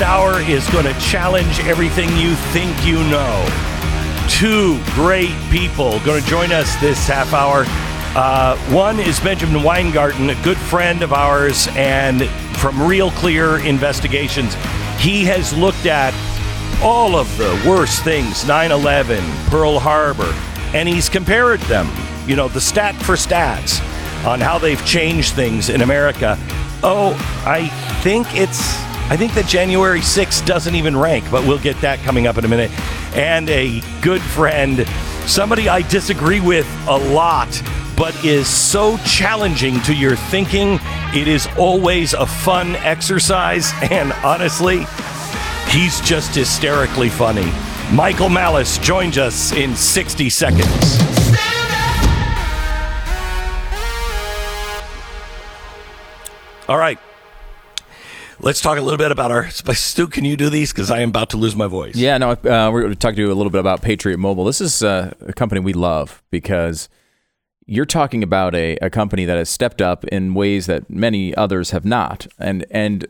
this 0.00 0.08
hour 0.08 0.40
is 0.40 0.66
going 0.70 0.86
to 0.86 0.98
challenge 0.98 1.60
everything 1.60 2.08
you 2.16 2.34
think 2.54 2.86
you 2.86 2.96
know. 3.10 3.46
Two 4.30 4.80
great 4.94 5.34
people 5.50 6.00
going 6.06 6.22
to 6.22 6.26
join 6.26 6.52
us 6.52 6.74
this 6.76 7.06
half 7.06 7.34
hour. 7.34 7.64
Uh, 8.16 8.56
one 8.72 8.98
is 8.98 9.20
Benjamin 9.20 9.62
Weingarten, 9.62 10.30
a 10.30 10.42
good 10.42 10.56
friend 10.56 11.02
of 11.02 11.12
ours, 11.12 11.68
and 11.72 12.24
from 12.56 12.80
Real 12.80 13.10
Clear 13.10 13.58
Investigations. 13.58 14.54
He 14.98 15.22
has 15.24 15.52
looked 15.52 15.84
at 15.84 16.14
all 16.82 17.14
of 17.14 17.28
the 17.36 17.62
worst 17.68 18.02
things 18.02 18.46
9 18.46 18.72
11, 18.72 19.22
Pearl 19.50 19.78
Harbor, 19.78 20.32
and 20.74 20.88
he's 20.88 21.10
compared 21.10 21.60
them, 21.62 21.86
you 22.26 22.36
know, 22.36 22.48
the 22.48 22.60
stat 22.60 22.94
for 23.02 23.16
stats 23.16 23.84
on 24.26 24.40
how 24.40 24.56
they've 24.56 24.82
changed 24.86 25.34
things 25.34 25.68
in 25.68 25.82
America. 25.82 26.38
Oh, 26.82 27.12
I 27.44 27.68
think 28.02 28.28
it's. 28.34 28.89
I 29.10 29.16
think 29.16 29.34
that 29.34 29.46
January 29.46 29.98
6th 29.98 30.46
doesn't 30.46 30.76
even 30.76 30.96
rank, 30.96 31.24
but 31.32 31.44
we'll 31.44 31.58
get 31.58 31.80
that 31.80 31.98
coming 31.98 32.28
up 32.28 32.38
in 32.38 32.44
a 32.44 32.48
minute. 32.48 32.70
And 33.16 33.50
a 33.50 33.82
good 34.02 34.22
friend, 34.22 34.86
somebody 35.26 35.68
I 35.68 35.82
disagree 35.82 36.38
with 36.38 36.64
a 36.86 36.96
lot, 36.96 37.60
but 37.96 38.24
is 38.24 38.46
so 38.46 38.98
challenging 38.98 39.80
to 39.80 39.92
your 39.96 40.14
thinking. 40.14 40.78
It 41.12 41.26
is 41.26 41.48
always 41.58 42.14
a 42.14 42.24
fun 42.24 42.76
exercise. 42.76 43.72
And 43.90 44.12
honestly, 44.24 44.86
he's 45.70 46.00
just 46.02 46.36
hysterically 46.36 47.08
funny. 47.08 47.50
Michael 47.92 48.28
Malice 48.28 48.78
joins 48.78 49.18
us 49.18 49.50
in 49.50 49.74
60 49.74 50.30
seconds. 50.30 51.00
All 56.68 56.78
right. 56.78 57.00
Let's 58.42 58.62
talk 58.62 58.78
a 58.78 58.80
little 58.80 58.96
bit 58.96 59.12
about 59.12 59.30
our. 59.30 59.50
Stu, 59.50 60.06
can 60.06 60.24
you 60.24 60.34
do 60.34 60.48
these? 60.48 60.72
Because 60.72 60.90
I 60.90 61.00
am 61.00 61.10
about 61.10 61.28
to 61.30 61.36
lose 61.36 61.54
my 61.54 61.66
voice. 61.66 61.94
Yeah, 61.94 62.16
no, 62.16 62.30
uh, 62.30 62.70
we're 62.72 62.80
going 62.80 62.92
to 62.92 62.98
talk 62.98 63.14
to 63.16 63.20
you 63.20 63.30
a 63.30 63.34
little 63.34 63.50
bit 63.50 63.60
about 63.60 63.82
Patriot 63.82 64.16
Mobile. 64.16 64.44
This 64.44 64.62
is 64.62 64.82
uh, 64.82 65.12
a 65.26 65.34
company 65.34 65.60
we 65.60 65.74
love 65.74 66.22
because 66.30 66.88
you're 67.66 67.84
talking 67.84 68.22
about 68.22 68.54
a, 68.54 68.76
a 68.76 68.88
company 68.88 69.26
that 69.26 69.36
has 69.36 69.50
stepped 69.50 69.82
up 69.82 70.04
in 70.06 70.32
ways 70.32 70.64
that 70.66 70.88
many 70.88 71.34
others 71.34 71.72
have 71.72 71.84
not. 71.84 72.26
And 72.38 72.64
and 72.70 73.06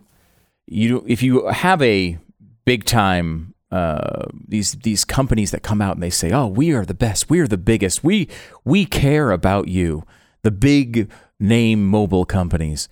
you, 0.67 1.05
if 1.07 1.23
you 1.23 1.47
have 1.47 1.81
a 1.81 2.19
big 2.65 2.85
time 2.85 3.55
uh, 3.71 4.25
these 4.49 4.73
these 4.73 5.05
companies 5.05 5.53
that 5.53 5.63
come 5.63 5.81
out 5.81 5.95
and 5.95 6.03
they 6.03 6.11
say, 6.11 6.33
"Oh, 6.33 6.49
we 6.49 6.73
are 6.73 6.85
the 6.85 6.93
best, 6.93 7.31
we 7.31 7.39
are 7.39 7.47
the 7.47 7.57
biggest, 7.57 8.03
we 8.03 8.29
we 8.65 8.85
care 8.85 9.31
about 9.31 9.69
you," 9.69 10.03
the 10.43 10.51
big 10.51 11.09
name 11.39 11.87
mobile 11.87 12.25
companies 12.25 12.89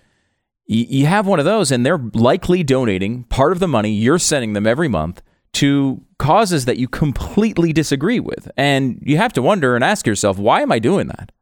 you 0.68 1.06
have 1.06 1.26
one 1.26 1.38
of 1.38 1.46
those, 1.46 1.72
and 1.72 1.84
they're 1.84 2.00
likely 2.12 2.62
donating 2.62 3.24
part 3.24 3.52
of 3.52 3.58
the 3.58 3.68
money 3.68 3.90
you're 3.90 4.18
sending 4.18 4.52
them 4.52 4.66
every 4.66 4.88
month 4.88 5.22
to 5.54 6.04
causes 6.18 6.66
that 6.66 6.76
you 6.76 6.86
completely 6.86 7.72
disagree 7.72 8.20
with. 8.20 8.50
And 8.56 9.02
you 9.02 9.16
have 9.16 9.32
to 9.32 9.42
wonder 9.42 9.74
and 9.74 9.82
ask 9.82 10.06
yourself, 10.06 10.38
why 10.38 10.60
am 10.60 10.70
I 10.70 10.78
doing 10.78 11.08
that? 11.08 11.32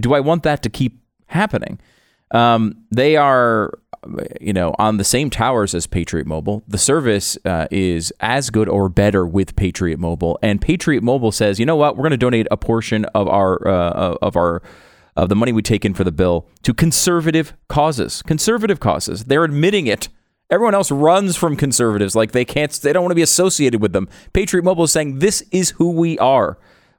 Do 0.00 0.12
I 0.12 0.20
want 0.20 0.42
that 0.42 0.62
to 0.64 0.68
keep 0.68 1.00
happening? 1.26 1.80
Um, 2.30 2.84
they 2.90 3.16
are, 3.16 3.78
you 4.38 4.52
know, 4.52 4.74
on 4.78 4.98
the 4.98 5.04
same 5.04 5.30
towers 5.30 5.74
as 5.74 5.86
Patriot 5.86 6.26
Mobile. 6.26 6.62
The 6.68 6.76
service 6.76 7.38
uh, 7.46 7.68
is 7.70 8.12
as 8.20 8.50
good 8.50 8.68
or 8.68 8.90
better 8.90 9.26
with 9.26 9.56
Patriot 9.56 9.98
Mobile, 9.98 10.38
and 10.42 10.60
Patriot 10.60 11.02
Mobile 11.02 11.32
says, 11.32 11.58
you 11.58 11.64
know 11.64 11.76
what, 11.76 11.96
we're 11.96 12.02
going 12.02 12.10
to 12.10 12.18
donate 12.18 12.48
a 12.50 12.58
portion 12.58 13.06
of 13.06 13.28
our 13.28 13.66
uh, 13.66 14.16
of 14.20 14.36
our 14.36 14.62
of 15.18 15.28
the 15.28 15.36
money 15.36 15.52
we 15.52 15.62
take 15.62 15.84
in 15.84 15.94
for 15.94 16.04
the 16.04 16.12
bill 16.12 16.48
to 16.62 16.72
conservative 16.72 17.52
causes. 17.68 18.22
Conservative 18.22 18.80
causes. 18.80 19.24
They're 19.24 19.44
admitting 19.44 19.86
it. 19.86 20.08
Everyone 20.50 20.74
else 20.74 20.90
runs 20.90 21.36
from 21.36 21.56
conservatives 21.56 22.16
like 22.16 22.32
they 22.32 22.44
can't 22.44 22.72
they 22.72 22.92
don't 22.92 23.02
want 23.02 23.10
to 23.10 23.16
be 23.16 23.22
associated 23.22 23.82
with 23.82 23.92
them. 23.92 24.08
Patriot 24.32 24.62
Mobile 24.62 24.84
is 24.84 24.92
saying 24.92 25.18
this 25.18 25.42
is 25.52 25.70
who 25.70 25.90
we 25.90 26.18
are 26.18 26.58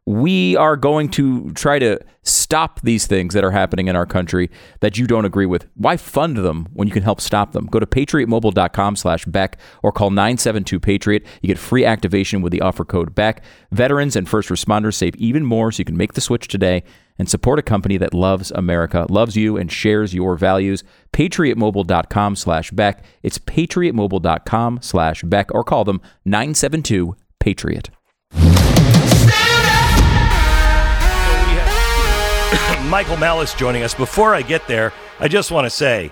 we 0.10 0.56
are 0.56 0.76
going 0.76 1.08
to 1.08 1.52
try 1.52 1.78
to 1.78 2.00
stop 2.24 2.82
these 2.82 3.06
things 3.06 3.36
that 3.36 3.44
are 3.44 3.52
happening 3.52 3.88
in 3.88 3.96
our 3.96 4.08
country 4.08 4.50
that 4.80 4.98
you 4.98 5.06
don't 5.06 5.24
agree 5.26 5.46
with. 5.46 5.68
Why 5.76 5.98
fund 5.98 6.38
them 6.38 6.68
when 6.74 6.88
you 6.88 6.94
can 6.94 7.04
help 7.04 7.22
stop 7.22 7.52
them? 7.52 7.68
Go 7.68 7.80
to 7.80 7.86
patriotmobile.com 7.86 8.96
slash 8.96 9.26
Beck 9.26 9.60
or 9.84 9.92
call 9.92 10.10
972-PATRIOT. 10.10 11.24
You 11.44 11.48
get 11.48 11.60
free 11.60 11.86
activation 11.86 12.42
with 12.42 12.52
the 12.52 12.62
offer 12.62 12.84
code 12.86 13.14
Beck. 13.14 13.44
Veterans 13.72 14.16
and 14.16 14.28
first 14.28 14.50
responders 14.50 14.96
save 14.96 15.16
even 15.18 15.46
more, 15.46 15.72
so 15.72 15.82
you 15.82 15.86
can 15.86 15.98
make 15.98 16.14
the 16.14 16.22
switch 16.22 16.48
today 16.48 16.84
and 17.20 17.30
support 17.30 17.60
a 17.60 17.62
company 17.62 17.98
that 17.98 18.14
loves 18.14 18.50
America, 18.52 19.06
loves 19.10 19.36
you, 19.36 19.58
and 19.58 19.72
shares 19.72 20.16
your 20.16 20.38
values. 20.38 20.84
patriotmobile.com 21.14 22.36
slash 22.36 22.72
Beck. 22.72 23.04
It's 23.22 23.38
patriotmobile.com 23.38 24.80
slash 24.82 25.22
Beck 25.24 25.54
or 25.54 25.64
call 25.64 25.84
them 25.84 26.02
972-PATRIOT. 26.26 27.90
Michael 32.90 33.18
Malice 33.18 33.54
joining 33.54 33.84
us. 33.84 33.94
Before 33.94 34.34
I 34.34 34.42
get 34.42 34.68
there, 34.68 34.94
I 35.20 35.28
just 35.28 35.52
want 35.52 35.66
to 35.66 35.70
say, 35.70 36.12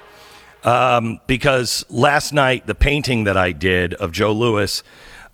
um, 0.63 1.19
because 1.25 1.85
last 1.89 2.33
night 2.33 2.67
the 2.67 2.75
painting 2.75 3.23
that 3.23 3.37
I 3.37 3.51
did 3.51 3.95
of 3.95 4.11
Joe 4.11 4.33
Louis 4.33 4.83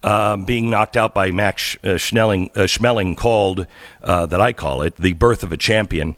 um, 0.04 0.46
being 0.46 0.70
knocked 0.70 0.98
out 0.98 1.14
by 1.14 1.32
Max 1.32 1.78
uh, 1.84 1.98
Schnelling, 1.98 2.52
uh, 2.56 2.62
Schmeling, 2.62 3.16
called 3.16 3.68
uh, 4.04 4.26
that 4.26 4.42
I 4.42 4.54
call 4.54 4.82
it 4.82 4.96
the 4.98 5.14
birth 5.14 5.44
of 5.44 5.52
a 5.52 5.58
champion, 5.58 6.16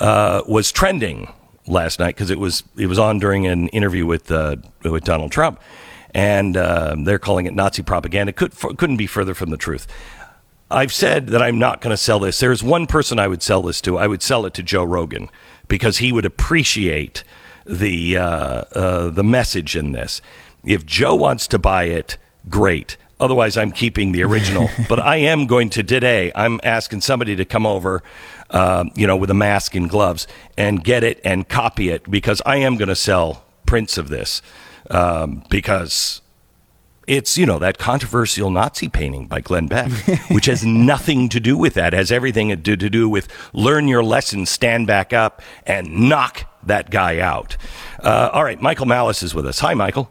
uh, 0.00 0.42
was 0.46 0.70
trending 0.70 1.32
last 1.66 1.98
night 1.98 2.14
because 2.14 2.30
it 2.30 2.38
was 2.38 2.62
it 2.76 2.86
was 2.86 2.98
on 2.98 3.18
during 3.18 3.46
an 3.46 3.68
interview 3.68 4.06
with 4.06 4.30
uh, 4.30 4.56
with 4.84 5.04
Donald 5.04 5.32
Trump, 5.32 5.60
and 6.14 6.56
uh, 6.56 6.94
they're 6.98 7.18
calling 7.18 7.46
it 7.46 7.54
Nazi 7.54 7.82
propaganda. 7.82 8.32
Could, 8.32 8.54
couldn't 8.56 8.96
be 8.96 9.06
further 9.06 9.34
from 9.34 9.50
the 9.50 9.56
truth. 9.56 9.86
I've 10.70 10.92
said 10.92 11.28
that 11.28 11.42
I'm 11.42 11.58
not 11.58 11.82
going 11.82 11.92
to 11.92 11.98
sell 11.98 12.18
this. 12.18 12.40
There's 12.40 12.62
one 12.62 12.86
person 12.86 13.18
I 13.18 13.28
would 13.28 13.42
sell 13.42 13.62
this 13.62 13.80
to. 13.82 13.98
I 13.98 14.06
would 14.06 14.22
sell 14.22 14.46
it 14.46 14.54
to 14.54 14.62
Joe 14.62 14.84
Rogan 14.84 15.28
because 15.68 15.98
he 15.98 16.12
would 16.12 16.24
appreciate 16.24 17.24
the 17.66 18.16
uh, 18.16 18.24
uh, 18.24 19.10
the 19.10 19.24
message 19.24 19.76
in 19.76 19.92
this. 19.92 20.20
If 20.64 20.86
Joe 20.86 21.14
wants 21.14 21.46
to 21.48 21.58
buy 21.58 21.84
it, 21.84 22.16
great. 22.48 22.96
Otherwise, 23.22 23.56
I'm 23.56 23.70
keeping 23.70 24.10
the 24.10 24.24
original. 24.24 24.68
but 24.88 24.98
I 24.98 25.16
am 25.16 25.46
going 25.46 25.70
to 25.70 25.84
today. 25.84 26.32
I'm 26.34 26.58
asking 26.64 27.02
somebody 27.02 27.36
to 27.36 27.44
come 27.44 27.64
over, 27.64 28.02
uh, 28.50 28.84
you 28.96 29.06
know, 29.06 29.16
with 29.16 29.30
a 29.30 29.34
mask 29.34 29.76
and 29.76 29.88
gloves 29.88 30.26
and 30.58 30.82
get 30.82 31.04
it 31.04 31.20
and 31.24 31.48
copy 31.48 31.90
it 31.90 32.10
because 32.10 32.42
I 32.44 32.56
am 32.56 32.76
going 32.76 32.88
to 32.88 32.96
sell 32.96 33.44
prints 33.64 33.96
of 33.96 34.08
this 34.08 34.42
um, 34.90 35.44
because 35.48 36.20
it's 37.06 37.38
you 37.38 37.46
know 37.46 37.58
that 37.60 37.78
controversial 37.78 38.50
Nazi 38.50 38.88
painting 38.88 39.28
by 39.28 39.40
Glenn 39.40 39.68
Beck, 39.68 39.90
which 40.30 40.46
has 40.46 40.64
nothing 40.64 41.28
to 41.28 41.38
do 41.38 41.56
with 41.56 41.74
that. 41.74 41.94
It 41.94 41.96
has 41.96 42.10
everything 42.10 42.48
to, 42.48 42.76
to 42.76 42.90
do 42.90 43.08
with 43.08 43.28
learn 43.52 43.86
your 43.86 44.02
lesson, 44.02 44.46
stand 44.46 44.88
back 44.88 45.12
up, 45.12 45.42
and 45.64 46.08
knock 46.08 46.44
that 46.64 46.90
guy 46.90 47.20
out. 47.20 47.56
Uh, 48.02 48.30
all 48.32 48.42
right, 48.42 48.60
Michael 48.60 48.86
Malice 48.86 49.22
is 49.22 49.32
with 49.32 49.46
us. 49.46 49.60
Hi, 49.60 49.74
Michael. 49.74 50.10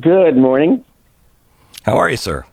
Good 0.00 0.36
morning. 0.36 0.84
How 1.82 1.96
are 1.96 2.08
you, 2.10 2.16
sir? 2.16 2.44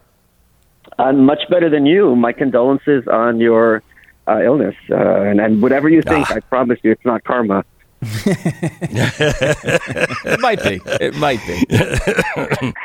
I'm 0.97 1.25
much 1.25 1.41
better 1.49 1.69
than 1.69 1.85
you. 1.85 2.15
My 2.15 2.31
condolences 2.31 3.07
on 3.07 3.39
your 3.39 3.83
uh, 4.27 4.41
illness, 4.43 4.75
uh, 4.89 5.21
and, 5.21 5.39
and 5.39 5.61
whatever 5.61 5.89
you 5.89 6.01
think, 6.01 6.31
ah. 6.31 6.35
I 6.35 6.39
promise 6.39 6.79
you, 6.83 6.91
it's 6.91 7.05
not 7.05 7.23
karma. 7.23 7.63
it 8.01 8.49
might 10.39 10.63
be. 10.63 10.81
It 11.01 11.15
might 11.15 11.39
be. 11.45 12.73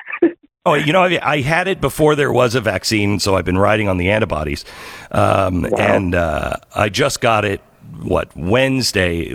Oh, 0.66 0.74
you 0.74 0.92
know, 0.92 1.04
I 1.04 1.40
had 1.40 1.68
it 1.68 1.80
before 1.80 2.14
there 2.14 2.30
was 2.30 2.54
a 2.54 2.60
vaccine, 2.60 3.18
so 3.18 3.34
I've 3.34 3.46
been 3.46 3.56
riding 3.56 3.88
on 3.88 3.96
the 3.96 4.10
antibodies, 4.10 4.66
um, 5.10 5.62
wow. 5.62 5.78
and 5.78 6.14
uh, 6.14 6.56
I 6.74 6.90
just 6.90 7.22
got 7.22 7.46
it. 7.46 7.62
What 8.02 8.34
Wednesday? 8.36 9.34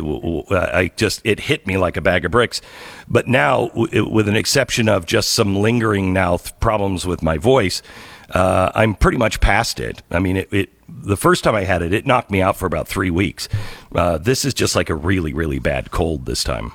I 0.50 0.92
just 0.96 1.22
it 1.24 1.42
hit 1.42 1.68
me 1.68 1.78
like 1.78 1.98
a 1.98 2.02
bag 2.02 2.26
of 2.26 2.32
bricks. 2.32 2.62
But 3.08 3.28
now, 3.28 3.72
with 3.74 4.28
an 4.28 4.36
exception 4.36 4.90
of 4.90 5.06
just 5.06 5.32
some 5.32 5.56
lingering 5.56 6.14
now 6.14 6.38
problems 6.60 7.06
with 7.06 7.22
my 7.22 7.38
voice, 7.38 7.82
uh, 8.32 8.72
I'm 8.74 8.96
pretty 8.96 9.18
much 9.18 9.40
past 9.40 9.80
it. 9.80 10.02
I 10.12 10.20
mean, 10.20 10.38
it, 10.38 10.52
it, 10.52 10.70
the 10.88 11.18
first 11.18 11.44
time 11.44 11.56
I 11.56 11.64
had 11.64 11.82
it, 11.82 11.94
it 11.94 12.06
knocked 12.06 12.32
me 12.32 12.42
out 12.42 12.58
for 12.58 12.66
about 12.66 12.88
three 12.88 13.12
weeks. 13.12 13.48
Uh, 13.94 14.18
this 14.18 14.46
is 14.46 14.54
just 14.54 14.76
like 14.76 14.90
a 14.90 14.96
really, 14.96 15.34
really 15.34 15.60
bad 15.60 15.92
cold 15.92 16.26
this 16.26 16.44
time. 16.44 16.74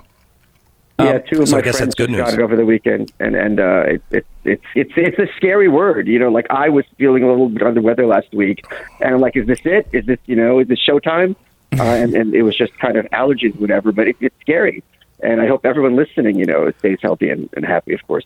Yeah, 0.98 1.12
um, 1.12 1.22
two 1.28 1.42
of 1.42 1.48
so 1.48 1.56
my 1.56 1.62
friends 1.62 1.94
got 1.94 2.10
it 2.10 2.40
over 2.40 2.56
the 2.56 2.66
weekend, 2.66 3.12
and 3.20 3.34
and 3.34 3.58
uh, 3.58 3.84
it, 3.86 4.02
it, 4.10 4.26
it's 4.44 4.64
it's 4.74 4.92
it's 4.96 5.18
a 5.18 5.34
scary 5.36 5.68
word. 5.68 6.06
You 6.08 6.18
know, 6.18 6.30
like 6.30 6.46
I 6.50 6.68
was 6.68 6.84
feeling 6.98 7.22
a 7.22 7.28
little 7.28 7.48
bit 7.48 7.62
under 7.62 7.80
the 7.80 7.86
weather 7.86 8.06
last 8.06 8.32
week, 8.32 8.64
and 9.00 9.14
I'm 9.14 9.20
like, 9.20 9.36
is 9.36 9.46
this 9.46 9.60
it? 9.64 9.88
Is 9.92 10.04
this 10.06 10.18
you 10.26 10.36
know, 10.36 10.58
is 10.58 10.68
this 10.68 10.78
showtime? 10.86 11.36
Uh, 11.78 11.82
and 11.82 12.14
and 12.14 12.34
it 12.34 12.42
was 12.42 12.56
just 12.56 12.76
kind 12.78 12.96
of 12.96 13.06
allergies, 13.06 13.58
whatever. 13.60 13.92
But 13.92 14.08
it, 14.08 14.16
it's 14.20 14.34
scary, 14.40 14.82
and 15.22 15.40
I 15.40 15.46
hope 15.46 15.64
everyone 15.64 15.96
listening, 15.96 16.38
you 16.38 16.46
know, 16.46 16.70
stays 16.78 16.98
healthy 17.00 17.30
and, 17.30 17.48
and 17.54 17.64
happy, 17.64 17.94
of 17.94 18.06
course. 18.06 18.24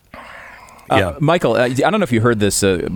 Uh, 0.91 0.97
yeah. 0.97 1.17
Michael, 1.21 1.55
uh, 1.55 1.65
I 1.65 1.69
don't 1.69 1.99
know 1.99 2.05
if 2.05 2.13
you 2.13 2.21
heard 2.21 2.41
this, 2.41 2.63
uh, 2.63 2.87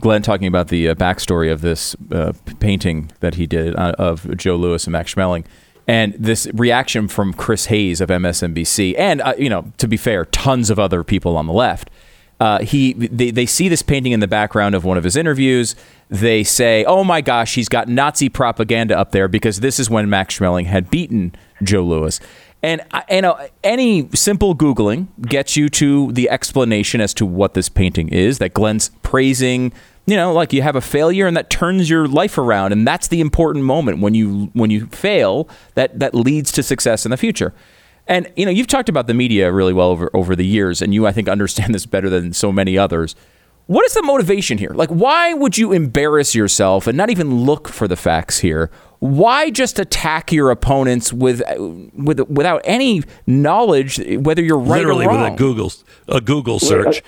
Glenn 0.00 0.22
talking 0.22 0.48
about 0.48 0.68
the 0.68 0.88
uh, 0.88 0.94
backstory 0.94 1.52
of 1.52 1.60
this 1.60 1.94
uh, 2.10 2.32
painting 2.58 3.12
that 3.20 3.36
he 3.36 3.46
did 3.46 3.76
uh, 3.76 3.94
of 3.98 4.36
Joe 4.36 4.56
Louis 4.56 4.84
and 4.84 4.92
Max 4.92 5.14
Schmeling. 5.14 5.44
And 5.86 6.14
this 6.14 6.48
reaction 6.52 7.06
from 7.06 7.32
Chris 7.32 7.66
Hayes 7.66 8.00
of 8.00 8.08
MSNBC, 8.08 8.98
and 8.98 9.22
you 9.38 9.48
know, 9.48 9.72
to 9.78 9.86
be 9.86 9.96
fair, 9.96 10.24
tons 10.24 10.68
of 10.68 10.80
other 10.80 11.04
people 11.04 11.36
on 11.36 11.46
the 11.46 11.52
left. 11.52 11.90
Uh, 12.38 12.58
he 12.60 12.92
they, 12.92 13.30
they 13.30 13.46
see 13.46 13.68
this 13.68 13.82
painting 13.82 14.12
in 14.12 14.20
the 14.20 14.28
background 14.28 14.74
of 14.74 14.84
one 14.84 14.98
of 14.98 15.04
his 15.04 15.16
interviews. 15.16 15.74
They 16.10 16.44
say, 16.44 16.84
"Oh 16.84 17.02
my 17.02 17.20
gosh, 17.22 17.54
he's 17.54 17.68
got 17.68 17.88
Nazi 17.88 18.28
propaganda 18.28 18.98
up 18.98 19.12
there 19.12 19.26
because 19.26 19.60
this 19.60 19.80
is 19.80 19.88
when 19.88 20.10
Max 20.10 20.38
Schmeling 20.38 20.66
had 20.66 20.90
beaten 20.90 21.34
Joe 21.62 21.82
Louis." 21.82 22.20
And 22.62 22.82
you 23.10 23.22
know, 23.22 23.38
any 23.64 24.08
simple 24.14 24.54
googling 24.54 25.06
gets 25.22 25.56
you 25.56 25.68
to 25.70 26.12
the 26.12 26.28
explanation 26.28 27.00
as 27.00 27.14
to 27.14 27.24
what 27.24 27.54
this 27.54 27.68
painting 27.68 28.08
is. 28.08 28.38
That 28.38 28.52
Glenn's 28.52 28.90
praising, 29.02 29.72
you 30.04 30.16
know, 30.16 30.32
like 30.32 30.52
you 30.52 30.62
have 30.62 30.76
a 30.76 30.80
failure 30.80 31.26
and 31.26 31.36
that 31.36 31.48
turns 31.48 31.88
your 31.88 32.06
life 32.06 32.36
around, 32.36 32.72
and 32.72 32.86
that's 32.86 33.08
the 33.08 33.20
important 33.20 33.64
moment 33.64 34.00
when 34.00 34.14
you 34.14 34.50
when 34.52 34.70
you 34.70 34.86
fail 34.86 35.48
that 35.74 35.98
that 36.00 36.14
leads 36.14 36.52
to 36.52 36.62
success 36.62 37.06
in 37.06 37.10
the 37.10 37.16
future. 37.16 37.54
And 38.06 38.30
you 38.36 38.44
know, 38.44 38.52
you've 38.52 38.66
talked 38.66 38.88
about 38.88 39.06
the 39.06 39.14
media 39.14 39.50
really 39.52 39.72
well 39.72 39.90
over 39.90 40.10
over 40.14 40.36
the 40.36 40.46
years, 40.46 40.80
and 40.82 40.94
you 40.94 41.06
I 41.06 41.12
think 41.12 41.28
understand 41.28 41.74
this 41.74 41.86
better 41.86 42.08
than 42.08 42.32
so 42.32 42.52
many 42.52 42.78
others. 42.78 43.14
What 43.66 43.84
is 43.84 43.94
the 43.94 44.02
motivation 44.02 44.58
here? 44.58 44.70
Like, 44.70 44.90
why 44.90 45.32
would 45.32 45.58
you 45.58 45.72
embarrass 45.72 46.36
yourself 46.36 46.86
and 46.86 46.96
not 46.96 47.10
even 47.10 47.44
look 47.44 47.66
for 47.66 47.88
the 47.88 47.96
facts 47.96 48.38
here? 48.38 48.70
why 48.98 49.50
just 49.50 49.78
attack 49.78 50.32
your 50.32 50.50
opponents 50.50 51.12
with, 51.12 51.42
with 51.94 52.20
without 52.28 52.62
any 52.64 53.02
knowledge 53.26 53.98
whether 54.20 54.42
you're 54.42 54.58
right 54.58 54.78
Literally 54.78 55.06
or 55.06 55.10
wrong? 55.10 55.22
with 55.22 55.32
a 55.32 55.36
Google 55.36 55.72
a 56.08 56.20
Google 56.20 56.58
search. 56.58 57.02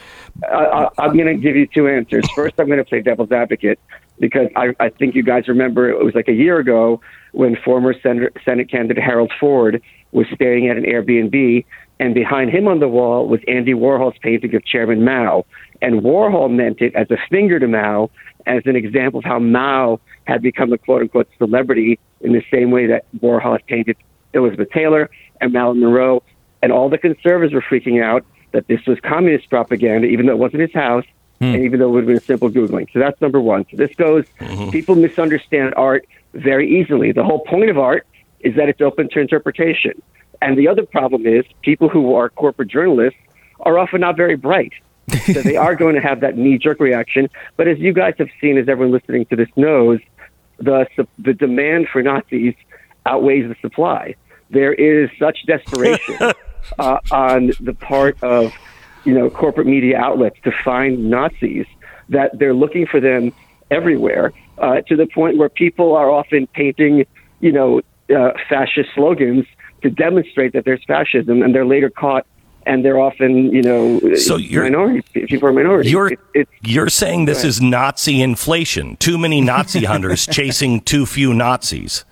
I, 0.44 0.88
am 0.98 1.16
going 1.16 1.26
to 1.26 1.34
give 1.34 1.56
you 1.56 1.66
two 1.66 1.88
answers. 1.88 2.28
First, 2.34 2.54
I'm 2.58 2.66
going 2.66 2.78
to 2.78 2.84
play 2.84 3.00
devil's 3.00 3.32
advocate 3.32 3.80
because 4.18 4.48
I, 4.56 4.74
I 4.80 4.88
think 4.90 5.14
you 5.14 5.22
guys 5.22 5.48
remember 5.48 5.88
it 5.88 6.04
was 6.04 6.14
like 6.14 6.28
a 6.28 6.32
year 6.32 6.58
ago 6.58 7.00
when 7.32 7.56
former 7.56 7.94
Senate, 8.00 8.36
Senate 8.44 8.70
candidate 8.70 9.02
Harold 9.02 9.32
Ford 9.38 9.82
was 10.12 10.26
staying 10.34 10.68
at 10.68 10.76
an 10.76 10.84
Airbnb, 10.84 11.64
and 12.00 12.14
behind 12.14 12.50
him 12.50 12.68
on 12.68 12.80
the 12.80 12.88
wall 12.88 13.26
was 13.26 13.40
Andy 13.48 13.74
Warhol's 13.74 14.18
painting 14.22 14.54
of 14.54 14.64
Chairman 14.64 15.04
Mao. 15.04 15.44
And 15.82 16.02
Warhol 16.02 16.50
meant 16.50 16.80
it 16.80 16.94
as 16.94 17.10
a 17.10 17.18
finger 17.30 17.58
to 17.58 17.68
Mao, 17.68 18.10
as 18.46 18.62
an 18.66 18.76
example 18.76 19.18
of 19.18 19.24
how 19.24 19.38
Mao 19.38 20.00
had 20.24 20.42
become 20.42 20.72
a 20.72 20.78
quote 20.78 21.02
unquote 21.02 21.28
celebrity 21.38 21.98
in 22.20 22.32
the 22.32 22.42
same 22.52 22.70
way 22.70 22.86
that 22.86 23.04
Warhol 23.20 23.52
had 23.52 23.66
painted 23.66 23.96
Elizabeth 24.34 24.70
Taylor 24.70 25.10
and 25.40 25.52
Marilyn 25.52 25.80
Monroe. 25.80 26.22
And 26.62 26.72
all 26.72 26.88
the 26.88 26.98
conservatives 26.98 27.54
were 27.54 27.62
freaking 27.62 28.02
out 28.02 28.24
that 28.52 28.66
this 28.66 28.84
was 28.86 28.98
communist 29.00 29.50
propaganda, 29.50 30.06
even 30.08 30.26
though 30.26 30.32
it 30.32 30.38
wasn't 30.38 30.62
his 30.62 30.72
house, 30.72 31.04
hmm. 31.38 31.44
and 31.44 31.64
even 31.64 31.78
though 31.80 31.88
it 31.88 31.90
would 31.90 32.00
have 32.04 32.08
been 32.08 32.16
a 32.16 32.20
simple 32.20 32.50
Googling. 32.50 32.90
So 32.92 32.98
that's 32.98 33.20
number 33.20 33.40
one. 33.40 33.66
So 33.70 33.76
this 33.76 33.94
goes, 33.94 34.24
mm-hmm. 34.40 34.70
people 34.70 34.94
misunderstand 34.94 35.74
art 35.76 36.06
very 36.34 36.80
easily. 36.80 37.12
The 37.12 37.24
whole 37.24 37.40
point 37.40 37.70
of 37.70 37.78
art 37.78 38.06
is 38.40 38.54
that 38.56 38.68
it's 38.68 38.80
open 38.80 39.08
to 39.10 39.20
interpretation. 39.20 40.00
And 40.40 40.56
the 40.56 40.68
other 40.68 40.86
problem 40.86 41.26
is 41.26 41.44
people 41.62 41.88
who 41.88 42.14
are 42.14 42.28
corporate 42.28 42.68
journalists 42.68 43.18
are 43.60 43.78
often 43.78 44.00
not 44.00 44.16
very 44.16 44.36
bright. 44.36 44.72
so 45.32 45.40
they 45.42 45.56
are 45.56 45.74
going 45.74 45.94
to 45.94 46.00
have 46.00 46.20
that 46.20 46.36
knee 46.36 46.58
jerk 46.58 46.80
reaction. 46.80 47.28
But 47.56 47.66
as 47.66 47.78
you 47.78 47.92
guys 47.92 48.14
have 48.18 48.28
seen, 48.40 48.58
as 48.58 48.68
everyone 48.68 48.92
listening 48.92 49.24
to 49.26 49.36
this 49.36 49.48
knows, 49.56 50.00
the 50.58 50.86
the 51.18 51.32
demand 51.32 51.88
for 51.88 52.02
Nazis 52.02 52.54
outweighs 53.06 53.48
the 53.48 53.56
supply. 53.60 54.14
There 54.50 54.72
is 54.72 55.08
such 55.18 55.46
desperation 55.46 56.16
uh, 56.78 56.98
on 57.10 57.52
the 57.60 57.74
part 57.74 58.22
of 58.22 58.52
you 59.04 59.14
know 59.14 59.30
corporate 59.30 59.66
media 59.66 59.98
outlets 59.98 60.36
to 60.44 60.52
find 60.64 61.10
Nazis 61.10 61.66
that 62.10 62.38
they're 62.38 62.54
looking 62.54 62.86
for 62.86 63.00
them 63.00 63.32
everywhere 63.70 64.32
uh, 64.58 64.80
to 64.82 64.96
the 64.96 65.06
point 65.06 65.36
where 65.38 65.48
people 65.48 65.94
are 65.94 66.10
often 66.10 66.46
painting 66.48 67.06
you 67.40 67.52
know 67.52 67.80
uh, 68.14 68.32
fascist 68.48 68.90
slogans 68.94 69.46
to 69.82 69.90
demonstrate 69.90 70.52
that 70.54 70.64
there's 70.64 70.84
fascism, 70.84 71.42
and 71.42 71.54
they're 71.54 71.66
later 71.66 71.90
caught 71.90 72.26
and 72.68 72.84
they're 72.84 73.00
often, 73.00 73.50
you 73.50 73.62
know, 73.62 74.14
so 74.14 74.36
you're, 74.36 74.64
minority 74.64 75.02
people 75.26 75.48
are 75.48 75.52
minorities. 75.52 75.90
You're 75.90 76.12
it, 76.34 76.48
you're 76.62 76.90
saying 76.90 77.24
this 77.24 77.42
is 77.42 77.62
Nazi 77.62 78.20
inflation. 78.20 78.96
Too 78.96 79.16
many 79.16 79.40
Nazi 79.40 79.84
hunters 79.84 80.26
chasing 80.30 80.82
too 80.82 81.06
few 81.06 81.32
Nazis. 81.32 82.04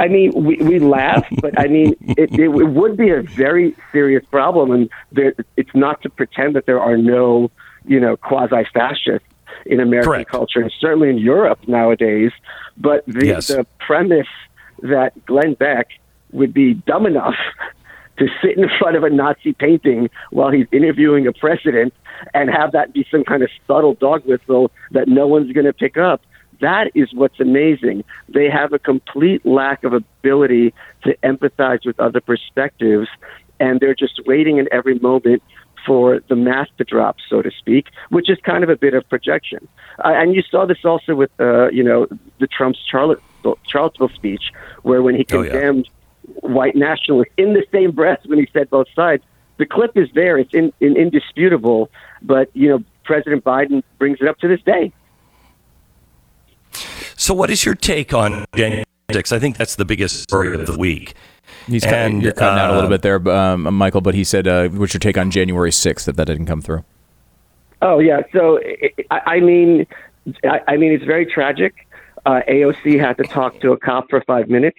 I 0.00 0.08
mean, 0.08 0.32
we, 0.34 0.56
we 0.56 0.80
laugh, 0.80 1.24
but 1.40 1.58
I 1.58 1.68
mean, 1.68 1.94
it, 2.18 2.36
it, 2.36 2.48
would 2.48 2.96
be 2.96 3.10
a 3.10 3.22
very 3.22 3.76
serious 3.92 4.24
problem, 4.30 4.72
and 4.72 4.90
there, 5.12 5.34
it's 5.56 5.74
not 5.74 6.02
to 6.02 6.10
pretend 6.10 6.56
that 6.56 6.66
there 6.66 6.80
are 6.80 6.96
no, 6.96 7.52
you 7.86 8.00
know, 8.00 8.16
quasi-fascists 8.16 9.26
in 9.66 9.78
American 9.78 10.10
Correct. 10.10 10.30
culture, 10.30 10.60
and 10.60 10.72
certainly 10.80 11.10
in 11.10 11.18
Europe 11.18 11.60
nowadays. 11.68 12.32
But 12.76 13.04
the, 13.06 13.26
yes. 13.26 13.48
the 13.48 13.66
premise 13.78 14.26
that 14.82 15.24
Glenn 15.26 15.54
Beck 15.54 15.88
would 16.32 16.52
be 16.52 16.74
dumb 16.74 17.06
enough 17.06 17.36
to 18.18 18.28
sit 18.42 18.56
in 18.56 18.68
front 18.78 18.96
of 18.96 19.04
a 19.04 19.10
Nazi 19.10 19.52
painting 19.52 20.10
while 20.30 20.50
he's 20.50 20.66
interviewing 20.72 21.26
a 21.26 21.32
president 21.32 21.94
and 22.34 22.50
have 22.50 22.72
that 22.72 22.92
be 22.92 23.06
some 23.10 23.24
kind 23.24 23.42
of 23.42 23.50
subtle 23.66 23.94
dog 23.94 24.24
whistle 24.26 24.70
that 24.90 25.08
no 25.08 25.26
one's 25.26 25.52
going 25.52 25.66
to 25.66 25.72
pick 25.72 25.96
up. 25.96 26.22
That 26.60 26.92
is 26.94 27.12
what's 27.12 27.40
amazing. 27.40 28.04
They 28.28 28.48
have 28.48 28.72
a 28.72 28.78
complete 28.78 29.44
lack 29.44 29.82
of 29.82 29.92
ability 29.92 30.72
to 31.02 31.16
empathize 31.24 31.84
with 31.84 31.98
other 31.98 32.20
perspectives, 32.20 33.08
and 33.58 33.80
they're 33.80 33.94
just 33.94 34.20
waiting 34.26 34.58
in 34.58 34.68
every 34.70 34.98
moment 34.98 35.42
for 35.86 36.20
the 36.28 36.36
mask 36.36 36.76
to 36.78 36.84
drop, 36.84 37.16
so 37.28 37.42
to 37.42 37.50
speak, 37.50 37.88
which 38.10 38.30
is 38.30 38.38
kind 38.42 38.62
of 38.64 38.70
a 38.70 38.76
bit 38.76 38.94
of 38.94 39.08
projection. 39.08 39.66
Uh, 40.04 40.12
and 40.14 40.34
you 40.34 40.42
saw 40.42 40.66
this 40.66 40.84
also 40.84 41.14
with, 41.14 41.30
uh, 41.40 41.68
you 41.70 41.82
know, 41.82 42.06
the 42.38 42.46
Trump's 42.46 42.78
Charlottesville, 42.90 43.58
Charlottesville 43.66 44.10
speech, 44.10 44.52
where 44.82 45.02
when 45.02 45.14
he 45.14 45.24
condemned 45.24 45.88
oh, 45.88 45.92
yeah 45.92 45.98
white 46.40 46.74
nationalists 46.74 47.32
in 47.36 47.52
the 47.52 47.64
same 47.72 47.90
breath 47.90 48.20
when 48.26 48.38
he 48.38 48.48
said 48.52 48.70
both 48.70 48.86
sides. 48.94 49.22
The 49.58 49.66
clip 49.66 49.96
is 49.96 50.08
there; 50.14 50.38
it's 50.38 50.54
in, 50.54 50.72
in, 50.80 50.96
indisputable. 50.96 51.90
But 52.22 52.50
you 52.54 52.68
know, 52.68 52.84
President 53.04 53.44
Biden 53.44 53.82
brings 53.98 54.18
it 54.20 54.28
up 54.28 54.38
to 54.38 54.48
this 54.48 54.62
day. 54.62 54.92
So, 57.16 57.34
what 57.34 57.50
is 57.50 57.64
your 57.64 57.74
take 57.74 58.12
on 58.14 58.44
January 58.54 58.84
6? 59.12 59.32
I 59.32 59.38
think 59.38 59.56
that's 59.56 59.76
the 59.76 59.84
biggest 59.84 60.22
story 60.22 60.54
of 60.54 60.66
the 60.66 60.76
week. 60.76 61.14
He's 61.66 61.84
and, 61.84 62.22
you're 62.22 62.32
cutting 62.32 62.58
uh, 62.58 62.62
out 62.62 62.70
a 62.70 62.74
little 62.74 62.90
bit 62.90 63.02
there, 63.02 63.28
um, 63.30 63.62
Michael. 63.74 64.00
But 64.00 64.14
he 64.14 64.24
said, 64.24 64.46
uh, 64.46 64.68
"What's 64.68 64.94
your 64.94 65.00
take 65.00 65.18
on 65.18 65.30
January 65.30 65.70
6th? 65.70 66.04
That 66.04 66.16
that 66.16 66.26
didn't 66.26 66.46
come 66.46 66.60
through." 66.60 66.84
Oh 67.80 67.98
yeah. 67.98 68.22
So 68.32 68.60
I, 69.10 69.20
I 69.26 69.40
mean, 69.40 69.86
I, 70.44 70.60
I 70.68 70.76
mean, 70.76 70.92
it's 70.92 71.04
very 71.04 71.26
tragic. 71.26 71.86
Uh, 72.24 72.40
AOC 72.48 73.00
had 73.00 73.16
to 73.16 73.24
talk 73.24 73.60
to 73.60 73.72
a 73.72 73.76
cop 73.76 74.08
for 74.08 74.22
five 74.22 74.48
minutes 74.48 74.78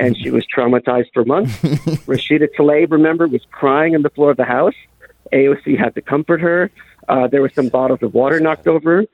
and 0.00 0.16
she 0.16 0.30
was 0.30 0.46
traumatized 0.46 1.12
for 1.12 1.24
months. 1.24 1.52
Rashida 2.06 2.48
Tlaib, 2.58 2.90
remember, 2.90 3.28
was 3.28 3.42
crying 3.50 3.94
on 3.94 4.02
the 4.02 4.10
floor 4.10 4.30
of 4.30 4.38
the 4.38 4.44
house. 4.44 4.74
AOC 5.32 5.78
had 5.78 5.94
to 5.94 6.00
comfort 6.00 6.40
her. 6.40 6.70
Uh, 7.08 7.26
there 7.28 7.42
were 7.42 7.50
some 7.54 7.68
bottles 7.68 8.02
of 8.02 8.14
water 8.14 8.40
knocked 8.40 8.66
over. 8.66 9.04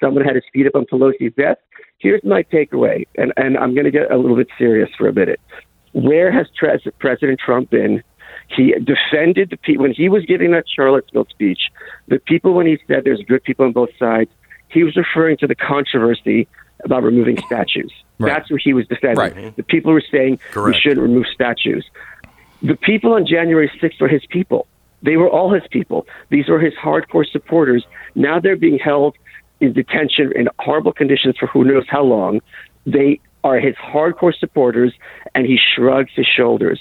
Someone 0.00 0.24
had 0.24 0.34
his 0.34 0.44
feet 0.52 0.66
up 0.66 0.74
on 0.74 0.84
Pelosi's 0.84 1.34
desk. 1.34 1.60
Here's 1.98 2.22
my 2.22 2.42
takeaway, 2.42 3.06
and, 3.16 3.32
and 3.36 3.56
I'm 3.56 3.74
going 3.74 3.86
to 3.86 3.90
get 3.90 4.10
a 4.10 4.16
little 4.16 4.36
bit 4.36 4.48
serious 4.58 4.90
for 4.96 5.08
a 5.08 5.12
minute. 5.12 5.40
Where 5.92 6.30
has 6.30 6.46
President 6.98 7.40
Trump 7.40 7.70
been? 7.70 8.02
He 8.48 8.72
defended 8.72 9.50
the 9.50 9.56
people 9.56 9.82
when 9.82 9.92
he 9.92 10.08
was 10.08 10.24
giving 10.24 10.52
that 10.52 10.64
Charlottesville 10.68 11.26
speech. 11.30 11.70
The 12.08 12.18
people, 12.18 12.54
when 12.54 12.66
he 12.66 12.78
said 12.86 13.04
there's 13.04 13.22
good 13.22 13.44
people 13.44 13.66
on 13.66 13.72
both 13.72 13.90
sides, 13.98 14.30
he 14.68 14.84
was 14.84 14.96
referring 14.96 15.36
to 15.38 15.46
the 15.46 15.54
controversy 15.54 16.48
about 16.84 17.02
removing 17.02 17.38
statues. 17.46 17.92
Right. 18.18 18.32
That's 18.32 18.50
what 18.50 18.60
he 18.62 18.72
was 18.72 18.86
defending. 18.86 19.18
Right. 19.18 19.56
The 19.56 19.62
people 19.62 19.92
were 19.92 20.02
saying 20.10 20.38
Correct. 20.50 20.76
we 20.76 20.80
shouldn't 20.80 21.00
remove 21.00 21.26
statues. 21.32 21.84
The 22.62 22.76
people 22.76 23.12
on 23.12 23.26
January 23.26 23.70
6th 23.80 24.00
were 24.00 24.08
his 24.08 24.24
people. 24.26 24.66
They 25.02 25.16
were 25.16 25.28
all 25.28 25.52
his 25.52 25.62
people. 25.70 26.06
These 26.30 26.48
were 26.48 26.58
his 26.58 26.74
hardcore 26.74 27.26
supporters. 27.26 27.84
Now 28.14 28.40
they're 28.40 28.56
being 28.56 28.78
held 28.78 29.16
in 29.60 29.72
detention 29.72 30.32
in 30.34 30.48
horrible 30.58 30.92
conditions 30.92 31.36
for 31.38 31.46
who 31.46 31.64
knows 31.64 31.84
how 31.88 32.02
long. 32.02 32.40
They 32.86 33.20
are 33.44 33.58
his 33.58 33.74
hardcore 33.76 34.36
supporters, 34.36 34.92
and 35.34 35.46
he 35.46 35.58
shrugs 35.58 36.10
his 36.14 36.26
shoulders. 36.26 36.80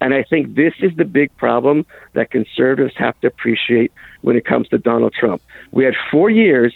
And 0.00 0.12
I 0.12 0.22
think 0.24 0.54
this 0.54 0.74
is 0.80 0.92
the 0.96 1.04
big 1.04 1.34
problem 1.36 1.86
that 2.14 2.30
conservatives 2.30 2.94
have 2.96 3.18
to 3.20 3.28
appreciate 3.28 3.92
when 4.22 4.36
it 4.36 4.44
comes 4.44 4.68
to 4.68 4.78
Donald 4.78 5.14
Trump. 5.18 5.40
We 5.70 5.84
had 5.84 5.94
four 6.10 6.30
years 6.30 6.74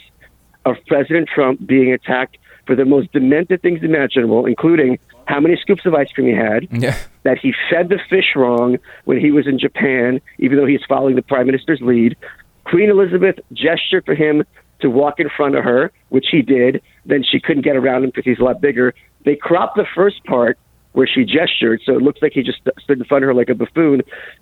of 0.64 0.76
President 0.86 1.28
Trump 1.28 1.66
being 1.66 1.92
attacked 1.92 2.38
for 2.66 2.76
the 2.76 2.84
most 2.84 3.12
demented 3.12 3.62
things 3.62 3.82
imaginable, 3.82 4.46
including 4.46 4.98
how 5.24 5.40
many 5.40 5.56
scoops 5.56 5.84
of 5.84 5.94
ice 5.94 6.10
cream 6.12 6.28
he 6.28 6.34
had, 6.34 6.68
yeah. 6.70 6.96
that 7.22 7.38
he 7.38 7.52
fed 7.70 7.88
the 7.88 7.98
fish 8.08 8.34
wrong 8.36 8.78
when 9.04 9.18
he 9.18 9.30
was 9.30 9.46
in 9.46 9.58
Japan, 9.58 10.20
even 10.38 10.56
though 10.56 10.66
he's 10.66 10.84
following 10.88 11.16
the 11.16 11.22
prime 11.22 11.46
minister's 11.46 11.80
lead. 11.80 12.16
Queen 12.64 12.90
Elizabeth 12.90 13.36
gestured 13.52 14.04
for 14.04 14.14
him 14.14 14.44
to 14.80 14.90
walk 14.90 15.18
in 15.18 15.28
front 15.34 15.56
of 15.56 15.64
her, 15.64 15.90
which 16.10 16.26
he 16.30 16.42
did. 16.42 16.82
Then 17.04 17.24
she 17.24 17.40
couldn't 17.40 17.62
get 17.62 17.76
around 17.76 18.04
him 18.04 18.10
because 18.10 18.24
he's 18.24 18.38
a 18.38 18.44
lot 18.44 18.60
bigger. 18.60 18.94
They 19.28 19.36
cropped 19.36 19.76
the 19.76 19.84
first 19.94 20.24
part 20.24 20.58
where 20.92 21.06
she 21.06 21.22
gestured, 21.22 21.82
so 21.84 21.92
it 21.92 22.00
looks 22.00 22.22
like 22.22 22.32
he 22.32 22.42
just 22.42 22.60
stood 22.82 22.98
in 22.98 23.04
front 23.04 23.24
of 23.24 23.28
her 23.28 23.34
like 23.34 23.50
a 23.50 23.54
buffoon. 23.54 24.00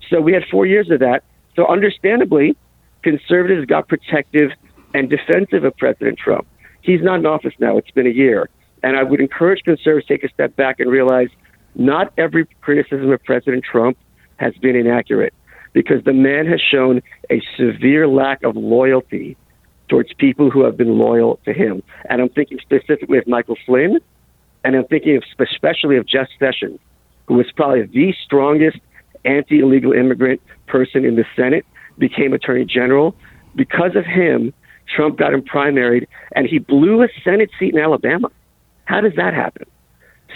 So 0.09 0.21
we 0.21 0.31
had 0.31 0.43
four 0.49 0.65
years 0.65 0.89
of 0.89 1.01
that. 1.01 1.25
So 1.57 1.67
understandably, 1.67 2.55
conservatives 3.03 3.65
got 3.65 3.89
protective 3.89 4.51
and 4.93 5.09
defensive 5.09 5.65
of 5.65 5.75
President 5.75 6.17
Trump. 6.17 6.47
He's 6.79 7.01
not 7.01 7.19
in 7.19 7.25
office 7.25 7.51
now. 7.59 7.77
It's 7.77 7.91
been 7.91 8.07
a 8.07 8.11
year. 8.11 8.49
And 8.81 8.95
I 8.95 9.03
would 9.03 9.19
encourage 9.19 9.61
conservatives 9.63 10.07
to 10.07 10.13
take 10.13 10.23
a 10.23 10.33
step 10.33 10.55
back 10.55 10.79
and 10.79 10.89
realize 10.89 11.27
not 11.75 12.13
every 12.17 12.45
criticism 12.61 13.11
of 13.11 13.21
President 13.25 13.65
Trump 13.69 13.97
has 14.37 14.53
been 14.61 14.77
inaccurate 14.77 15.33
because 15.73 16.01
the 16.05 16.13
man 16.13 16.45
has 16.45 16.61
shown 16.61 17.01
a 17.29 17.41
severe 17.57 18.07
lack 18.07 18.41
of 18.43 18.55
loyalty 18.55 19.35
towards 19.89 20.13
people 20.13 20.49
who 20.49 20.63
have 20.63 20.77
been 20.77 20.97
loyal 20.97 21.41
to 21.43 21.51
him. 21.51 21.83
And 22.09 22.21
I'm 22.21 22.29
thinking 22.29 22.59
specifically 22.61 23.17
of 23.17 23.27
Michael 23.27 23.57
Flynn, 23.65 23.99
and 24.63 24.75
I'm 24.75 24.85
thinking 24.85 25.17
of 25.17 25.23
especially 25.39 25.97
of 25.97 26.05
Jeff 26.07 26.27
Sessions, 26.39 26.79
who 27.27 27.35
was 27.35 27.47
probably 27.55 27.83
the 27.83 28.13
strongest 28.23 28.77
anti 29.25 29.59
illegal 29.59 29.93
immigrant 29.93 30.41
person 30.67 31.05
in 31.05 31.15
the 31.15 31.25
Senate, 31.35 31.65
became 31.97 32.33
Attorney 32.33 32.65
General. 32.65 33.15
Because 33.55 33.95
of 33.95 34.05
him, 34.05 34.53
Trump 34.93 35.17
got 35.17 35.33
him 35.33 35.41
primaried, 35.41 36.07
and 36.33 36.47
he 36.47 36.59
blew 36.59 37.03
a 37.03 37.07
Senate 37.23 37.49
seat 37.59 37.73
in 37.73 37.79
Alabama. 37.79 38.29
How 38.85 39.01
does 39.01 39.13
that 39.15 39.33
happen? 39.33 39.67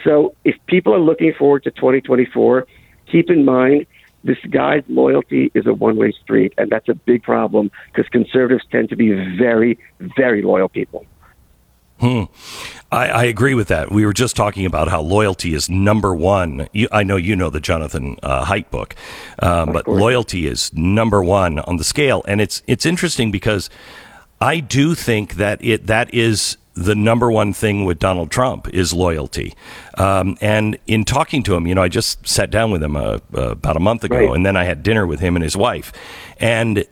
So, 0.04 0.36
if 0.44 0.56
people 0.68 0.94
are 0.94 1.00
looking 1.00 1.34
forward 1.34 1.64
to 1.64 1.72
2024, 1.72 2.66
keep 3.12 3.30
in 3.30 3.46
mind 3.46 3.86
this 4.24 4.38
guy's 4.50 4.84
loyalty 4.88 5.52
is 5.54 5.66
a 5.66 5.74
one 5.74 5.98
way 5.98 6.12
street, 6.12 6.54
and 6.58 6.70
that's 6.70 6.90
a 6.90 6.94
big 6.94 7.24
problem 7.24 7.72
because 7.88 8.08
conservatives 8.10 8.64
tend 8.72 8.90
to 8.90 8.96
be 8.96 9.12
very, 9.38 9.78
very 10.18 10.42
loyal 10.42 10.70
people. 10.70 11.06
Hmm. 12.02 12.24
I, 12.92 13.08
I, 13.08 13.24
agree 13.26 13.54
with 13.54 13.68
that. 13.68 13.92
We 13.92 14.08
were 14.08 14.14
just 14.14 14.36
talking 14.36 14.66
about 14.66 14.88
how 14.88 15.02
loyalty 15.02 15.54
is 15.54 15.70
number 15.70 16.16
one. 16.16 16.68
You, 16.74 16.88
I 16.92 17.04
know 17.04 17.16
you 17.16 17.36
know 17.36 17.52
the 17.52 17.60
Jonathan 17.60 18.18
uh, 18.24 18.44
Haidt 18.44 18.72
book, 18.72 18.96
um, 19.40 19.72
but 19.72 19.86
course. 19.86 20.02
loyalty 20.02 20.48
is 20.48 20.74
number 20.74 21.24
one 21.24 21.60
on 21.60 21.78
the 21.78 21.84
scale, 21.84 22.24
and 22.28 22.42
it's 22.42 22.64
it's 22.66 22.88
interesting 22.88 23.32
because 23.32 23.70
I 24.42 24.62
do 24.62 24.96
think 24.96 25.36
that 25.36 25.64
it 25.64 25.86
that 25.86 26.12
is 26.12 26.58
the 26.74 26.96
number 26.96 27.32
one 27.32 27.54
thing 27.54 27.86
with 27.86 28.00
Donald 28.00 28.32
Trump 28.32 28.68
is 28.70 28.94
loyalty. 28.94 29.54
Um, 30.00 30.38
and 30.42 30.80
in 30.88 31.06
talking 31.06 31.44
to 31.44 31.56
him, 31.56 31.68
you 31.68 31.76
know, 31.76 31.84
I 31.84 31.88
just 31.88 32.28
sat 32.28 32.50
down 32.50 32.72
with 32.72 32.82
him 32.82 32.96
uh, 32.96 33.20
uh, 33.36 33.52
about 33.52 33.78
a 33.78 33.82
month 33.82 34.04
ago, 34.04 34.16
right. 34.16 34.36
and 34.36 34.44
then 34.44 34.58
I 34.58 34.64
had 34.64 34.82
dinner 34.82 35.06
with 35.06 35.20
him 35.20 35.36
and 35.36 35.44
his 35.44 35.56
wife, 35.56 35.94
and 36.40 36.84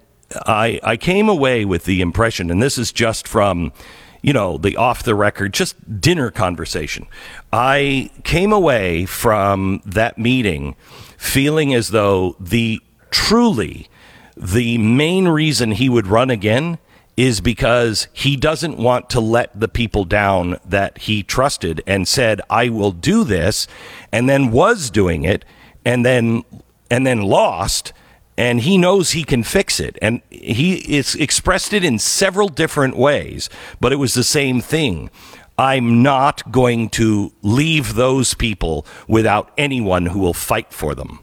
I 0.46 0.80
I 0.84 0.98
came 0.98 1.28
away 1.28 1.66
with 1.66 1.86
the 1.86 2.00
impression, 2.00 2.52
and 2.52 2.62
this 2.62 2.78
is 2.78 2.92
just 2.92 3.28
from 3.28 3.74
you 4.22 4.34
know, 4.34 4.58
the 4.58 4.76
off 4.76 5.04
the 5.04 5.16
record, 5.16 5.54
just 5.54 6.02
dinner 6.02 6.32
conversation. 6.32 7.08
I 7.54 8.12
came 8.24 8.52
away 8.52 9.06
from 9.06 9.82
that 9.86 10.18
meeting 10.18 10.76
feeling 11.18 11.74
as 11.74 11.90
though 11.90 12.36
the 12.40 12.82
truly 13.12 13.90
the 14.36 14.78
main 14.78 15.28
reason 15.28 15.72
he 15.72 15.90
would 15.90 16.08
run 16.08 16.30
again 16.30 16.80
is 17.18 17.42
because 17.42 18.08
he 18.14 18.38
doesn't 18.38 18.78
want 18.78 19.10
to 19.10 19.20
let 19.20 19.60
the 19.60 19.68
people 19.68 20.06
down 20.06 20.58
that 20.66 20.98
he 21.00 21.22
trusted 21.22 21.84
and 21.86 22.08
said, 22.08 22.40
I 22.50 22.70
will 22.70 22.94
do 22.94 23.26
this, 23.26 23.68
and 24.10 24.30
then 24.30 24.52
was 24.52 24.90
doing 24.90 25.26
it, 25.26 25.44
and 25.84 26.06
then 26.06 26.46
and 26.90 27.06
then 27.06 27.22
lost 27.22 27.92
and 28.40 28.62
he 28.62 28.78
knows 28.78 29.12
he 29.12 29.26
can 29.26 29.44
fix 29.44 29.82
it. 29.82 29.98
And 30.02 30.22
he 30.30 30.76
is 30.76 31.14
expressed 31.16 31.74
it 31.74 31.84
in 31.84 32.00
several 32.00 32.48
different 32.48 32.96
ways, 32.96 33.50
but 33.82 33.92
it 33.92 33.98
was 33.98 34.14
the 34.14 34.24
same 34.24 34.62
thing. 34.62 35.10
I'm 35.58 36.02
not 36.02 36.50
going 36.50 36.88
to 36.92 37.34
leave 37.42 37.96
those 37.96 38.34
people 38.34 38.86
without 39.10 39.52
anyone 39.58 40.06
who 40.06 40.20
will 40.20 40.34
fight 40.34 40.72
for 40.72 40.96
them. 40.96 41.20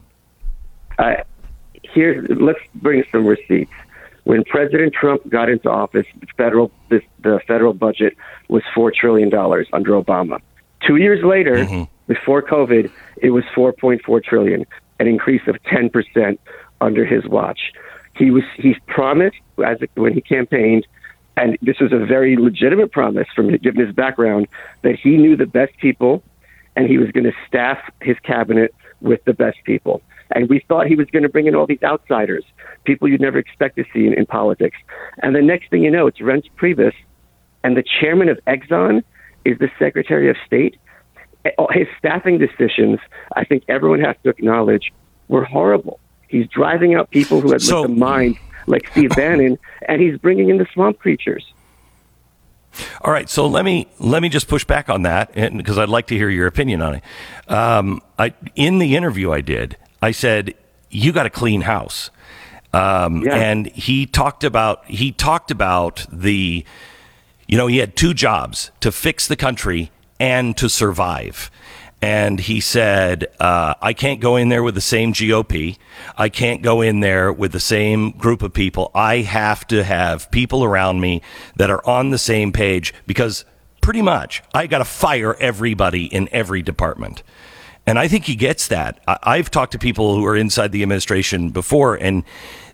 Uh, 0.99 1.15
here, 1.81 2.23
let's 2.29 2.59
bring 2.75 3.03
some 3.11 3.25
receipts. 3.25 3.71
When 4.25 4.43
President 4.43 4.93
Trump 4.93 5.27
got 5.27 5.49
into 5.49 5.71
office, 5.71 6.05
the 6.19 6.27
federal 6.37 6.69
this, 6.89 7.01
the 7.23 7.39
federal 7.47 7.73
budget 7.73 8.15
was 8.47 8.61
four 8.75 8.91
trillion 8.91 9.29
dollars 9.29 9.67
under 9.73 9.93
Obama. 9.93 10.39
Two 10.85 10.97
years 10.97 11.23
later, 11.25 11.55
mm-hmm. 11.55 11.83
before 12.05 12.43
COVID, 12.43 12.91
it 13.17 13.31
was 13.31 13.43
4.4 13.55 14.23
trillion, 14.23 14.65
an 14.99 15.07
increase 15.07 15.41
of 15.47 15.55
10 15.63 15.89
percent 15.89 16.39
under 16.81 17.05
his 17.05 17.25
watch. 17.25 17.73
He 18.15 18.31
was 18.31 18.43
he 18.55 18.75
promised 18.87 19.37
as 19.63 19.77
when 19.95 20.13
he 20.13 20.21
campaigned, 20.21 20.87
and 21.35 21.57
this 21.61 21.79
was 21.79 21.91
a 21.91 21.99
very 21.99 22.35
legitimate 22.35 22.91
promise 22.91 23.27
from 23.35 23.55
given 23.57 23.85
his 23.85 23.93
background 23.95 24.47
that 24.81 24.95
he 24.95 25.17
knew 25.17 25.35
the 25.35 25.45
best 25.45 25.77
people, 25.77 26.23
and 26.75 26.87
he 26.87 26.97
was 26.97 27.11
going 27.11 27.25
to 27.25 27.33
staff 27.47 27.77
his 28.01 28.17
cabinet 28.23 28.73
with 29.01 29.23
the 29.25 29.33
best 29.33 29.57
people. 29.63 30.01
And 30.31 30.49
we 30.49 30.63
thought 30.67 30.87
he 30.87 30.95
was 30.95 31.07
going 31.07 31.23
to 31.23 31.29
bring 31.29 31.47
in 31.47 31.55
all 31.55 31.65
these 31.65 31.83
outsiders, 31.83 32.43
people 32.83 33.07
you'd 33.07 33.21
never 33.21 33.37
expect 33.37 33.77
to 33.77 33.85
see 33.93 34.07
in, 34.07 34.13
in 34.13 34.25
politics. 34.25 34.77
And 35.23 35.35
the 35.35 35.41
next 35.41 35.69
thing 35.69 35.83
you 35.83 35.91
know, 35.91 36.07
it's 36.07 36.19
Reince 36.19 36.49
Priebus, 36.57 36.93
and 37.63 37.77
the 37.77 37.83
chairman 37.99 38.29
of 38.29 38.39
Exxon 38.47 39.03
is 39.45 39.57
the 39.59 39.69
Secretary 39.79 40.29
of 40.29 40.35
State. 40.45 40.77
His 41.71 41.87
staffing 41.97 42.39
decisions, 42.39 42.99
I 43.35 43.45
think 43.45 43.63
everyone 43.69 44.01
has 44.01 44.15
to 44.23 44.29
acknowledge, 44.29 44.91
were 45.29 45.45
horrible. 45.45 45.99
He's 46.27 46.47
driving 46.47 46.95
out 46.95 47.09
people 47.09 47.41
who 47.41 47.51
have 47.51 47.61
so, 47.61 47.83
the 47.83 47.89
mind, 47.89 48.37
like 48.65 48.87
Steve 48.91 49.11
Bannon, 49.15 49.57
and 49.87 50.01
he's 50.01 50.17
bringing 50.17 50.49
in 50.49 50.57
the 50.57 50.67
swamp 50.73 50.99
creatures. 50.99 51.45
All 53.01 53.11
right, 53.11 53.29
so 53.29 53.47
let 53.47 53.65
me 53.65 53.87
let 53.97 54.21
me 54.21 54.29
just 54.29 54.47
push 54.47 54.63
back 54.63 54.89
on 54.89 55.03
that, 55.03 55.33
because 55.33 55.77
I'd 55.77 55.89
like 55.89 56.07
to 56.07 56.15
hear 56.15 56.29
your 56.29 56.47
opinion 56.47 56.81
on 56.81 56.95
it. 56.95 57.03
Um, 57.51 58.01
I, 58.19 58.33
in 58.55 58.77
the 58.77 58.95
interview 58.95 59.31
I 59.31 59.41
did, 59.41 59.77
I 60.01 60.11
said 60.11 60.53
you 60.91 61.11
got 61.11 61.25
a 61.25 61.29
clean 61.31 61.61
house, 61.61 62.11
um, 62.73 63.23
yeah. 63.23 63.35
and 63.35 63.67
he 63.67 64.05
talked 64.05 64.43
about 64.43 64.85
he 64.85 65.11
talked 65.11 65.49
about 65.49 66.05
the, 66.11 66.65
you 67.47 67.57
know, 67.57 67.67
he 67.67 67.77
had 67.77 67.95
two 67.95 68.13
jobs 68.13 68.69
to 68.81 68.91
fix 68.91 69.27
the 69.27 69.35
country 69.35 69.89
and 70.19 70.55
to 70.57 70.69
survive 70.69 71.49
and 72.01 72.39
he 72.39 72.59
said, 72.59 73.27
uh, 73.39 73.73
I 73.81 73.93
can't 73.93 74.19
go 74.19 74.35
in 74.35 74.49
there 74.49 74.61
with 74.61 74.75
the 74.75 74.81
same 74.81 75.13
GOP. 75.13 75.77
I 76.15 76.29
can't 76.29 76.61
go 76.61 76.81
in 76.81 76.99
there 76.99 77.33
with 77.33 77.51
the 77.51 77.59
same 77.59 78.11
group 78.11 78.43
of 78.43 78.53
people. 78.53 78.91
I 78.93 79.17
have 79.17 79.65
to 79.67 79.83
have 79.83 80.29
people 80.29 80.63
around 80.63 81.01
me 81.01 81.21
that 81.55 81.71
are 81.71 81.85
on 81.87 82.11
the 82.11 82.19
same 82.19 82.51
page 82.51 82.93
because 83.07 83.45
pretty 83.81 84.03
much 84.03 84.43
I 84.53 84.67
got 84.67 84.79
to 84.79 84.85
fire 84.85 85.35
everybody 85.39 86.05
in 86.05 86.29
every 86.31 86.61
department. 86.61 87.23
And 87.87 87.97
I 87.97 88.09
think 88.09 88.25
he 88.25 88.35
gets 88.35 88.67
that. 88.67 88.99
I've 89.07 89.49
talked 89.49 89.71
to 89.71 89.79
people 89.79 90.13
who 90.13 90.25
are 90.25 90.35
inside 90.35 90.73
the 90.73 90.83
administration 90.83 91.51
before, 91.51 91.95
and 91.95 92.25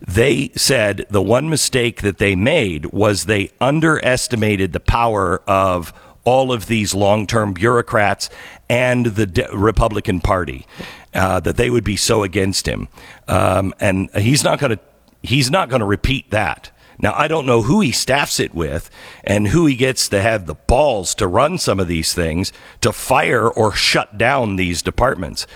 they 0.06 0.50
said 0.56 1.06
the 1.08 1.22
one 1.22 1.48
mistake 1.48 2.02
that 2.02 2.18
they 2.18 2.34
made 2.34 2.86
was 2.86 3.26
they 3.26 3.52
underestimated 3.60 4.72
the 4.72 4.80
power 4.80 5.40
of 5.48 5.94
all 6.24 6.52
of 6.52 6.66
these 6.66 6.94
long 6.94 7.26
term 7.26 7.52
bureaucrats 7.52 8.30
and 8.68 9.06
the 9.06 9.26
De- 9.26 9.48
Republican 9.54 10.20
Party, 10.20 10.66
uh, 11.12 11.40
that 11.40 11.56
they 11.56 11.70
would 11.70 11.84
be 11.84 11.96
so 11.96 12.22
against 12.22 12.66
him. 12.66 12.88
Um, 13.28 13.74
and 13.80 14.10
he's 14.16 14.42
not 14.42 14.58
going 14.58 14.76
to 14.76 14.80
he's 15.22 15.50
not 15.50 15.68
going 15.68 15.80
to 15.80 15.86
repeat 15.86 16.30
that. 16.30 16.70
Now, 16.98 17.12
I 17.16 17.26
don't 17.26 17.46
know 17.46 17.62
who 17.62 17.80
he 17.80 17.90
staffs 17.90 18.38
it 18.38 18.54
with 18.54 18.88
and 19.24 19.48
who 19.48 19.66
he 19.66 19.74
gets 19.74 20.08
to 20.10 20.20
have 20.20 20.46
the 20.46 20.54
balls 20.54 21.14
to 21.16 21.26
run 21.26 21.58
some 21.58 21.80
of 21.80 21.88
these 21.88 22.14
things, 22.14 22.52
to 22.82 22.92
fire 22.92 23.48
or 23.48 23.72
shut 23.72 24.16
down 24.16 24.56
these 24.56 24.80
departments. 24.80 25.46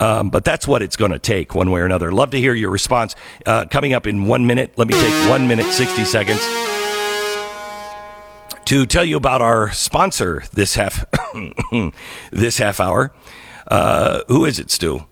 Um, 0.00 0.30
but 0.30 0.44
that's 0.44 0.66
what 0.66 0.82
it's 0.82 0.96
going 0.96 1.12
to 1.12 1.18
take 1.18 1.54
one 1.54 1.70
way 1.70 1.80
or 1.80 1.86
another. 1.86 2.12
Love 2.12 2.30
to 2.30 2.40
hear 2.40 2.54
your 2.54 2.70
response. 2.70 3.14
Uh, 3.44 3.66
coming 3.66 3.92
up 3.92 4.06
in 4.06 4.26
one 4.26 4.46
minute, 4.46 4.72
let 4.76 4.88
me 4.88 4.94
take 4.94 5.28
one 5.28 5.46
minute, 5.46 5.66
60 5.66 6.04
seconds 6.04 6.85
to 8.66 8.86
tell 8.86 9.04
you 9.04 9.16
about 9.16 9.40
our 9.40 9.72
sponsor 9.72 10.44
this 10.52 10.74
half 10.74 11.04
this 12.30 12.58
half 12.58 12.80
hour. 12.80 13.12
Uh, 13.66 14.20
who 14.28 14.44
is 14.44 14.58
it, 14.58 14.70
Stu? 14.70 15.06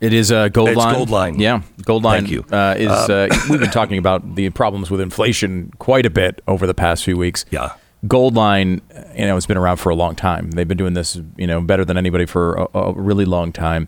It 0.00 0.12
is 0.12 0.32
uh, 0.32 0.48
Goldline. 0.48 0.72
It's 0.72 1.10
Goldline. 1.10 1.38
Yeah, 1.38 1.62
Goldline. 1.82 2.26
Thank 2.26 2.30
you. 2.30 2.44
Uh, 2.50 2.74
is 2.76 2.90
uh, 2.90 3.28
uh 3.30 3.36
we've 3.48 3.60
been 3.60 3.70
talking 3.70 3.98
about 3.98 4.34
the 4.34 4.50
problems 4.50 4.90
with 4.90 5.00
inflation 5.00 5.72
quite 5.78 6.06
a 6.06 6.10
bit 6.10 6.42
over 6.48 6.66
the 6.66 6.74
past 6.74 7.04
few 7.04 7.16
weeks. 7.16 7.44
Yeah. 7.50 7.74
Goldline, 8.06 8.80
you 9.16 9.26
know, 9.26 9.36
it's 9.36 9.46
been 9.46 9.56
around 9.56 9.76
for 9.76 9.90
a 9.90 9.94
long 9.94 10.16
time. 10.16 10.50
They've 10.50 10.66
been 10.66 10.76
doing 10.76 10.94
this, 10.94 11.20
you 11.36 11.46
know, 11.46 11.60
better 11.60 11.84
than 11.84 11.96
anybody 11.96 12.26
for 12.26 12.54
a, 12.54 12.78
a 12.78 12.92
really 12.94 13.24
long 13.24 13.52
time. 13.52 13.86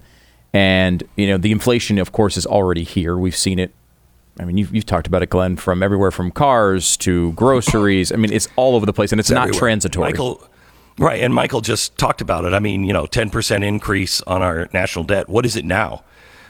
And 0.53 1.03
you 1.17 1.27
know, 1.27 1.37
the 1.37 1.51
inflation, 1.51 1.99
of 1.99 2.13
course, 2.13 2.37
is 2.37 2.47
already 2.47 2.85
here. 2.85 3.17
We've 3.17 3.35
seen 3.35 3.59
it 3.59 3.75
I 4.39 4.45
mean, 4.45 4.59
you've, 4.59 4.75
you've 4.75 4.87
talked 4.87 5.07
about 5.07 5.23
it, 5.23 5.31
Glenn, 5.31 5.57
from 5.57 5.83
everywhere 5.83 6.11
from 6.11 6.31
cars 6.31 6.97
to 6.99 7.33
groceries. 7.33 8.11
I 8.11 8.17
mean, 8.17 8.33
it's 8.33 8.49
all 8.57 8.75
over 8.75 8.85
the 8.85 8.93
place, 8.93 9.13
and 9.13 9.21
it's, 9.21 9.31
not 9.31 9.53
transitory. 9.53 10.11
Michael, 10.11 10.43
right, 10.99 11.21
and 11.23 11.33
Michael 11.33 11.61
just 11.61 11.97
talked 11.99 12.21
about 12.21 12.45
it. 12.45 12.53
I 12.53 12.59
mean, 12.59 12.85
you 12.85 12.93
know, 12.93 13.07
ten 13.07 13.31
percent 13.31 13.63
increase 13.63 14.21
on 14.23 14.43
our 14.43 14.69
national 14.73 15.05
debt. 15.05 15.29
What 15.29 15.47
is 15.47 15.55
it 15.55 15.65
now? 15.65 16.03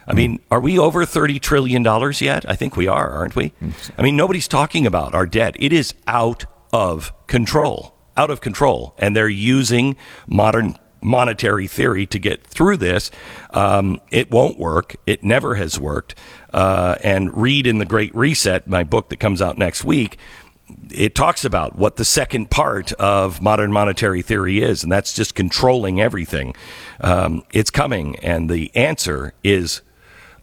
I 0.07 0.13
hmm. 0.13 0.17
mean, 0.17 0.41
are 0.51 0.61
we 0.61 0.79
over 0.79 1.05
thirty 1.05 1.39
trillion 1.39 1.83
dollars 1.83 2.23
yet? 2.23 2.49
I 2.49 2.55
think 2.57 2.77
we 2.77 2.89
are, 2.89 3.11
aren't 3.11 3.37
we? 3.37 3.49
Hmm. 3.61 3.71
I 3.99 4.03
mean, 4.03 4.17
nobody's 4.17 4.49
talking 4.49 4.87
about 4.87 5.15
our 5.15 5.27
debt. 5.27 5.55
It 5.59 5.73
is 5.73 5.95
out 6.07 6.47
of 6.73 7.13
control, 7.27 7.95
out 8.17 8.31
of 8.31 8.41
control, 8.41 8.95
and 8.99 9.15
they're 9.15 9.29
using 9.29 9.97
modern 10.27 10.79
monetary 11.05 11.67
theory 11.67 12.07
to 12.07 12.19
get 12.19 12.45
through 12.45 12.79
this. 12.79 13.11
Um, 13.51 14.01
it 14.11 14.31
won't 14.31 14.59
work. 14.59 14.97
It 15.07 15.23
never 15.23 15.55
has 15.55 15.79
worked. 15.79 16.15
Uh, 16.53 16.97
and 17.03 17.37
read 17.37 17.67
in 17.67 17.79
the 17.79 17.85
Great 17.85 18.15
Reset, 18.15 18.67
my 18.67 18.85
book 18.85 19.11
that 19.11 19.21
comes 19.21 19.43
out 19.43 19.59
next 19.59 19.85
week. 19.85 20.19
It 20.91 21.15
talks 21.15 21.45
about 21.45 21.77
what 21.77 21.97
the 21.97 22.05
second 22.05 22.51
part 22.51 22.93
of 22.95 23.43
modern 23.43 23.71
monetary 23.71 24.23
theory 24.23 24.63
is, 24.63 24.83
and 24.83 24.91
that's 24.91 25.13
just 25.13 25.35
controlling 25.35 26.01
everything. 26.01 26.55
Um, 27.01 27.45
it's 27.53 27.71
coming, 27.71 28.17
and 28.21 28.49
the 28.49 28.75
answer 28.75 29.35
is 29.45 29.83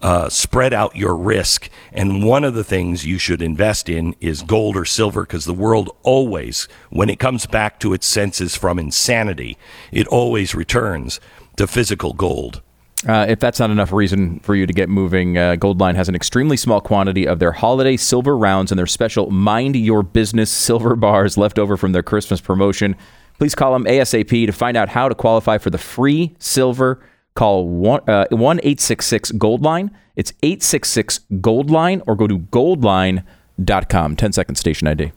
uh, 0.02 0.30
spread 0.30 0.74
out 0.74 0.96
your 0.96 1.16
risk. 1.16 1.70
And 1.92 2.24
one 2.24 2.44
of 2.44 2.54
the 2.54 2.64
things 2.64 3.06
you 3.06 3.18
should 3.18 3.42
invest 3.42 3.90
in 3.90 4.16
is 4.20 4.42
gold 4.42 4.76
or 4.76 4.86
silver 4.86 5.24
because 5.24 5.46
the 5.46 5.54
world 5.54 5.96
always, 6.04 6.68
when 6.90 7.10
it 7.10 7.20
comes 7.20 7.46
back 7.46 7.80
to 7.80 7.94
its 7.94 8.08
senses 8.08 8.56
from 8.56 8.80
insanity, 8.80 9.58
it 9.92 10.08
always 10.08 10.56
returns 10.56 11.20
to 11.58 11.68
physical 11.68 12.14
gold. 12.14 12.62
Uh, 13.08 13.26
if 13.28 13.40
that's 13.40 13.60
not 13.60 13.72
enough 13.72 13.92
reason 13.92 14.40
for 14.42 14.54
you 14.54 14.68
to 14.68 14.74
get 14.74 14.88
moving, 14.88 15.36
uh, 15.36 15.56
Goldline 15.56 15.96
has 15.96 16.08
an 16.08 16.14
extremely 16.14 16.56
small 16.56 16.80
quantity 16.80 17.28
of 17.28 17.40
their 17.40 17.52
holiday 17.52 17.98
silver 17.98 18.38
rounds 18.38 18.72
and 18.72 18.78
their 18.78 18.86
special 18.86 19.32
Mind 19.32 19.76
Your 19.76 20.04
Business 20.04 20.52
silver 20.52 20.96
bars 20.96 21.36
left 21.36 21.58
over 21.58 21.78
from 21.78 21.94
their 21.94 22.04
Christmas 22.04 22.40
promotion. 22.40 22.96
Please 23.40 23.56
call 23.56 23.74
them 23.74 23.86
ASAP 23.86 24.46
to 24.46 24.52
find 24.52 24.78
out 24.78 24.90
how 24.90 25.10
to 25.10 25.16
qualify 25.16 25.58
for 25.58 25.72
the 25.72 25.80
free 25.80 26.36
silver 26.38 27.04
Call 27.36 27.68
1 27.68 28.10
uh, 28.10 28.26
866 28.32 29.32
Gold 29.32 29.62
Line. 29.62 29.92
It's 30.16 30.34
866 30.44 31.20
Gold 31.40 31.70
Line 31.70 32.02
or 32.06 32.16
go 32.16 32.28
to 32.28 32.40
goldline.com. 32.40 34.16
10 34.16 34.32
second 34.34 34.56
station 34.56 34.88
ID. 34.88 35.12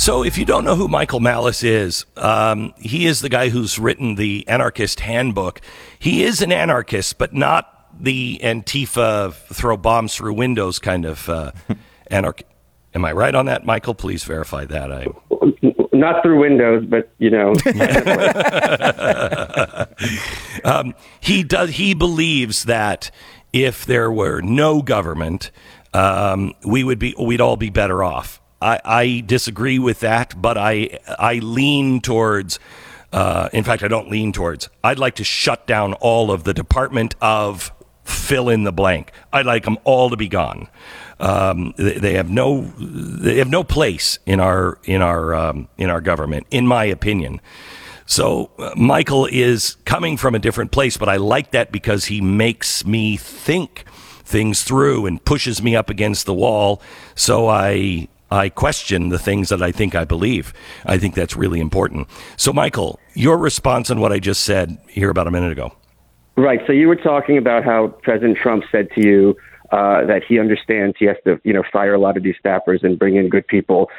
So, 0.00 0.24
if 0.24 0.38
you 0.38 0.46
don't 0.46 0.64
know 0.64 0.76
who 0.76 0.88
Michael 0.88 1.20
Malice 1.20 1.62
is, 1.62 2.06
um, 2.16 2.72
he 2.78 3.04
is 3.04 3.20
the 3.20 3.28
guy 3.28 3.50
who's 3.50 3.78
written 3.78 4.14
the 4.14 4.48
Anarchist 4.48 5.00
Handbook. 5.00 5.60
He 5.98 6.24
is 6.24 6.40
an 6.40 6.52
anarchist, 6.52 7.18
but 7.18 7.34
not 7.34 7.79
the 8.00 8.40
Antifa 8.42 9.32
throw 9.32 9.76
bombs 9.76 10.14
through 10.14 10.34
windows 10.34 10.78
kind 10.78 11.04
of 11.04 11.28
uh, 11.28 11.52
anarchy. 12.08 12.44
Am 12.94 13.04
I 13.04 13.12
right 13.12 13.34
on 13.34 13.46
that, 13.46 13.64
Michael? 13.64 13.94
Please 13.94 14.24
verify 14.24 14.64
that. 14.64 14.90
I 14.90 15.06
not 15.92 16.22
through 16.22 16.40
windows, 16.40 16.84
but 16.86 17.12
you 17.18 17.30
know. 17.30 17.54
um, 20.64 20.94
he 21.20 21.44
does. 21.44 21.70
He 21.70 21.94
believes 21.94 22.64
that 22.64 23.10
if 23.52 23.86
there 23.86 24.10
were 24.10 24.40
no 24.40 24.82
government, 24.82 25.52
um, 25.94 26.54
we 26.66 26.82
would 26.82 26.98
be. 26.98 27.14
We'd 27.18 27.40
all 27.40 27.56
be 27.56 27.70
better 27.70 28.02
off. 28.02 28.40
I, 28.60 28.80
I 28.84 29.22
disagree 29.24 29.78
with 29.78 30.00
that, 30.00 30.40
but 30.40 30.58
I 30.58 30.98
I 31.06 31.34
lean 31.34 32.00
towards. 32.00 32.58
Uh, 33.12 33.48
in 33.52 33.64
fact, 33.64 33.82
I 33.82 33.88
don't 33.88 34.08
lean 34.08 34.32
towards. 34.32 34.68
I'd 34.84 34.98
like 34.98 35.16
to 35.16 35.24
shut 35.24 35.66
down 35.66 35.94
all 35.94 36.30
of 36.30 36.44
the 36.44 36.54
Department 36.54 37.16
of 37.20 37.72
fill 38.10 38.48
in 38.48 38.64
the 38.64 38.72
blank. 38.72 39.12
I'd 39.32 39.46
like 39.46 39.64
them 39.64 39.78
all 39.84 40.10
to 40.10 40.16
be 40.16 40.28
gone. 40.28 40.68
Um, 41.18 41.74
they, 41.76 42.14
have 42.14 42.30
no 42.30 42.62
they 42.78 43.36
have 43.36 43.50
no 43.50 43.62
place 43.62 44.18
in 44.24 44.40
our 44.40 44.78
in 44.84 45.02
our 45.02 45.34
um, 45.34 45.68
in 45.76 45.90
our 45.90 46.00
government, 46.00 46.46
in 46.50 46.66
my 46.66 46.84
opinion. 46.84 47.40
So 48.06 48.50
uh, 48.58 48.72
Michael 48.76 49.26
is 49.26 49.76
coming 49.84 50.16
from 50.16 50.34
a 50.34 50.38
different 50.38 50.72
place, 50.72 50.96
but 50.96 51.08
I 51.08 51.16
like 51.16 51.52
that 51.52 51.70
because 51.70 52.06
he 52.06 52.20
makes 52.20 52.84
me 52.84 53.16
think 53.16 53.84
things 54.24 54.62
through 54.64 55.06
and 55.06 55.22
pushes 55.24 55.62
me 55.62 55.76
up 55.76 55.90
against 55.90 56.26
the 56.26 56.34
wall. 56.34 56.80
So 57.14 57.48
I 57.48 58.08
I 58.30 58.48
question 58.48 59.08
the 59.08 59.18
things 59.18 59.48
that 59.48 59.60
I 59.60 59.72
think 59.72 59.94
I 59.94 60.04
believe. 60.04 60.54
I 60.84 60.98
think 60.98 61.14
that's 61.14 61.36
really 61.36 61.60
important. 61.60 62.08
So, 62.36 62.52
Michael, 62.52 63.00
your 63.14 63.36
response 63.36 63.90
on 63.90 64.00
what 64.00 64.12
I 64.12 64.20
just 64.20 64.42
said 64.42 64.78
here 64.88 65.10
about 65.10 65.26
a 65.26 65.30
minute 65.30 65.50
ago. 65.50 65.72
Right. 66.40 66.60
So 66.66 66.72
you 66.72 66.88
were 66.88 66.96
talking 66.96 67.36
about 67.36 67.64
how 67.64 67.88
President 68.02 68.38
Trump 68.38 68.64
said 68.72 68.88
to 68.94 69.06
you 69.06 69.36
uh, 69.72 70.06
that 70.06 70.22
he 70.26 70.38
understands 70.38 70.96
he 70.98 71.04
has 71.04 71.18
to, 71.26 71.38
you 71.44 71.52
know, 71.52 71.62
fire 71.70 71.92
a 71.92 71.98
lot 71.98 72.16
of 72.16 72.22
these 72.22 72.36
staffers 72.42 72.82
and 72.82 72.98
bring 72.98 73.16
in 73.16 73.28
good 73.28 73.46
people. 73.46 73.90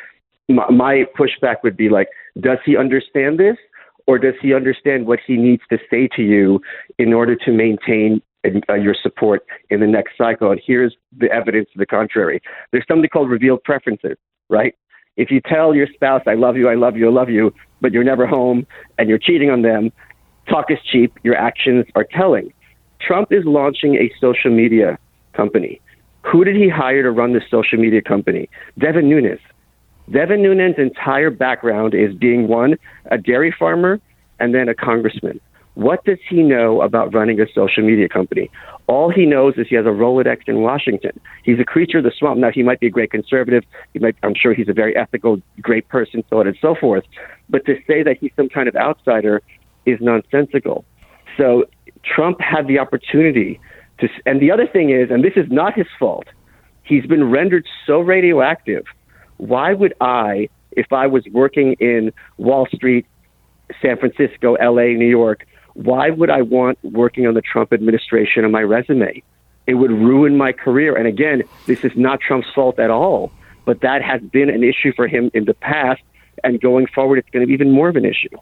My, 0.50 0.68
my 0.72 1.06
pushback 1.16 1.58
would 1.62 1.78
be 1.78 1.90
like, 1.90 2.08
does 2.40 2.58
he 2.66 2.76
understand 2.76 3.40
this, 3.40 3.58
or 4.08 4.18
does 4.18 4.34
he 4.42 4.56
understand 4.56 5.06
what 5.06 5.20
he 5.26 5.38
needs 5.38 5.62
to 5.70 5.78
say 5.88 6.10
to 6.16 6.24
you 6.24 6.60
in 6.98 7.14
order 7.14 7.36
to 7.36 7.52
maintain 7.52 8.24
uh, 8.68 8.74
your 8.74 8.96
support 9.00 9.46
in 9.70 9.80
the 9.80 9.86
next 9.86 10.18
cycle? 10.18 10.50
And 10.50 10.60
here's 10.66 10.96
the 11.16 11.32
evidence 11.32 11.70
to 11.74 11.78
the 11.78 11.86
contrary. 11.86 12.42
There's 12.72 12.86
something 12.88 13.08
called 13.08 13.30
revealed 13.30 13.64
preferences, 13.64 14.18
right? 14.50 14.74
If 15.16 15.30
you 15.30 15.42
tell 15.42 15.76
your 15.76 15.88
spouse, 15.94 16.24
I 16.26 16.34
love 16.34 16.58
you, 16.58 16.70
I 16.70 16.74
love 16.74 16.98
you, 16.98 17.08
I 17.08 17.12
love 17.12 17.30
you, 17.30 17.54
but 17.82 17.92
you're 17.92 18.04
never 18.04 18.26
home 18.26 18.66
and 18.98 19.08
you're 19.10 19.20
cheating 19.20 19.52
on 19.52 19.62
them, 19.62 19.92
talk 20.50 20.70
is 20.70 20.80
cheap, 20.84 21.18
your 21.24 21.36
actions 21.36 21.86
are 21.96 22.04
telling. 22.04 22.54
Trump 23.00 23.32
is 23.32 23.44
launching 23.46 23.96
a 23.96 24.12
social 24.20 24.52
media 24.52 24.98
company. 25.34 25.82
Who 26.24 26.44
did 26.44 26.56
he 26.56 26.70
hire 26.70 27.04
to 27.04 27.12
run 27.12 27.34
this 27.34 27.44
social 27.50 27.80
media 27.80 28.02
company? 28.02 28.50
Devin 28.78 29.10
Nunes. 29.10 29.40
Devin 30.12 30.44
Nunes' 30.44 30.76
entire 30.78 31.30
background 31.30 31.94
is 31.94 32.14
being 32.14 32.48
one, 32.48 32.76
a 33.10 33.18
dairy 33.18 33.54
farmer, 33.58 34.00
and 34.40 34.54
then 34.54 34.70
a 34.70 34.76
congressman. 34.76 35.40
What 35.76 36.04
does 36.04 36.18
he 36.30 36.44
know 36.44 36.82
about 36.82 37.14
running 37.14 37.40
a 37.40 37.46
social 37.56 37.84
media 37.84 38.10
company? 38.10 38.52
All 38.88 39.10
he 39.10 39.26
knows 39.26 39.54
is 39.58 39.68
he 39.70 39.76
has 39.76 39.86
a 39.86 39.90
Rolodex 39.90 40.42
in 40.48 40.62
Washington. 40.62 41.18
He's 41.44 41.60
a 41.60 41.64
creature 41.64 42.00
of 42.00 42.04
the 42.04 42.12
swamp. 42.18 42.40
Now, 42.40 42.52
he 42.52 42.62
might 42.62 42.82
be 42.82 42.88
a 42.88 42.90
great 42.90 43.10
conservative. 43.10 43.64
He 43.94 44.00
might, 44.00 44.16
I'm 44.22 44.36
sure 44.36 44.54
he's 44.54 44.68
a 44.68 44.74
very 44.74 44.96
ethical, 44.98 45.42
great 45.62 45.88
person, 45.88 46.24
so 46.30 46.42
on 46.42 46.48
and 46.48 46.58
so 46.62 46.76
forth. 46.76 47.06
But 47.50 47.66
to 47.68 47.76
say 47.88 48.04
that 48.04 48.18
he's 48.20 48.32
some 48.36 48.50
kind 48.50 48.68
of 48.68 48.76
outsider 48.76 49.42
is 49.86 50.00
nonsensical. 50.02 50.86
So 51.38 51.66
Trump 52.04 52.40
had 52.42 52.68
the 52.68 52.80
opportunity 52.80 53.60
to, 54.00 54.10
and 54.26 54.42
the 54.42 54.52
other 54.52 54.68
thing 54.68 54.90
is, 54.90 55.10
and 55.10 55.24
this 55.24 55.34
is 55.36 55.50
not 55.50 55.74
his 55.74 55.88
fault, 56.00 56.26
he's 56.84 57.06
been 57.06 57.30
rendered 57.30 57.66
so 57.86 58.00
radioactive. 58.00 58.86
Why 59.38 59.74
would 59.74 59.94
I, 60.02 60.50
if 60.72 60.92
I 60.92 61.08
was 61.08 61.24
working 61.32 61.74
in 61.74 62.12
Wall 62.38 62.68
Street, 62.74 63.06
San 63.82 63.98
Francisco, 63.98 64.58
LA, 64.62 64.94
New 64.98 65.10
York, 65.10 65.46
why 65.74 66.10
would 66.10 66.30
I 66.30 66.42
want 66.42 66.78
working 66.84 67.28
on 67.28 67.34
the 67.34 67.42
Trump 67.42 67.72
administration 67.72 68.44
on 68.44 68.52
my 68.52 68.62
resume? 68.62 69.24
It 69.68 69.76
would 69.76 69.92
ruin 69.92 70.38
my 70.38 70.52
career. 70.52 70.96
And 70.96 71.08
again, 71.08 71.44
this 71.66 71.84
is 71.86 71.92
not 71.96 72.20
Trump's 72.20 72.48
fault 72.54 72.80
at 72.80 72.90
all, 72.90 73.32
but 73.66 73.82
that 73.82 74.02
has 74.02 74.22
been 74.22 74.50
an 74.50 74.64
issue 74.64 74.92
for 74.96 75.08
him 75.08 75.32
in 75.34 75.46
the 75.46 75.54
past. 75.54 76.02
And 76.44 76.60
going 76.60 76.88
forward, 76.88 77.20
it's 77.20 77.30
going 77.30 77.42
to 77.42 77.48
be 77.48 77.54
even 77.54 77.72
more 77.72 77.88
of 77.88 77.96
an 77.96 78.06
issue. 78.06 78.36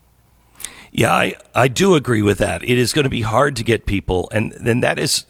Yeah, 0.91 1.13
I, 1.13 1.35
I 1.53 1.67
do 1.67 1.95
agree 1.95 2.21
with 2.21 2.39
that. 2.39 2.63
It 2.63 2.77
is 2.77 2.93
going 2.93 3.03
to 3.03 3.09
be 3.09 3.21
hard 3.21 3.55
to 3.57 3.63
get 3.63 3.85
people, 3.85 4.29
and 4.31 4.53
then 4.53 4.79
that 4.81 4.97
is, 4.97 5.25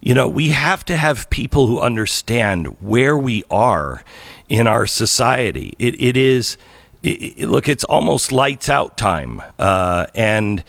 you 0.00 0.14
know, 0.14 0.28
we 0.28 0.50
have 0.50 0.84
to 0.86 0.96
have 0.96 1.30
people 1.30 1.66
who 1.66 1.80
understand 1.80 2.66
where 2.80 3.16
we 3.16 3.44
are 3.50 4.04
in 4.48 4.66
our 4.66 4.86
society. 4.86 5.74
It, 5.78 6.00
it 6.00 6.16
is, 6.16 6.58
it, 7.02 7.38
it, 7.38 7.48
look, 7.48 7.68
it's 7.68 7.84
almost 7.84 8.30
lights 8.30 8.68
out 8.68 8.98
time, 8.98 9.42
uh, 9.58 10.06
and 10.14 10.62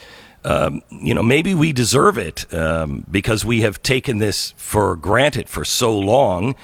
um, 0.45 0.83
you 0.91 1.13
know, 1.15 1.23
maybe 1.23 1.55
we 1.55 1.73
deserve 1.73 2.19
it 2.19 2.53
um, 2.53 3.03
because 3.09 3.43
we 3.43 3.61
have 3.61 3.81
taken 3.81 4.19
this 4.19 4.53
for 4.57 4.95
granted 4.95 5.49
for 5.49 5.65
so 5.65 5.97
long. 5.97 6.55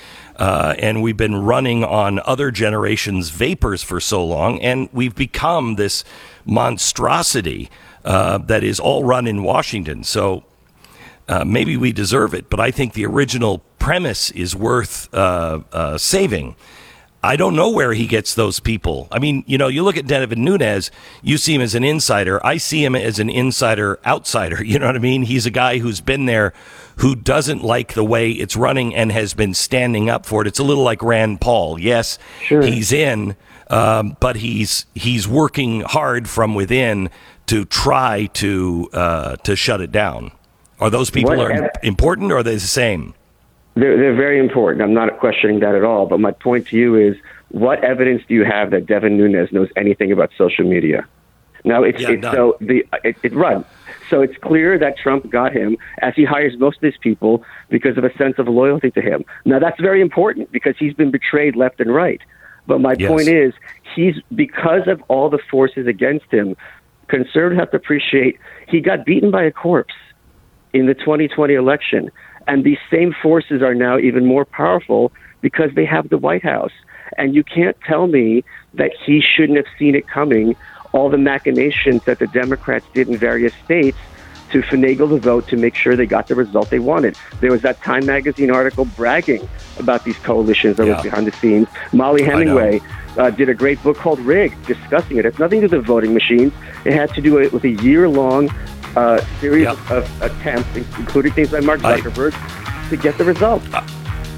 Uh, 0.42 0.74
and 0.80 1.04
we've 1.04 1.18
been 1.18 1.36
running 1.36 1.84
on 1.84 2.20
other 2.26 2.50
generations' 2.50 3.30
vapors 3.30 3.84
for 3.84 4.00
so 4.00 4.26
long, 4.26 4.60
and 4.60 4.90
we've 4.92 5.14
become 5.14 5.76
this 5.76 6.04
monstrosity 6.46 7.70
uh, 8.04 8.40
that 8.40 8.64
is 8.64 8.80
all 8.80 9.04
run 9.04 9.28
in 9.28 9.44
Washington. 9.44 10.04
So 10.04 10.44
uh, 11.28 11.46
maybe 11.46 11.78
we 11.78 11.92
deserve 11.92 12.34
it, 12.34 12.50
but 12.50 12.60
I 12.60 12.72
think 12.72 12.94
the 12.94 13.06
original 13.06 13.62
premise 13.78 14.32
is 14.32 14.56
worth 14.56 15.14
uh, 15.14 15.60
uh, 15.72 16.00
saving. 16.00 16.56
I 17.24 17.36
don't 17.36 17.56
know 17.56 17.70
where 17.70 17.94
he 17.94 18.08
gets 18.08 18.34
those 18.34 18.60
people. 18.60 19.08
I 19.12 19.20
mean, 19.20 19.44
you 19.46 19.58
know, 19.58 19.68
you 19.68 19.84
look 19.84 19.98
at 19.98 20.08
Devin 20.08 20.44
Nunes, 20.44 20.90
you 21.22 21.38
see 21.38 21.54
him 21.54 21.62
as 21.62 21.76
an 21.76 21.84
insider. 21.84 22.44
I 22.46 22.58
see 22.58 22.84
him 22.84 22.96
as 22.96 23.20
an 23.20 23.30
insider 23.30 24.00
outsider. 24.06 24.64
You 24.72 24.80
know 24.80 24.86
what 24.86 24.96
I 24.96 25.00
mean? 25.00 25.24
He's 25.24 25.46
a 25.46 25.52
guy 25.52 25.80
who's 25.80 26.00
been 26.00 26.28
there 26.28 26.54
who 26.98 27.14
doesn't 27.14 27.62
like 27.62 27.94
the 27.94 28.06
way 28.06 28.32
it's 28.32 28.56
running 28.56 28.96
and 28.96 29.12
has 29.12 29.34
been 29.34 29.54
standing 29.54 30.10
up 30.10 30.26
for 30.26 30.42
it. 30.42 30.48
It's 30.48 30.60
a 30.60 30.64
little 30.64 30.84
like 30.84 31.04
Rand 31.04 31.42
Paul. 31.42 31.78
Yes, 31.78 32.18
sure. 32.42 32.62
he's 32.62 32.94
in, 32.94 33.36
um, 33.70 34.16
but 34.22 34.38
he's 34.38 34.86
he's 34.96 35.28
working 35.28 35.82
hard 35.82 36.30
from 36.30 36.56
within 36.56 37.10
to 37.48 37.66
try 37.66 38.28
to 38.28 38.90
uh, 38.94 39.36
to 39.38 39.58
shut 39.58 39.82
it 39.82 39.92
down. 39.92 40.32
Are 40.80 40.90
those 40.90 41.10
people 41.10 41.36
what, 41.36 41.52
are 41.52 41.72
important 41.84 42.32
or 42.32 42.38
are 42.38 42.44
they 42.44 42.54
the 42.54 42.62
same? 42.62 43.14
They're, 43.76 43.98
they're 43.98 44.16
very 44.16 44.40
important. 44.40 44.82
I'm 44.84 44.94
not 44.94 45.20
questioning 45.20 45.60
that 45.62 45.76
at 45.76 45.84
all. 45.84 46.06
But 46.06 46.20
my 46.20 46.32
point 46.32 46.68
to 46.68 46.78
you 46.78 46.96
is 46.96 47.16
what 47.50 47.84
evidence 47.84 48.24
do 48.28 48.34
you 48.34 48.44
have 48.44 48.72
that 48.72 48.86
Devin 48.86 49.18
Nunes 49.18 49.52
knows 49.52 49.70
anything 49.76 50.12
about 50.12 50.32
social 50.38 50.66
media? 50.66 51.08
Now, 51.64 51.84
it's, 51.84 52.02
yeah, 52.02 52.12
it's 52.12 52.24
so 52.24 52.58
the 52.60 52.86
it, 53.04 53.16
it 53.24 53.34
run. 53.34 53.64
So 54.10 54.22
it's 54.22 54.36
clear 54.38 54.80
that 54.80 54.98
Trump 54.98 55.30
got 55.30 55.54
him, 55.54 55.78
as 56.02 56.16
he 56.16 56.26
hires 56.26 56.58
most 56.58 56.78
of 56.78 56.84
his 56.84 56.98
people, 56.98 57.44
because 57.70 57.98
of 57.98 58.04
a 58.04 58.14
sense 58.18 58.40
of 58.40 58.48
loyalty 58.48 58.92
to 58.92 59.02
him. 59.02 59.24
Now, 59.46 59.60
that's 59.60 59.80
very 59.80 60.02
important 60.02 60.52
because 60.52 60.76
he's 60.78 60.94
been 60.94 61.12
betrayed 61.12 61.56
left 61.56 61.80
and 61.80 61.94
right. 61.94 62.20
But 62.68 62.82
my 62.82 62.96
yes. 62.98 63.10
point 63.10 63.28
is, 63.28 63.54
he's 63.96 64.16
because 64.34 64.88
of 64.88 65.04
all 65.08 65.30
the 65.30 65.40
forces 65.50 65.88
against 65.88 66.32
him, 66.32 66.56
conservatives 67.08 67.60
have 67.60 67.72
to 67.72 67.78
appreciate 67.78 68.40
he 68.68 68.80
got 68.82 69.06
beaten 69.06 69.32
by 69.32 69.44
a 69.44 69.52
corpse 69.52 69.94
in 70.74 70.88
the 70.88 70.94
2020 70.94 71.54
election. 71.54 72.12
And 72.48 72.64
these 72.64 72.80
same 72.90 73.14
forces 73.22 73.62
are 73.62 73.76
now 73.76 73.98
even 73.98 74.26
more 74.26 74.46
powerful 74.46 75.12
because 75.42 75.72
they 75.76 75.86
have 75.86 76.10
the 76.10 76.18
White 76.18 76.44
House. 76.44 76.74
And 77.18 77.36
you 77.36 77.44
can't 77.44 77.78
tell 77.82 78.08
me 78.08 78.44
that 78.74 78.92
he 79.06 79.22
shouldn't 79.22 79.58
have 79.58 79.68
seen 79.78 79.96
it 79.96 80.08
coming, 80.08 80.56
all 80.94 81.10
the 81.10 81.18
machinations 81.18 82.04
that 82.06 82.20
the 82.20 82.28
Democrats 82.28 82.86
did 82.94 83.10
in 83.10 83.18
various 83.18 83.54
states 83.66 83.98
to 84.52 84.62
finagle 84.62 85.10
the 85.10 85.18
vote 85.18 85.48
to 85.48 85.58
make 85.58 85.76
sure 85.76 85.96
they 85.96 86.06
got 86.06 86.28
the 86.28 86.36
result 86.36 86.70
they 86.70 86.80
wanted. 86.80 87.16
There 87.40 87.52
was 87.52 87.62
that 87.62 87.82
Time 87.82 88.06
magazine 88.06 88.52
article 88.52 88.86
bragging 88.86 89.48
about 89.80 90.04
these 90.04 90.18
coalitions 90.20 90.78
that 90.78 90.88
yeah. 90.88 90.96
was 90.96 91.04
behind 91.04 91.28
the 91.28 91.32
scenes. 91.32 91.68
Mollie 91.94 92.24
Hemingway 92.24 92.82
uh, 93.18 93.30
did 93.30 93.50
a 93.50 93.54
great 93.54 93.82
book 93.84 93.98
called 93.98 94.20
Rigged 94.20 94.66
discussing 94.66 95.18
it. 95.18 95.26
It's 95.26 95.40
nothing 95.40 95.62
to 95.62 95.68
do 95.68 95.78
with 95.78 95.86
the 95.86 95.88
voting 95.88 96.14
machines. 96.14 96.54
It 96.86 96.94
had 96.94 97.14
to 97.14 97.22
do 97.22 97.34
with 97.34 97.64
a 97.64 97.70
year 97.70 98.08
long 98.10 98.50
uh, 98.96 99.24
series 99.40 99.66
yep. 99.66 99.78
of, 99.92 100.22
attempts, 100.22 100.76
including 100.76 101.32
things 101.34 101.52
by 101.52 101.60
Mark 101.60 101.82
Zuckerberg, 101.82 102.34
I, 102.36 102.90
to 102.90 102.98
get 102.98 103.18
the 103.18 103.24
result. 103.24 103.64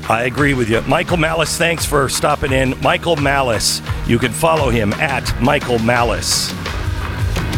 I 0.10 0.24
agree 0.24 0.54
with 0.54 0.70
you. 0.70 0.82
Michael 0.82 1.18
Malice, 1.18 1.58
thanks 1.58 1.86
for 1.86 2.10
stopping 2.10 2.52
in. 2.52 2.80
Michael 2.82 3.16
Malice, 3.16 3.82
you 4.06 4.20
can 4.20 4.32
follow 4.32 4.70
him 4.70 4.94
at 4.94 5.42
Michael 5.42 5.80
Malice. 5.80 6.52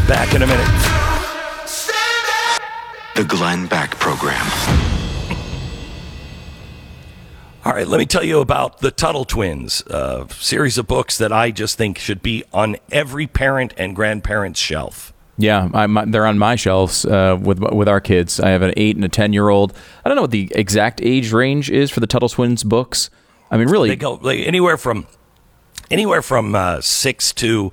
Back 0.06 0.34
in 0.34 0.42
a 0.42 0.46
minute. 0.46 0.66
The 3.16 3.24
Glenn 3.24 3.66
Beck 3.66 3.90
Program. 3.98 4.85
All 7.76 7.82
right, 7.82 7.88
let 7.88 7.98
me 7.98 8.06
tell 8.06 8.24
you 8.24 8.40
about 8.40 8.78
the 8.78 8.90
Tuttle 8.90 9.26
Twins, 9.26 9.82
a 9.88 10.26
series 10.30 10.78
of 10.78 10.86
books 10.86 11.18
that 11.18 11.30
I 11.30 11.50
just 11.50 11.76
think 11.76 11.98
should 11.98 12.22
be 12.22 12.42
on 12.50 12.76
every 12.90 13.26
parent 13.26 13.74
and 13.76 13.94
grandparent's 13.94 14.58
shelf. 14.58 15.12
Yeah, 15.36 15.68
I'm, 15.74 16.10
they're 16.10 16.24
on 16.24 16.38
my 16.38 16.56
shelves 16.56 17.04
uh, 17.04 17.36
with 17.38 17.58
with 17.58 17.86
our 17.86 18.00
kids. 18.00 18.40
I 18.40 18.48
have 18.48 18.62
an 18.62 18.72
eight 18.78 18.96
and 18.96 19.04
a 19.04 19.10
ten 19.10 19.34
year 19.34 19.50
old. 19.50 19.74
I 20.02 20.08
don't 20.08 20.16
know 20.16 20.22
what 20.22 20.30
the 20.30 20.50
exact 20.54 21.02
age 21.02 21.32
range 21.32 21.70
is 21.70 21.90
for 21.90 22.00
the 22.00 22.06
Tuttle 22.06 22.30
Twins 22.30 22.64
books. 22.64 23.10
I 23.50 23.58
mean, 23.58 23.68
really, 23.68 23.90
they 23.90 23.96
go 23.96 24.14
like, 24.22 24.40
anywhere 24.40 24.78
from 24.78 25.06
anywhere 25.90 26.22
from 26.22 26.54
uh, 26.54 26.80
six 26.80 27.32
to 27.34 27.72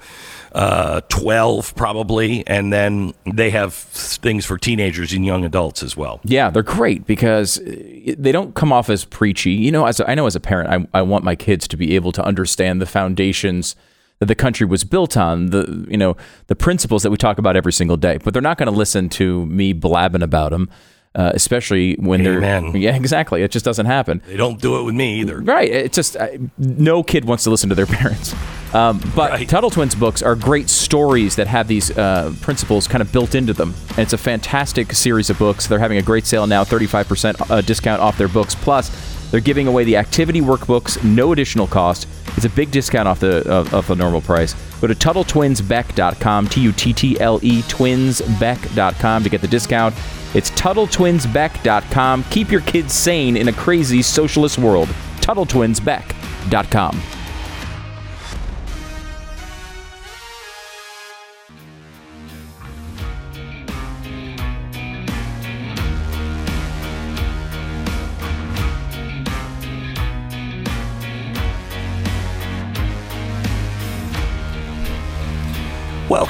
uh, 0.54 1.02
twelve, 1.10 1.76
probably, 1.76 2.46
and 2.48 2.72
then 2.72 3.14
they 3.26 3.50
have 3.50 3.74
things 3.74 4.46
for 4.46 4.58
teenagers 4.58 5.14
and 5.14 5.26
young 5.26 5.44
adults 5.46 5.82
as 5.82 5.98
well. 5.98 6.22
Yeah, 6.24 6.50
they're 6.50 6.62
great 6.64 7.08
because 7.08 7.60
uh, 7.60 8.16
they 8.18 8.32
don't 8.32 8.54
come 8.54 8.72
off 8.72 8.90
as 8.90 9.06
preachy. 9.06 9.52
You 9.52 9.72
know, 9.72 9.86
as 9.86 10.00
a, 10.00 10.10
I 10.10 10.16
know 10.16 10.28
as 10.28 10.36
a 10.36 10.40
parent, 10.40 10.88
I, 10.94 11.00
I 11.00 11.02
want 11.02 11.24
my 11.24 11.36
kids 11.36 11.68
to 11.70 11.78
be 11.78 11.96
able 11.96 12.12
to 12.14 12.24
understand 12.24 12.82
the 12.82 12.86
foundations 12.86 13.76
that 14.20 14.28
the 14.28 14.36
country 14.36 14.66
was 14.66 14.84
built 14.84 15.18
on, 15.18 15.48
the 15.48 15.86
you 15.90 15.98
know 15.98 16.16
the 16.48 16.56
principles 16.56 17.04
that 17.04 17.10
we 17.10 17.18
talk 17.18 17.38
about 17.40 17.56
every 17.56 17.74
single 17.74 17.98
day. 17.98 18.18
But 18.24 18.34
they're 18.34 18.42
not 18.42 18.58
going 18.58 18.72
to 18.72 18.78
listen 18.78 19.10
to 19.10 19.46
me 19.48 19.74
blabbing 19.74 20.22
about 20.22 20.52
them. 20.52 20.70
Uh, 21.16 21.32
especially 21.36 21.94
when 21.96 22.26
Amen. 22.26 22.72
they're 22.72 22.82
yeah 22.82 22.96
exactly. 22.96 23.44
It 23.44 23.52
just 23.52 23.64
doesn't 23.64 23.86
happen. 23.86 24.22
They 24.26 24.36
don't 24.36 24.60
do 24.60 24.80
it 24.80 24.84
with 24.84 24.96
me 24.96 25.20
either. 25.20 25.42
Right. 25.42 25.70
It's 25.70 25.96
just 25.96 26.18
uh, 26.18 26.28
no 26.58 27.04
kid 27.04 27.26
wants 27.26 27.44
to 27.44 27.52
listen 27.52 27.70
to 27.70 27.76
their 27.76 27.86
parents. 28.02 28.34
Um, 28.74 29.00
but 29.16 29.30
right. 29.30 29.48
tuttle 29.48 29.70
twins 29.70 29.94
books 29.94 30.24
are 30.24 30.36
great 30.36 30.68
stories 30.70 31.36
that 31.36 31.46
have 31.46 31.68
these 31.68 31.96
uh, 31.96 32.34
principles 32.42 32.88
kind 32.88 33.04
of 33.04 33.12
built 33.12 33.36
into 33.36 33.54
them. 33.54 33.76
And 33.90 34.00
it's 34.00 34.14
a 34.14 34.18
fantastic 34.18 34.94
series 34.94 35.30
of 35.30 35.38
books. 35.38 35.68
They're 35.68 35.78
having 35.78 36.00
a 36.00 36.02
great 36.02 36.26
sale 36.26 36.48
now 36.48 36.64
35% 36.64 37.52
uh, 37.52 37.62
discount 37.62 38.02
off 38.02 38.18
their 38.18 38.28
books. 38.28 38.56
Plus 38.56 38.90
they're 39.34 39.42
giving 39.42 39.66
away 39.66 39.84
the 39.84 39.98
activity 39.98 40.42
workbooks, 40.42 41.04
no 41.04 41.32
additional 41.32 41.66
cost. 41.66 42.08
It's 42.38 42.46
a 42.46 42.52
big 42.52 42.70
discount 42.70 43.08
off 43.08 43.20
the 43.20 43.38
of, 43.52 43.74
of 43.74 43.88
the 43.88 43.96
normal 43.96 44.22
price. 44.22 44.54
Go 44.80 44.86
to 44.86 44.94
TuttleTwinsBeck.com, 44.94 46.50
T 46.50 46.62
U 46.62 46.72
T 46.72 46.94
T 46.94 47.20
L 47.20 47.40
E 47.42 47.64
twinsbeck.com 47.64 49.24
to 49.24 49.30
get 49.30 49.42
the 49.42 49.48
discount. 49.48 49.96
It's 50.36 50.52
TuttleTwinsBeck.com. 50.52 52.26
Keep 52.26 52.52
your 52.52 52.62
kids 52.62 52.94
sane 52.94 53.36
in 53.36 53.48
a 53.48 53.54
crazy 53.54 54.04
socialist 54.04 54.60
world. 54.60 54.90
TuttleTwinsBeck.com. 55.22 57.23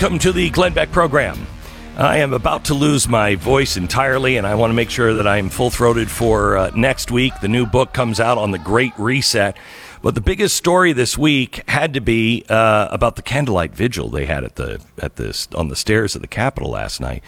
Welcome 0.04 0.20
to 0.20 0.34
the 0.34 0.50
Glenn 0.50 0.74
Beck 0.74 0.92
program. 0.92 1.48
I 1.96 2.18
am 2.18 2.34
about 2.34 2.66
to 2.66 2.74
lose 2.74 3.08
my 3.08 3.36
voice 3.36 3.78
entirely, 3.78 4.36
and 4.36 4.46
I 4.46 4.54
want 4.54 4.70
to 4.70 4.76
make 4.76 4.90
sure 4.90 5.14
that 5.14 5.26
I'm 5.26 5.48
full 5.48 5.70
throated 5.70 6.12
for 6.12 6.58
uh, 6.58 6.72
next 6.76 7.10
week. 7.10 7.32
The 7.40 7.48
new 7.48 7.66
book 7.66 7.94
comes 7.94 8.20
out 8.20 8.38
on 8.38 8.52
the 8.52 8.60
Great 8.60 8.92
Reset. 8.98 9.56
But 10.02 10.14
the 10.14 10.20
biggest 10.20 10.58
story 10.58 10.92
this 10.92 11.18
week 11.18 11.64
had 11.70 11.94
to 11.94 12.02
be 12.02 12.44
uh, 12.50 12.90
about 12.92 13.16
the 13.16 13.22
candlelight 13.22 13.74
vigil 13.74 14.10
they 14.10 14.26
had 14.26 14.44
at 14.44 14.58
the 14.58 14.82
at 15.02 15.16
this 15.16 15.48
on 15.56 15.70
the 15.70 15.76
stairs 15.78 16.16
of 16.16 16.22
the 16.22 16.28
Capitol 16.28 16.72
last 16.72 17.00
night, 17.00 17.24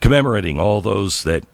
commemorating 0.00 0.58
all 0.58 0.80
those 0.80 1.22
that. 1.22 1.44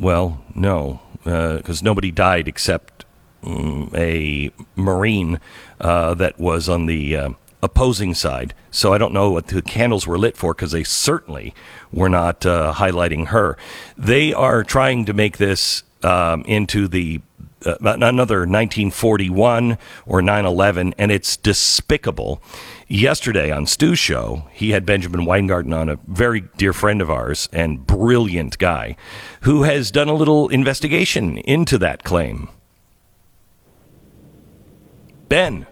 Well, 0.00 0.44
no, 0.56 1.00
because 1.22 1.80
uh, 1.80 1.84
nobody 1.84 2.10
died 2.10 2.48
except 2.48 3.04
um, 3.44 3.92
a 3.94 4.50
Marine 4.74 5.38
uh, 5.80 6.14
that 6.14 6.40
was 6.40 6.68
on 6.68 6.86
the 6.86 7.16
uh, 7.16 7.28
opposing 7.62 8.14
side. 8.14 8.54
So 8.70 8.92
I 8.92 8.98
don't 8.98 9.12
know 9.12 9.30
what 9.30 9.48
the 9.48 9.62
candles 9.62 10.06
were 10.06 10.18
lit 10.18 10.36
for 10.36 10.54
because 10.54 10.72
they 10.72 10.84
certainly 10.84 11.54
were 11.92 12.08
not 12.08 12.46
uh, 12.46 12.74
highlighting 12.76 13.28
her. 13.28 13.56
They 13.96 14.32
are 14.32 14.62
trying 14.64 15.04
to 15.06 15.12
make 15.12 15.38
this 15.38 15.82
um, 16.02 16.42
into 16.46 16.88
the 16.88 17.20
uh, 17.66 17.74
another 17.82 18.40
1941 18.40 19.78
or 20.06 20.20
9/11, 20.20 20.94
and 20.96 21.10
it's 21.10 21.36
despicable. 21.36 22.40
Yesterday 22.86 23.50
on 23.50 23.66
Stu's 23.66 23.98
show, 23.98 24.48
he 24.52 24.70
had 24.70 24.86
Benjamin 24.86 25.24
Weingarten 25.24 25.72
on, 25.72 25.88
a 25.88 25.98
very 26.06 26.42
dear 26.56 26.72
friend 26.72 27.02
of 27.02 27.10
ours 27.10 27.48
and 27.52 27.86
brilliant 27.86 28.58
guy, 28.58 28.96
who 29.42 29.64
has 29.64 29.90
done 29.90 30.08
a 30.08 30.14
little 30.14 30.48
investigation 30.48 31.38
into 31.38 31.78
that 31.78 32.04
claim. 32.04 32.48
Ben. 35.28 35.66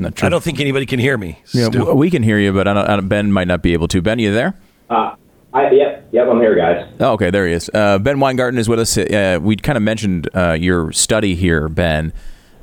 Not 0.00 0.18
sure. 0.18 0.26
I 0.26 0.30
don't 0.30 0.42
think 0.42 0.60
anybody 0.60 0.86
can 0.86 0.98
hear 0.98 1.16
me. 1.18 1.40
Yeah, 1.52 1.68
we 1.68 2.10
can 2.10 2.22
hear 2.22 2.38
you, 2.38 2.52
but 2.52 2.66
I 2.66 2.74
don't, 2.74 2.88
I 2.88 2.96
don't, 2.96 3.08
Ben 3.08 3.32
might 3.32 3.48
not 3.48 3.62
be 3.62 3.72
able 3.72 3.88
to. 3.88 4.00
Ben, 4.00 4.18
you 4.18 4.32
there? 4.32 4.54
Uh, 4.88 5.14
I, 5.52 5.70
yep, 5.70 6.08
yep, 6.12 6.28
I'm 6.28 6.38
here, 6.40 6.54
guys. 6.54 6.86
Oh, 7.00 7.12
okay, 7.12 7.30
there 7.30 7.46
he 7.46 7.52
is. 7.52 7.68
Uh, 7.74 7.98
ben 7.98 8.20
Weingarten 8.20 8.58
is 8.58 8.68
with 8.68 8.78
us. 8.78 8.96
Uh, 8.96 9.38
we 9.42 9.56
kind 9.56 9.76
of 9.76 9.82
mentioned 9.82 10.28
uh, 10.34 10.52
your 10.52 10.92
study 10.92 11.34
here, 11.34 11.68
Ben, 11.68 12.12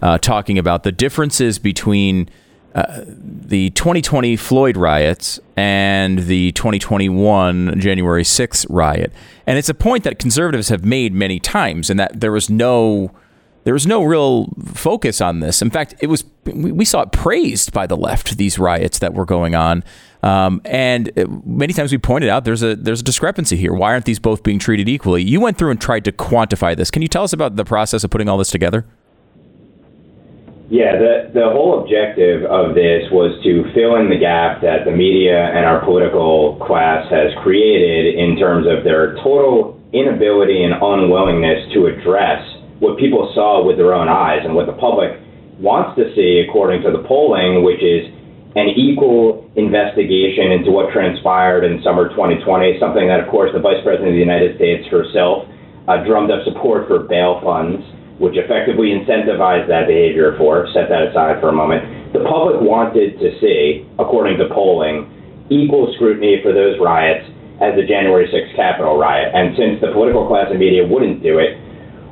uh, 0.02 0.18
talking 0.18 0.58
about 0.58 0.84
the 0.84 0.92
differences 0.92 1.60
between 1.60 2.30
uh, 2.76 3.02
the 3.06 3.72
2020 3.72 4.36
Floyd 4.36 4.78
riots 4.78 5.40
and 5.56 6.20
the 6.20 6.52
2021 6.54 7.80
January 7.80 8.24
6th 8.24 8.66
riot. 8.70 9.12
And 9.46 9.58
it's 9.58 9.70
a 9.70 9.74
point 9.74 10.04
that 10.04 10.20
conservatives 10.20 10.70
have 10.70 10.86
made 10.86 11.14
many 11.14 11.40
times, 11.40 11.90
and 11.90 12.00
that 12.00 12.20
there 12.20 12.32
was 12.32 12.50
no 12.50 13.12
there 13.68 13.74
was 13.74 13.86
no 13.86 14.02
real 14.02 14.48
focus 14.76 15.20
on 15.20 15.42
this. 15.42 15.62
In 15.62 15.70
fact, 15.70 15.94
it 16.00 16.08
was 16.08 16.24
we 16.46 16.86
saw 16.86 17.02
it 17.02 17.12
praised 17.12 17.74
by 17.74 17.86
the 17.86 17.98
left 17.98 18.38
these 18.38 18.58
riots 18.58 19.00
that 19.00 19.14
were 19.14 19.26
going 19.26 19.56
on, 19.56 19.84
um, 20.24 20.62
and 20.64 21.12
many 21.46 21.74
times 21.74 21.92
we 21.92 21.98
pointed 21.98 22.30
out 22.30 22.46
there's 22.46 22.64
a 22.64 22.78
there's 22.78 23.02
a 23.02 23.04
discrepancy 23.04 23.58
here. 23.58 23.74
Why 23.74 23.92
aren't 23.92 24.06
these 24.06 24.20
both 24.20 24.42
being 24.42 24.58
treated 24.58 24.88
equally? 24.88 25.22
You 25.22 25.42
went 25.42 25.58
through 25.58 25.72
and 25.72 25.82
tried 25.82 26.06
to 26.06 26.14
quantify 26.14 26.78
this. 26.78 26.90
Can 26.90 27.02
you 27.02 27.10
tell 27.10 27.26
us 27.26 27.34
about 27.34 27.58
the 27.58 27.66
process 27.66 28.06
of 28.06 28.10
putting 28.10 28.30
all 28.30 28.38
this 28.38 28.52
together? 28.52 28.86
Yeah, 30.70 30.96
the, 30.96 31.32
the 31.34 31.50
whole 31.52 31.84
objective 31.84 32.46
of 32.46 32.74
this 32.74 33.12
was 33.12 33.36
to 33.44 33.70
fill 33.76 33.98
in 33.98 34.08
the 34.08 34.18
gap 34.18 34.62
that 34.62 34.86
the 34.86 34.92
media 34.92 35.44
and 35.44 35.66
our 35.66 35.84
political 35.84 36.56
class 36.66 37.04
has 37.12 37.34
created 37.44 38.16
in 38.16 38.38
terms 38.38 38.66
of 38.66 38.86
their 38.86 39.16
total 39.16 39.76
inability 39.92 40.64
and 40.64 40.72
unwillingness 40.72 41.74
to 41.74 41.88
address 41.88 42.57
what 42.80 42.98
people 42.98 43.32
saw 43.34 43.66
with 43.66 43.78
their 43.78 43.94
own 43.94 44.08
eyes 44.08 44.42
and 44.44 44.54
what 44.54 44.66
the 44.66 44.78
public 44.78 45.18
wants 45.58 45.98
to 45.98 46.14
see, 46.14 46.46
according 46.46 46.84
to 46.84 46.92
the 46.94 47.02
polling, 47.08 47.66
which 47.66 47.82
is 47.82 48.06
an 48.56 48.70
equal 48.74 49.46
investigation 49.58 50.54
into 50.54 50.70
what 50.70 50.94
transpired 50.94 51.66
in 51.66 51.82
summer 51.82 52.10
2020, 52.10 52.78
something 52.80 53.08
that, 53.10 53.22
of 53.22 53.30
course, 53.30 53.50
the 53.54 53.62
Vice 53.62 53.82
President 53.82 54.14
of 54.14 54.18
the 54.18 54.22
United 54.22 54.58
States 54.58 54.86
herself 54.90 55.50
uh, 55.90 56.02
drummed 56.06 56.30
up 56.30 56.46
support 56.46 56.86
for 56.86 57.06
bail 57.06 57.42
funds 57.42 57.82
which 58.18 58.34
effectively 58.34 58.90
incentivized 58.90 59.70
that 59.70 59.86
behavior 59.86 60.34
for, 60.38 60.66
set 60.74 60.90
that 60.90 61.14
aside 61.14 61.38
for 61.38 61.50
a 61.50 61.56
moment. 61.56 62.14
The 62.14 62.26
public 62.26 62.58
wanted 62.66 63.22
to 63.22 63.30
see, 63.38 63.86
according 64.02 64.42
to 64.42 64.50
polling, 64.50 65.06
equal 65.54 65.94
scrutiny 65.96 66.42
for 66.42 66.52
those 66.52 66.82
riots 66.82 67.30
as 67.62 67.78
the 67.78 67.86
January 67.86 68.26
6th 68.26 68.58
Capitol 68.58 68.98
riot. 68.98 69.34
And 69.34 69.54
since 69.54 69.78
the 69.82 69.94
political 69.94 70.26
class 70.26 70.50
and 70.50 70.58
media 70.58 70.82
wouldn't 70.86 71.22
do 71.22 71.38
it, 71.38 71.62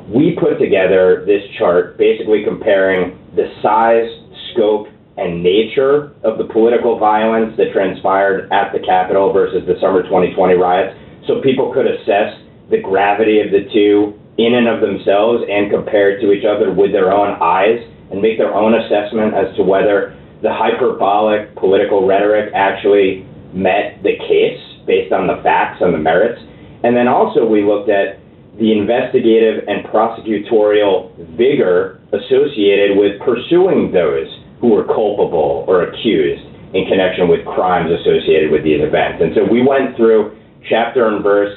we 0.08 0.38
put 0.40 0.60
together 0.60 1.24
this 1.26 1.42
chart 1.58 1.98
basically 1.98 2.44
comparing 2.44 3.18
the 3.36 3.50
size, 3.62 4.10
scope, 4.54 4.88
and 5.18 5.42
nature 5.42 6.14
of 6.24 6.38
the 6.38 6.46
political 6.52 7.00
violence 7.00 7.56
that 7.58 7.72
transpired 7.72 8.52
at 8.52 8.72
the 8.74 8.80
Capitol 8.86 9.32
versus 9.32 9.64
the 9.66 9.80
summer 9.80 10.04
2020 10.04 10.54
riots 10.56 10.94
so 11.26 11.42
people 11.42 11.74
could 11.74 11.88
assess 11.88 12.36
the 12.70 12.82
gravity 12.82 13.40
of 13.40 13.50
the 13.50 13.66
two 13.72 14.14
in 14.38 14.54
and 14.54 14.68
of 14.68 14.82
themselves 14.82 15.44
and 15.48 15.72
compare 15.72 16.12
it 16.12 16.22
to 16.22 16.32
each 16.32 16.44
other 16.44 16.74
with 16.74 16.92
their 16.92 17.12
own 17.12 17.40
eyes 17.42 17.80
and 18.12 18.22
make 18.22 18.38
their 18.38 18.54
own 18.54 18.76
assessment 18.76 19.34
as 19.34 19.56
to 19.56 19.64
whether 19.64 20.14
the 20.44 20.52
hyperbolic 20.52 21.56
political 21.56 22.06
rhetoric 22.06 22.52
actually 22.54 23.26
met 23.54 24.04
the 24.04 24.20
case 24.28 24.60
based 24.86 25.14
on 25.14 25.26
the 25.26 25.42
facts 25.42 25.82
and 25.82 25.94
the 25.94 25.98
merits. 25.98 26.42
And 26.84 26.96
then 26.96 27.08
also 27.08 27.48
we 27.48 27.64
looked 27.64 27.90
at 27.90 28.20
the 28.60 28.72
investigative 28.72 29.68
and 29.68 29.84
prosecutorial 29.92 31.12
vigor 31.36 32.00
associated 32.16 32.98
with 32.98 33.20
pursuing 33.20 33.92
those 33.92 34.28
who 34.62 34.72
were 34.72 34.86
culpable 34.88 35.66
or 35.68 35.92
accused 35.92 36.44
in 36.74 36.88
connection 36.88 37.28
with 37.28 37.44
crimes 37.46 37.92
associated 37.92 38.52
with 38.52 38.64
these 38.64 38.80
events. 38.80 39.20
And 39.24 39.36
so 39.36 39.44
we 39.44 39.60
went 39.64 39.96
through 39.96 40.36
chapter 40.70 41.08
and 41.08 41.24
verse 41.24 41.52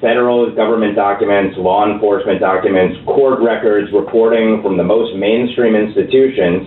federal 0.00 0.50
government 0.52 0.96
documents, 0.96 1.54
law 1.56 1.86
enforcement 1.86 2.40
documents, 2.40 2.98
court 3.06 3.38
records, 3.40 3.88
reporting 3.94 4.60
from 4.60 4.76
the 4.76 4.82
most 4.82 5.14
mainstream 5.16 5.78
institutions 5.78 6.66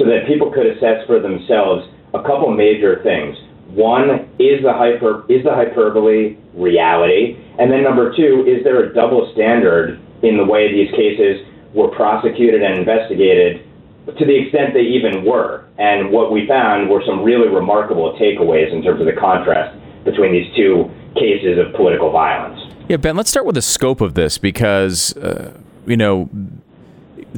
so 0.00 0.08
that 0.08 0.24
people 0.26 0.50
could 0.50 0.66
assess 0.66 1.04
for 1.06 1.20
themselves 1.20 1.84
a 2.16 2.22
couple 2.24 2.48
major 2.48 3.04
things. 3.04 3.36
One, 3.74 4.28
is 4.38 4.62
the 4.62 4.72
hyper 4.72 5.24
is 5.28 5.44
the 5.44 5.54
hyperbole 5.54 6.36
reality? 6.54 7.38
And 7.58 7.70
then 7.70 7.82
number 7.82 8.14
two, 8.16 8.44
is 8.46 8.64
there 8.64 8.82
a 8.82 8.94
double 8.94 9.30
standard 9.32 10.00
in 10.22 10.36
the 10.36 10.44
way 10.44 10.72
these 10.72 10.90
cases 10.90 11.46
were 11.74 11.88
prosecuted 11.88 12.62
and 12.62 12.80
investigated 12.80 13.62
to 14.06 14.24
the 14.26 14.34
extent 14.34 14.74
they 14.74 14.80
even 14.80 15.24
were? 15.24 15.64
And 15.78 16.10
what 16.10 16.32
we 16.32 16.46
found 16.48 16.90
were 16.90 17.02
some 17.06 17.22
really 17.22 17.48
remarkable 17.48 18.16
takeaways 18.18 18.72
in 18.72 18.82
terms 18.82 19.00
of 19.00 19.06
the 19.06 19.18
contrast 19.18 19.78
between 20.04 20.32
these 20.32 20.50
two 20.56 20.90
cases 21.14 21.58
of 21.58 21.74
political 21.74 22.10
violence. 22.10 22.60
Yeah, 22.88 22.96
Ben, 22.96 23.16
let's 23.16 23.30
start 23.30 23.46
with 23.46 23.54
the 23.54 23.62
scope 23.62 24.00
of 24.00 24.14
this 24.14 24.38
because, 24.38 25.16
uh, 25.18 25.56
you 25.86 25.96
know, 25.96 26.28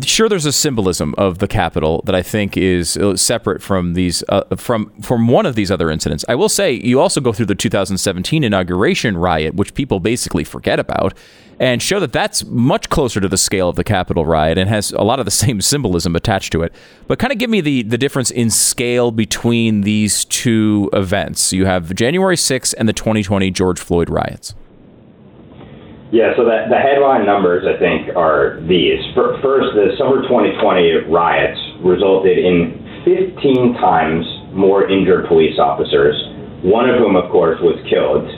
sure 0.00 0.28
there's 0.28 0.46
a 0.46 0.52
symbolism 0.52 1.14
of 1.18 1.38
the 1.38 1.48
Capitol 1.48 2.02
that 2.06 2.14
I 2.14 2.22
think 2.22 2.56
is 2.56 2.96
uh, 2.96 3.16
separate 3.16 3.62
from 3.62 3.94
these 3.94 4.24
uh, 4.28 4.56
from 4.56 4.90
from 5.02 5.28
one 5.28 5.46
of 5.46 5.54
these 5.54 5.70
other 5.70 5.90
incidents. 5.90 6.24
I 6.28 6.34
will 6.34 6.48
say 6.48 6.72
you 6.72 7.00
also 7.00 7.20
go 7.20 7.32
through 7.32 7.46
the 7.46 7.54
2017 7.54 8.44
inauguration 8.44 9.16
riot, 9.16 9.54
which 9.54 9.74
people 9.74 10.00
basically 10.00 10.44
forget 10.44 10.78
about, 10.80 11.14
and 11.58 11.82
show 11.82 12.00
that 12.00 12.12
that's 12.12 12.44
much 12.44 12.88
closer 12.88 13.20
to 13.20 13.28
the 13.28 13.36
scale 13.36 13.68
of 13.68 13.76
the 13.76 13.84
Capitol 13.84 14.24
riot 14.24 14.58
and 14.58 14.68
has 14.68 14.92
a 14.92 15.02
lot 15.02 15.18
of 15.18 15.24
the 15.24 15.30
same 15.44 15.60
symbolism 15.60 16.16
attached 16.16 16.52
to 16.52 16.62
it. 16.62 16.72
But 17.06 17.18
kind 17.18 17.32
of 17.32 17.38
give 17.38 17.50
me 17.50 17.60
the 17.60 17.82
the 17.82 17.98
difference 17.98 18.30
in 18.30 18.50
scale 18.50 19.10
between 19.10 19.82
these 19.82 20.24
two 20.24 20.88
events. 20.92 21.52
You 21.52 21.66
have 21.66 21.94
January 21.94 22.36
6th 22.36 22.74
and 22.78 22.88
the 22.88 22.92
2020 22.92 23.50
George 23.50 23.78
Floyd 23.80 24.08
riots. 24.08 24.54
Yeah, 26.12 26.36
so 26.36 26.44
that, 26.44 26.68
the 26.68 26.76
headline 26.76 27.24
numbers, 27.24 27.64
I 27.64 27.80
think, 27.80 28.12
are 28.12 28.60
these. 28.68 29.00
First, 29.16 29.72
the 29.72 29.96
summer 29.96 30.20
2020 30.28 31.08
riots 31.08 31.56
resulted 31.80 32.36
in 32.36 32.76
15 33.08 33.80
times 33.80 34.20
more 34.52 34.84
injured 34.92 35.24
police 35.24 35.56
officers, 35.56 36.12
one 36.60 36.84
of 36.84 37.00
whom, 37.00 37.16
of 37.16 37.32
course, 37.32 37.56
was 37.64 37.80
killed, 37.88 38.28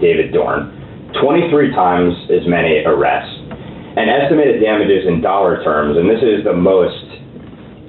David 0.00 0.32
Dorn, 0.32 0.72
23 1.20 1.76
times 1.76 2.16
as 2.32 2.48
many 2.48 2.80
arrests, 2.88 3.36
and 3.52 4.08
estimated 4.08 4.64
damages 4.64 5.04
in 5.04 5.20
dollar 5.20 5.60
terms, 5.60 6.00
and 6.00 6.08
this 6.08 6.24
is 6.24 6.48
the 6.48 6.56
most 6.56 7.04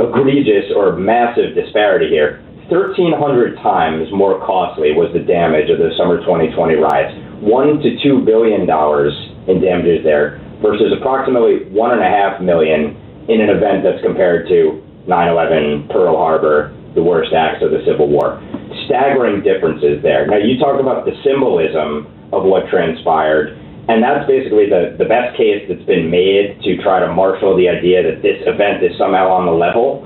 egregious 0.04 0.68
or 0.76 1.00
massive 1.00 1.56
disparity 1.56 2.12
here. 2.12 2.44
1,300 2.68 3.56
times 3.64 4.12
more 4.12 4.36
costly 4.44 4.92
was 4.92 5.08
the 5.16 5.24
damage 5.24 5.72
of 5.72 5.80
the 5.80 5.96
summer 5.96 6.20
2020 6.28 6.76
riots, 6.76 7.16
one 7.42 7.80
to 7.80 7.90
two 8.04 8.24
billion 8.26 8.66
dollars 8.66 9.14
in 9.48 9.62
damages 9.62 10.04
there 10.04 10.40
versus 10.62 10.92
approximately 10.92 11.66
one 11.72 11.92
and 11.92 12.04
a 12.04 12.10
half 12.10 12.42
million 12.42 12.96
in 13.32 13.40
an 13.42 13.50
event 13.50 13.84
that's 13.84 14.02
compared 14.04 14.48
to 14.50 14.84
9/11, 15.08 15.90
Pearl 15.90 16.18
Harbor, 16.18 16.76
the 16.96 17.04
worst 17.04 17.34
acts 17.34 17.64
of 17.64 17.72
the 17.72 17.82
Civil 17.86 18.10
War. 18.10 18.42
Staggering 18.86 19.42
differences 19.42 20.02
there. 20.02 20.28
Now 20.28 20.38
you 20.38 20.60
talk 20.60 20.80
about 20.80 21.06
the 21.06 21.16
symbolism 21.24 22.10
of 22.34 22.44
what 22.44 22.68
transpired, 22.70 23.58
and 23.90 24.04
that's 24.04 24.28
basically 24.28 24.70
the, 24.70 24.98
the 24.98 25.06
best 25.06 25.38
case 25.38 25.66
that's 25.70 25.86
been 25.86 26.10
made 26.10 26.62
to 26.62 26.78
try 26.82 27.00
to 27.00 27.10
marshal 27.14 27.58
the 27.58 27.70
idea 27.70 28.04
that 28.04 28.22
this 28.22 28.38
event 28.46 28.84
is 28.84 28.94
somehow 28.98 29.30
on 29.34 29.46
the 29.46 29.56
level. 29.56 30.06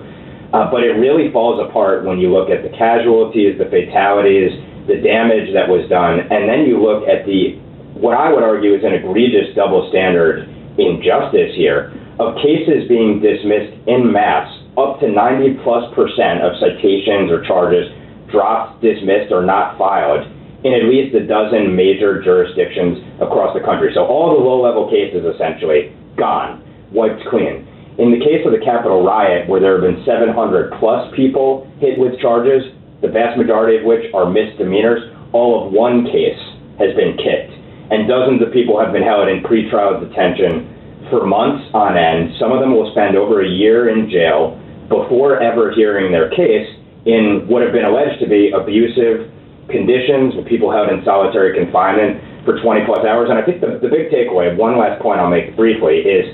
Uh, 0.53 0.69
but 0.69 0.85
it 0.85 0.93
really 1.01 1.33
falls 1.33 1.57
apart 1.57 2.05
when 2.05 2.19
you 2.19 2.29
look 2.29 2.47
at 2.53 2.61
the 2.61 2.69
casualties, 2.77 3.57
the 3.57 3.65
fatalities, 3.65 4.53
the 4.87 4.99
damage 4.99 5.53
that 5.53 5.69
was 5.69 5.87
done, 5.89 6.19
and 6.27 6.49
then 6.49 6.67
you 6.67 6.81
look 6.81 7.07
at 7.07 7.25
the 7.25 7.59
what 7.93 8.17
I 8.17 8.33
would 8.33 8.41
argue 8.41 8.73
is 8.73 8.83
an 8.83 8.93
egregious 8.93 9.53
double 9.55 9.87
standard 9.93 10.49
injustice 10.81 11.53
here 11.53 11.93
of 12.17 12.35
cases 12.41 12.89
being 12.89 13.21
dismissed 13.21 13.73
in 13.85 14.11
mass, 14.11 14.49
up 14.77 14.99
to 15.01 15.09
90 15.09 15.61
plus 15.61 15.85
percent 15.93 16.41
of 16.41 16.57
citations 16.57 17.29
or 17.29 17.45
charges 17.45 17.89
dropped, 18.33 18.81
dismissed, 18.81 19.29
or 19.29 19.45
not 19.45 19.77
filed 19.77 20.25
in 20.65 20.73
at 20.73 20.89
least 20.89 21.13
a 21.13 21.25
dozen 21.27 21.75
major 21.75 22.23
jurisdictions 22.23 22.97
across 23.21 23.53
the 23.53 23.61
country. 23.61 23.91
So 23.93 24.05
all 24.07 24.33
the 24.33 24.41
low 24.41 24.63
level 24.63 24.89
cases 24.89 25.21
essentially 25.21 25.93
gone, 26.17 26.63
wiped 26.91 27.21
clean. 27.29 27.67
In 27.99 28.09
the 28.09 28.17
case 28.17 28.41
of 28.41 28.55
the 28.55 28.63
Capitol 28.63 29.05
riot, 29.05 29.45
where 29.45 29.61
there 29.61 29.77
have 29.77 29.85
been 29.85 30.01
700 30.01 30.33
plus 30.79 31.13
people 31.13 31.69
hit 31.77 31.99
with 31.99 32.17
charges, 32.17 32.72
the 33.03 33.11
vast 33.11 33.37
majority 33.37 33.77
of 33.77 33.83
which 33.83 34.09
are 34.15 34.25
misdemeanors, 34.25 35.03
all 35.33 35.67
of 35.67 35.73
one 35.73 36.05
case 36.07 36.39
has 36.79 36.95
been 36.95 37.19
kicked 37.19 37.53
and 37.93 38.07
dozens 38.07 38.41
of 38.41 38.49
people 38.49 38.79
have 38.79 38.89
been 38.89 39.03
held 39.03 39.27
in 39.27 39.43
pretrial 39.43 40.01
detention 40.01 40.65
for 41.13 41.25
months 41.25 41.67
on 41.77 41.93
end. 41.93 42.33
Some 42.39 42.51
of 42.51 42.59
them 42.59 42.73
will 42.73 42.89
spend 42.91 43.15
over 43.15 43.45
a 43.45 43.49
year 43.49 43.89
in 43.93 44.09
jail 44.09 44.57
before 44.89 45.37
ever 45.37 45.71
hearing 45.71 46.11
their 46.11 46.29
case 46.31 46.65
in 47.05 47.45
what 47.45 47.61
have 47.61 47.69
been 47.69 47.85
alleged 47.85 48.17
to 48.23 48.27
be 48.27 48.49
abusive 48.49 49.29
conditions 49.69 50.35
with 50.35 50.47
people 50.47 50.71
held 50.71 50.89
in 50.89 51.03
solitary 51.03 51.53
confinement 51.53 52.45
for 52.45 52.59
20 52.59 52.85
plus 52.89 53.05
hours. 53.05 53.29
And 53.29 53.37
I 53.37 53.45
think 53.45 53.59
the, 53.61 53.77
the 53.77 53.91
big 53.91 54.09
takeaway, 54.09 54.55
one 54.55 54.77
last 54.79 55.01
point 55.01 55.19
I'll 55.19 55.29
make 55.29 55.55
briefly, 55.55 56.01
is 56.01 56.25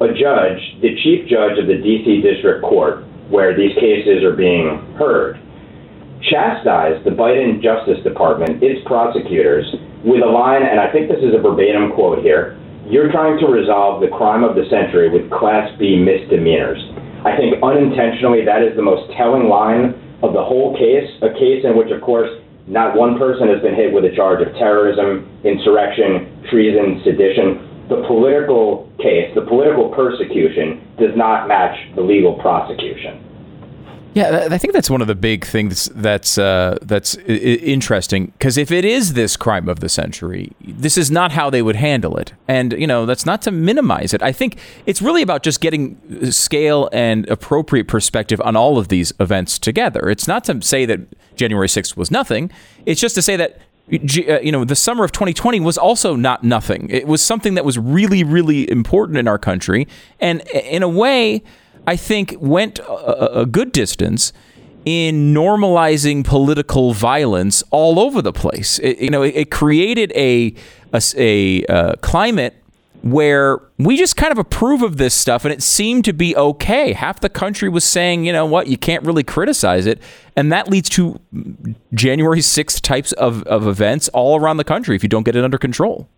a 0.00 0.08
judge, 0.08 0.58
the 0.80 0.96
chief 1.04 1.28
judge 1.28 1.62
of 1.62 1.70
the 1.70 1.78
DC 1.78 2.26
District 2.26 2.64
Court, 2.64 3.04
where 3.28 3.56
these 3.56 3.72
cases 3.76 4.24
are 4.24 4.34
being 4.34 4.82
heard, 4.96 5.38
chastised 6.30 7.04
the 7.04 7.10
Biden 7.10 7.62
Justice 7.62 8.02
Department, 8.04 8.62
its 8.62 8.80
prosecutors, 8.86 9.64
with 10.04 10.22
a 10.22 10.30
line, 10.30 10.62
and 10.62 10.80
I 10.80 10.92
think 10.92 11.08
this 11.08 11.20
is 11.20 11.34
a 11.34 11.40
verbatim 11.40 11.92
quote 11.92 12.22
here 12.22 12.58
you're 12.86 13.10
trying 13.10 13.40
to 13.40 13.46
resolve 13.48 14.04
the 14.04 14.12
crime 14.12 14.44
of 14.44 14.56
the 14.56 14.68
century 14.68 15.08
with 15.08 15.30
Class 15.32 15.72
B 15.80 15.96
misdemeanors. 15.96 16.76
I 17.24 17.32
think 17.32 17.56
unintentionally 17.64 18.44
that 18.44 18.60
is 18.60 18.76
the 18.76 18.84
most 18.84 19.08
telling 19.16 19.48
line 19.48 19.96
of 20.20 20.36
the 20.36 20.44
whole 20.44 20.76
case, 20.76 21.08
a 21.24 21.32
case 21.32 21.64
in 21.64 21.76
which, 21.76 21.88
of 21.88 22.04
course, 22.04 22.28
not 22.68 22.96
one 22.96 23.16
person 23.16 23.48
has 23.48 23.60
been 23.64 23.74
hit 23.74 23.92
with 23.92 24.04
a 24.04 24.12
charge 24.12 24.44
of 24.44 24.52
terrorism, 24.60 25.24
insurrection, 25.44 26.44
treason, 26.52 27.00
sedition. 27.04 27.88
The 27.88 28.04
political 28.04 28.88
case, 29.00 29.32
the 29.32 29.44
political 29.48 29.88
persecution, 29.92 30.84
does 31.00 31.16
not 31.16 31.48
match 31.48 31.76
the 31.96 32.04
legal 32.04 32.36
prosecution. 32.40 33.20
Yeah, 34.14 34.46
I 34.48 34.58
think 34.58 34.72
that's 34.72 34.88
one 34.88 35.00
of 35.00 35.08
the 35.08 35.16
big 35.16 35.44
things 35.44 35.86
that's 35.86 36.38
uh, 36.38 36.78
that's 36.82 37.16
interesting 37.16 38.26
because 38.26 38.56
if 38.56 38.70
it 38.70 38.84
is 38.84 39.14
this 39.14 39.36
crime 39.36 39.68
of 39.68 39.80
the 39.80 39.88
century, 39.88 40.52
this 40.60 40.96
is 40.96 41.10
not 41.10 41.32
how 41.32 41.50
they 41.50 41.62
would 41.62 41.74
handle 41.74 42.16
it, 42.16 42.32
and 42.46 42.72
you 42.74 42.86
know 42.86 43.06
that's 43.06 43.26
not 43.26 43.42
to 43.42 43.50
minimize 43.50 44.14
it. 44.14 44.22
I 44.22 44.30
think 44.30 44.58
it's 44.86 45.02
really 45.02 45.20
about 45.20 45.42
just 45.42 45.60
getting 45.60 46.30
scale 46.30 46.88
and 46.92 47.28
appropriate 47.28 47.88
perspective 47.88 48.40
on 48.42 48.54
all 48.54 48.78
of 48.78 48.86
these 48.86 49.12
events 49.18 49.58
together. 49.58 50.08
It's 50.08 50.28
not 50.28 50.44
to 50.44 50.62
say 50.62 50.86
that 50.86 51.00
January 51.34 51.68
sixth 51.68 51.96
was 51.96 52.12
nothing. 52.12 52.52
It's 52.86 53.00
just 53.00 53.16
to 53.16 53.22
say 53.22 53.34
that 53.34 53.58
uh, 53.92 54.40
you 54.40 54.52
know, 54.52 54.64
the 54.64 54.76
summer 54.76 55.04
of 55.04 55.10
2020 55.10 55.58
was 55.58 55.76
also 55.76 56.14
not 56.14 56.44
nothing. 56.44 56.88
It 56.88 57.08
was 57.08 57.20
something 57.20 57.54
that 57.54 57.64
was 57.64 57.78
really, 57.78 58.22
really 58.22 58.70
important 58.70 59.18
in 59.18 59.26
our 59.26 59.38
country, 59.38 59.88
and 60.20 60.40
in 60.52 60.84
a 60.84 60.88
way 60.88 61.42
I 61.86 61.96
think, 61.96 62.36
went 62.40 62.78
a, 62.78 63.40
a 63.40 63.46
good 63.46 63.72
distance 63.72 64.32
in 64.84 65.32
normalizing 65.32 66.24
political 66.24 66.92
violence 66.92 67.62
all 67.70 67.98
over 67.98 68.20
the 68.20 68.32
place. 68.32 68.78
It, 68.80 68.98
you 68.98 69.10
know, 69.10 69.22
it, 69.22 69.34
it 69.34 69.50
created 69.50 70.12
a 70.14 70.54
a, 70.92 71.00
a 71.16 71.66
uh, 71.66 71.96
climate 71.96 72.54
where 73.02 73.60
we 73.76 73.98
just 73.98 74.16
kind 74.16 74.32
of 74.32 74.38
approve 74.38 74.80
of 74.80 74.96
this 74.96 75.14
stuff 75.14 75.44
and 75.44 75.52
it 75.52 75.62
seemed 75.62 76.06
to 76.06 76.12
be 76.14 76.34
okay. 76.34 76.94
Half 76.94 77.20
the 77.20 77.28
country 77.28 77.68
was 77.68 77.84
saying, 77.84 78.24
you 78.24 78.32
know 78.32 78.46
what, 78.46 78.66
you 78.66 78.78
can't 78.78 79.04
really 79.04 79.22
criticize 79.22 79.84
it. 79.84 80.00
And 80.36 80.50
that 80.52 80.70
leads 80.70 80.88
to 80.90 81.20
January 81.92 82.38
6th 82.38 82.80
types 82.80 83.12
of, 83.12 83.42
of 83.42 83.66
events 83.66 84.08
all 84.08 84.40
around 84.40 84.56
the 84.56 84.64
country 84.64 84.96
if 84.96 85.02
you 85.02 85.10
don't 85.10 85.24
get 85.24 85.36
it 85.36 85.44
under 85.44 85.58
control. 85.58 86.08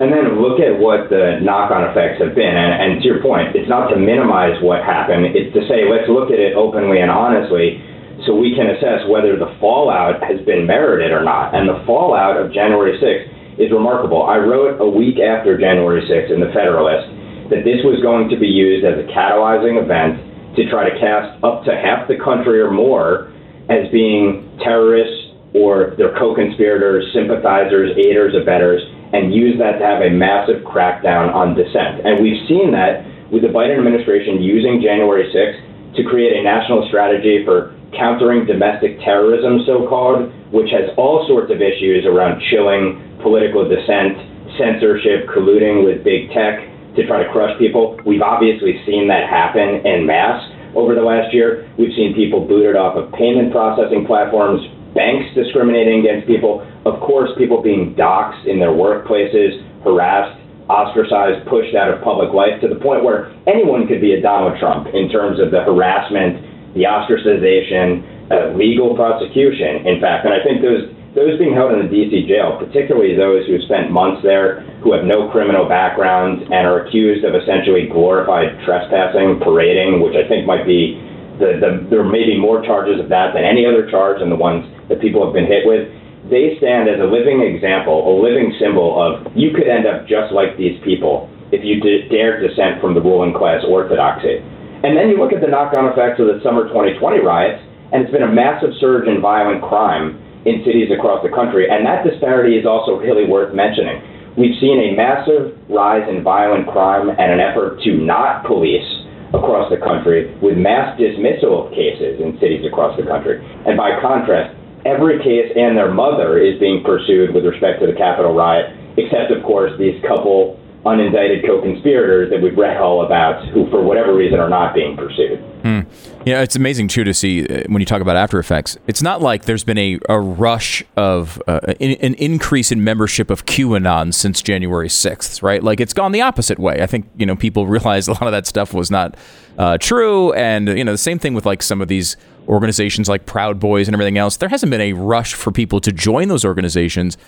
And 0.00 0.08
then 0.08 0.40
look 0.40 0.56
at 0.64 0.72
what 0.80 1.12
the 1.12 1.44
knock 1.44 1.68
on 1.68 1.84
effects 1.84 2.24
have 2.24 2.32
been. 2.32 2.56
And, 2.56 2.72
and 2.72 2.90
to 3.00 3.04
your 3.04 3.20
point, 3.20 3.52
it's 3.52 3.68
not 3.68 3.92
to 3.92 4.00
minimize 4.00 4.56
what 4.64 4.80
happened, 4.80 5.36
it's 5.36 5.52
to 5.52 5.60
say, 5.68 5.84
let's 5.84 6.08
look 6.08 6.32
at 6.32 6.40
it 6.40 6.56
openly 6.56 7.04
and 7.04 7.12
honestly 7.12 7.84
so 8.26 8.36
we 8.36 8.52
can 8.56 8.68
assess 8.68 9.04
whether 9.08 9.36
the 9.36 9.48
fallout 9.60 10.20
has 10.24 10.40
been 10.44 10.66
merited 10.66 11.12
or 11.12 11.24
not. 11.24 11.54
And 11.54 11.68
the 11.68 11.84
fallout 11.84 12.36
of 12.36 12.52
January 12.52 12.96
6th 12.96 13.60
is 13.60 13.72
remarkable. 13.72 14.24
I 14.24 14.36
wrote 14.36 14.80
a 14.80 14.88
week 14.88 15.20
after 15.20 15.56
January 15.56 16.04
6th 16.04 16.32
in 16.32 16.40
the 16.40 16.52
Federalist 16.52 17.52
that 17.52 17.64
this 17.64 17.84
was 17.84 18.00
going 18.00 18.28
to 18.28 18.38
be 18.40 18.48
used 18.48 18.84
as 18.84 18.96
a 19.00 19.06
catalyzing 19.12 19.80
event 19.80 20.56
to 20.56 20.68
try 20.68 20.88
to 20.88 20.94
cast 20.96 21.36
up 21.44 21.64
to 21.64 21.72
half 21.76 22.08
the 22.08 22.16
country 22.16 22.60
or 22.60 22.70
more 22.70 23.32
as 23.68 23.88
being 23.92 24.48
terrorists 24.64 25.36
or 25.54 25.94
their 25.98 26.14
co-conspirators, 26.16 27.04
sympathizers, 27.12 27.90
aiders, 27.98 28.34
abettors, 28.38 28.82
and 29.12 29.34
use 29.34 29.58
that 29.58 29.78
to 29.78 29.84
have 29.84 30.02
a 30.02 30.10
massive 30.10 30.62
crackdown 30.62 31.34
on 31.34 31.54
dissent. 31.54 32.06
And 32.06 32.22
we've 32.22 32.46
seen 32.46 32.70
that 32.72 33.04
with 33.30 33.42
the 33.42 33.52
Biden 33.52 33.78
administration 33.78 34.42
using 34.42 34.82
January 34.82 35.30
6th 35.30 35.96
to 35.96 36.02
create 36.04 36.36
a 36.36 36.42
national 36.42 36.86
strategy 36.88 37.42
for 37.44 37.74
countering 37.96 38.46
domestic 38.46 38.98
terrorism, 39.02 39.66
so 39.66 39.86
called, 39.88 40.30
which 40.54 40.70
has 40.70 40.94
all 40.96 41.26
sorts 41.26 41.50
of 41.50 41.58
issues 41.58 42.06
around 42.06 42.40
chilling 42.50 43.02
political 43.22 43.66
dissent, 43.66 44.14
censorship, 44.58 45.26
colluding 45.30 45.84
with 45.84 46.02
big 46.04 46.30
tech 46.30 46.62
to 46.94 47.06
try 47.06 47.22
to 47.22 47.30
crush 47.30 47.56
people. 47.58 47.98
We've 48.06 48.22
obviously 48.22 48.82
seen 48.86 49.08
that 49.08 49.28
happen 49.28 49.86
en 49.86 50.06
masse 50.06 50.42
over 50.74 50.94
the 50.94 51.02
last 51.02 51.34
year. 51.34 51.70
We've 51.78 51.94
seen 51.94 52.14
people 52.14 52.46
booted 52.46 52.76
off 52.76 52.96
of 52.96 53.12
payment 53.12 53.52
processing 53.52 54.06
platforms, 54.06 54.62
banks 54.94 55.30
discriminating 55.34 56.00
against 56.00 56.26
people, 56.26 56.66
of 56.86 57.00
course, 57.00 57.30
people 57.38 57.62
being 57.62 57.94
doxxed 57.94 58.46
in 58.46 58.58
their 58.58 58.74
workplaces, 58.74 59.62
harassed, 59.82 60.38
ostracized, 60.70 61.46
pushed 61.50 61.74
out 61.74 61.90
of 61.90 62.02
public 62.02 62.32
life 62.32 62.60
to 62.62 62.68
the 62.68 62.78
point 62.78 63.02
where 63.02 63.34
anyone 63.46 63.86
could 63.86 64.00
be 64.00 64.14
a 64.14 64.20
Donald 64.22 64.58
Trump 64.58 64.86
in 64.94 65.10
terms 65.10 65.40
of 65.42 65.50
the 65.50 65.62
harassment, 65.66 66.74
the 66.74 66.86
ostracization, 66.86 68.06
uh, 68.30 68.54
legal 68.54 68.94
prosecution, 68.94 69.82
in 69.86 69.98
fact. 70.00 70.24
And 70.24 70.34
I 70.34 70.42
think 70.42 70.62
those 70.62 70.86
those 71.10 71.34
being 71.42 71.58
held 71.58 71.74
in 71.74 71.82
the 71.82 71.90
D.C. 71.90 72.30
jail, 72.30 72.54
particularly 72.54 73.18
those 73.18 73.42
who 73.50 73.58
have 73.58 73.66
spent 73.66 73.90
months 73.90 74.22
there, 74.22 74.62
who 74.78 74.94
have 74.94 75.02
no 75.02 75.26
criminal 75.34 75.66
background 75.66 76.46
and 76.54 76.62
are 76.62 76.86
accused 76.86 77.26
of 77.26 77.34
essentially 77.34 77.90
glorified 77.90 78.54
trespassing, 78.62 79.42
parading, 79.42 79.98
which 79.98 80.14
I 80.14 80.22
think 80.30 80.46
might 80.46 80.62
be 80.62 81.02
the, 81.40 81.58
the 81.58 81.70
there 81.88 82.04
may 82.04 82.28
be 82.28 82.38
more 82.38 82.62
charges 82.62 83.00
of 83.00 83.08
that 83.08 83.32
than 83.34 83.42
any 83.42 83.64
other 83.64 83.88
charge 83.90 84.20
than 84.20 84.28
the 84.28 84.38
ones 84.38 84.68
that 84.92 85.00
people 85.00 85.24
have 85.24 85.32
been 85.32 85.48
hit 85.48 85.64
with 85.64 85.88
they 86.28 86.60
stand 86.60 86.84
as 86.84 87.00
a 87.00 87.08
living 87.08 87.40
example, 87.40 88.04
a 88.04 88.14
living 88.20 88.52
symbol 88.60 88.92
of 89.00 89.24
you 89.32 89.56
could 89.56 89.64
end 89.64 89.88
up 89.88 90.04
just 90.04 90.36
like 90.36 90.58
these 90.60 90.76
people 90.84 91.32
if 91.48 91.64
you 91.64 91.80
d- 91.80 92.06
dare 92.12 92.36
dissent 92.44 92.76
from 92.80 92.92
the 92.92 93.00
ruling 93.00 93.32
class 93.32 93.64
orthodoxy. 93.64 94.44
And 94.84 94.96
then 94.96 95.08
you 95.08 95.16
look 95.16 95.32
at 95.32 95.40
the 95.40 95.48
knock-on 95.48 95.88
effects 95.88 96.20
of 96.20 96.28
the 96.28 96.40
summer 96.44 96.68
2020 96.68 97.24
riots, 97.24 97.64
and 97.92 98.04
it's 98.04 98.12
been 98.12 98.24
a 98.24 98.32
massive 98.32 98.76
surge 98.80 99.08
in 99.08 99.20
violent 99.20 99.64
crime 99.64 100.20
in 100.44 100.60
cities 100.64 100.88
across 100.92 101.24
the 101.24 101.32
country, 101.32 101.68
and 101.68 101.84
that 101.84 102.04
disparity 102.04 102.56
is 102.56 102.64
also 102.64 102.96
really 102.96 103.24
worth 103.24 103.52
mentioning. 103.52 104.00
We've 104.36 104.56
seen 104.60 104.78
a 104.78 104.96
massive 104.96 105.56
rise 105.68 106.08
in 106.08 106.22
violent 106.22 106.68
crime 106.68 107.10
and 107.10 107.28
an 107.32 107.40
effort 107.40 107.80
to 107.84 107.96
not 107.96 108.46
police 108.46 108.86
across 109.30 109.70
the 109.70 109.78
country 109.78 110.34
with 110.42 110.58
mass 110.58 110.98
dismissal 110.98 111.66
of 111.66 111.72
cases 111.72 112.20
in 112.20 112.38
cities 112.40 112.66
across 112.66 112.96
the 112.98 113.06
country. 113.06 113.38
And 113.66 113.76
by 113.76 114.00
contrast, 114.00 114.56
every 114.84 115.22
case 115.22 115.52
and 115.54 115.76
their 115.76 115.92
mother 115.92 116.38
is 116.38 116.58
being 116.58 116.82
pursued 116.82 117.34
with 117.34 117.44
respect 117.44 117.80
to 117.80 117.86
the 117.86 117.94
Capitol 117.94 118.34
riot, 118.34 118.74
except, 118.96 119.30
of 119.30 119.42
course, 119.42 119.72
these 119.78 120.00
couple 120.02 120.58
unindicted 120.84 121.46
co-conspirators 121.46 122.30
that 122.30 122.40
we've 122.40 122.56
read 122.56 122.78
all 122.78 123.04
about 123.04 123.46
who, 123.48 123.68
for 123.70 123.82
whatever 123.82 124.14
reason, 124.14 124.38
are 124.40 124.48
not 124.48 124.74
being 124.74 124.96
pursued. 124.96 125.38
Hmm. 125.62 125.80
Yeah, 126.24 126.42
it's 126.42 126.56
amazing 126.56 126.88
too 126.88 127.04
to 127.04 127.12
see 127.12 127.46
uh, 127.46 127.64
when 127.68 127.80
you 127.80 127.86
talk 127.86 128.00
about 128.00 128.16
after 128.16 128.38
effects. 128.38 128.78
It's 128.86 129.02
not 129.02 129.20
like 129.20 129.44
there's 129.44 129.64
been 129.64 129.78
a, 129.78 129.98
a 130.08 130.18
rush 130.18 130.82
of 130.96 131.42
uh, 131.46 131.60
an, 131.80 132.14
increase 132.14 132.72
in 132.72 132.82
membership 132.82 133.30
of 133.30 133.44
QAnon 133.46 134.14
since 134.14 134.40
January 134.40 134.88
6th, 134.88 135.42
right? 135.42 135.62
Like 135.62 135.80
it's 135.80 135.92
gone 135.92 136.12
the 136.12 136.22
opposite 136.22 136.58
way. 136.58 136.82
I 136.82 136.86
think 136.86 137.10
you 137.16 137.26
know 137.26 137.36
people 137.36 137.66
realize 137.66 138.08
a 138.08 138.12
lot 138.12 138.22
of 138.22 138.32
that 138.32 138.46
stuff 138.46 138.72
was 138.72 138.90
not 138.90 139.16
uh, 139.58 139.76
true, 139.78 140.32
and 140.32 140.68
you 140.68 140.84
know 140.84 140.92
the 140.92 140.98
same 140.98 141.18
thing 141.18 141.34
with 141.34 141.44
like 141.44 141.62
some 141.62 141.80
of 141.82 141.88
these 141.88 142.16
organizations 142.48 143.08
like 143.08 143.26
Proud 143.26 143.60
Boys 143.60 143.86
and 143.86 143.94
everything 143.94 144.18
else. 144.18 144.36
There 144.38 144.48
hasn't 144.48 144.70
been 144.70 144.80
a 144.80 144.94
rush 144.94 145.34
for 145.34 145.52
people 145.52 145.80
to 145.80 145.92
join 145.92 146.28
those 146.28 146.44
organizations. 146.44 147.18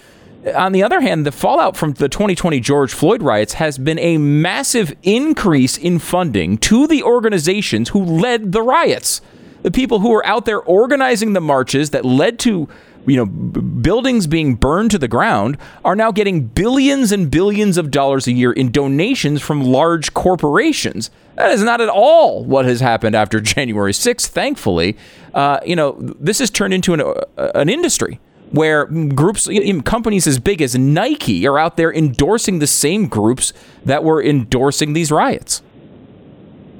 On 0.56 0.72
the 0.72 0.82
other 0.82 1.00
hand, 1.00 1.24
the 1.24 1.32
fallout 1.32 1.76
from 1.76 1.92
the 1.92 2.08
2020 2.08 2.58
George 2.58 2.92
Floyd 2.92 3.22
riots 3.22 3.54
has 3.54 3.78
been 3.78 3.98
a 4.00 4.18
massive 4.18 4.94
increase 5.04 5.78
in 5.78 6.00
funding 6.00 6.58
to 6.58 6.88
the 6.88 7.02
organizations 7.04 7.90
who 7.90 8.04
led 8.04 8.50
the 8.50 8.62
riots. 8.62 9.20
The 9.62 9.70
people 9.70 10.00
who 10.00 10.10
were 10.10 10.26
out 10.26 10.44
there 10.44 10.60
organizing 10.60 11.32
the 11.32 11.40
marches 11.40 11.90
that 11.90 12.04
led 12.04 12.40
to 12.40 12.68
you 13.06 13.16
know, 13.16 13.26
b- 13.26 13.60
buildings 13.60 14.26
being 14.26 14.54
burned 14.54 14.90
to 14.92 14.98
the 14.98 15.08
ground 15.08 15.58
are 15.84 15.96
now 15.96 16.12
getting 16.12 16.46
billions 16.46 17.12
and 17.12 17.30
billions 17.30 17.76
of 17.76 17.90
dollars 17.90 18.26
a 18.26 18.32
year 18.32 18.52
in 18.52 18.70
donations 18.70 19.42
from 19.42 19.62
large 19.62 20.14
corporations. 20.14 21.10
That 21.36 21.50
is 21.50 21.62
not 21.62 21.80
at 21.80 21.88
all 21.88 22.44
what 22.44 22.64
has 22.64 22.80
happened 22.80 23.14
after 23.16 23.40
January 23.40 23.92
6th, 23.92 24.26
thankfully. 24.26 24.96
Uh, 25.34 25.60
you 25.64 25.76
know, 25.76 25.92
this 25.98 26.38
has 26.38 26.50
turned 26.50 26.74
into 26.74 26.94
an, 26.94 27.00
uh, 27.00 27.50
an 27.54 27.68
industry 27.68 28.20
where 28.52 28.86
groups, 28.86 29.48
companies 29.84 30.26
as 30.26 30.38
big 30.38 30.62
as 30.62 30.76
Nike 30.76 31.46
are 31.46 31.58
out 31.58 31.76
there 31.76 31.92
endorsing 31.92 32.58
the 32.58 32.66
same 32.66 33.08
groups 33.08 33.52
that 33.84 34.04
were 34.04 34.22
endorsing 34.22 34.92
these 34.92 35.10
riots. 35.10 35.62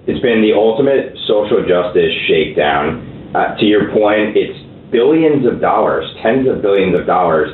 It's 0.07 0.21
been 0.21 0.43
the 0.43 0.53
ultimate 0.53 1.17
social 1.27 1.65
justice 1.67 2.13
shakedown. 2.29 3.33
Uh, 3.35 3.57
to 3.57 3.65
your 3.65 3.91
point, 3.93 4.37
it's 4.37 4.59
billions 4.91 5.47
of 5.47 5.61
dollars, 5.61 6.05
tens 6.23 6.47
of 6.47 6.61
billions 6.61 6.99
of 6.99 7.07
dollars, 7.07 7.49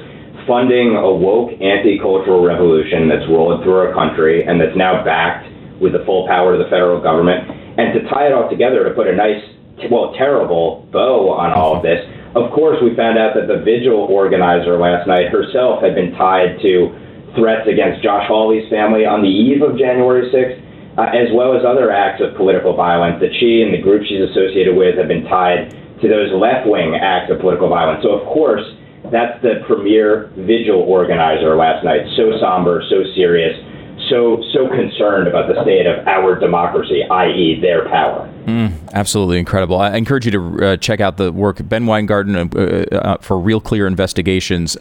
funding 0.46 0.96
a 0.96 1.12
woke 1.12 1.52
anti-cultural 1.60 2.42
revolution 2.42 3.06
that's 3.06 3.28
rolling 3.28 3.62
through 3.62 3.76
our 3.76 3.94
country 3.94 4.42
and 4.42 4.60
that's 4.60 4.76
now 4.76 5.04
backed 5.04 5.46
with 5.78 5.92
the 5.92 6.02
full 6.04 6.26
power 6.26 6.54
of 6.54 6.58
the 6.58 6.68
federal 6.72 7.00
government. 7.00 7.46
And 7.78 7.94
to 7.94 8.08
tie 8.08 8.26
it 8.26 8.32
all 8.32 8.50
together, 8.50 8.82
to 8.82 8.90
put 8.90 9.06
a 9.06 9.14
nice, 9.14 9.44
well, 9.92 10.12
terrible 10.18 10.88
bow 10.90 11.30
on 11.30 11.52
all 11.52 11.76
of 11.76 11.82
this, 11.84 12.02
of 12.34 12.52
course, 12.52 12.76
we 12.82 12.94
found 12.96 13.16
out 13.16 13.32
that 13.34 13.48
the 13.48 13.64
vigil 13.64 14.04
organizer 14.08 14.76
last 14.76 15.06
night 15.06 15.32
herself 15.32 15.80
had 15.82 15.94
been 15.94 16.12
tied 16.12 16.60
to 16.60 16.92
threats 17.36 17.68
against 17.68 18.02
Josh 18.02 18.26
Hawley's 18.28 18.68
family 18.68 19.06
on 19.06 19.22
the 19.22 19.30
eve 19.30 19.62
of 19.62 19.78
January 19.78 20.28
6th, 20.32 20.58
uh, 20.98 21.08
as 21.14 21.32
well 21.32 21.56
as 21.56 21.64
other 21.64 21.90
acts 21.90 22.20
of 22.20 22.36
political 22.36 22.74
violence 22.74 23.20
that 23.20 23.32
she 23.38 23.62
and 23.62 23.72
the 23.72 23.80
group 23.80 24.04
she's 24.04 24.24
associated 24.28 24.76
with 24.76 24.98
have 24.98 25.08
been 25.08 25.24
tied 25.24 25.72
to 26.02 26.06
those 26.08 26.30
left 26.34 26.66
wing 26.66 26.94
acts 26.94 27.30
of 27.30 27.40
political 27.40 27.68
violence. 27.68 28.02
So, 28.02 28.12
of 28.12 28.26
course, 28.28 28.64
that's 29.10 29.40
the 29.42 29.64
premier 29.66 30.30
vigil 30.36 30.84
organizer 30.84 31.56
last 31.56 31.84
night. 31.84 32.04
So 32.16 32.36
somber, 32.40 32.82
so 32.90 33.04
serious, 33.14 33.56
so 34.08 34.42
so 34.52 34.68
concerned 34.68 35.28
about 35.28 35.48
the 35.48 35.62
state 35.62 35.86
of 35.86 36.06
our 36.06 36.38
democracy, 36.38 37.02
i.e., 37.02 37.60
their 37.60 37.88
power. 37.88 38.32
Mm, 38.46 38.72
absolutely 38.92 39.38
incredible. 39.38 39.78
I 39.78 39.96
encourage 39.96 40.24
you 40.24 40.32
to 40.32 40.66
uh, 40.66 40.76
check 40.76 41.00
out 41.00 41.16
the 41.16 41.32
work 41.32 41.66
Ben 41.68 41.86
Weingarten 41.86 42.36
uh, 42.36 42.96
uh, 42.96 43.16
for 43.18 43.38
Real 43.38 43.60
Clear 43.60 43.86
Investigations, 43.86 44.76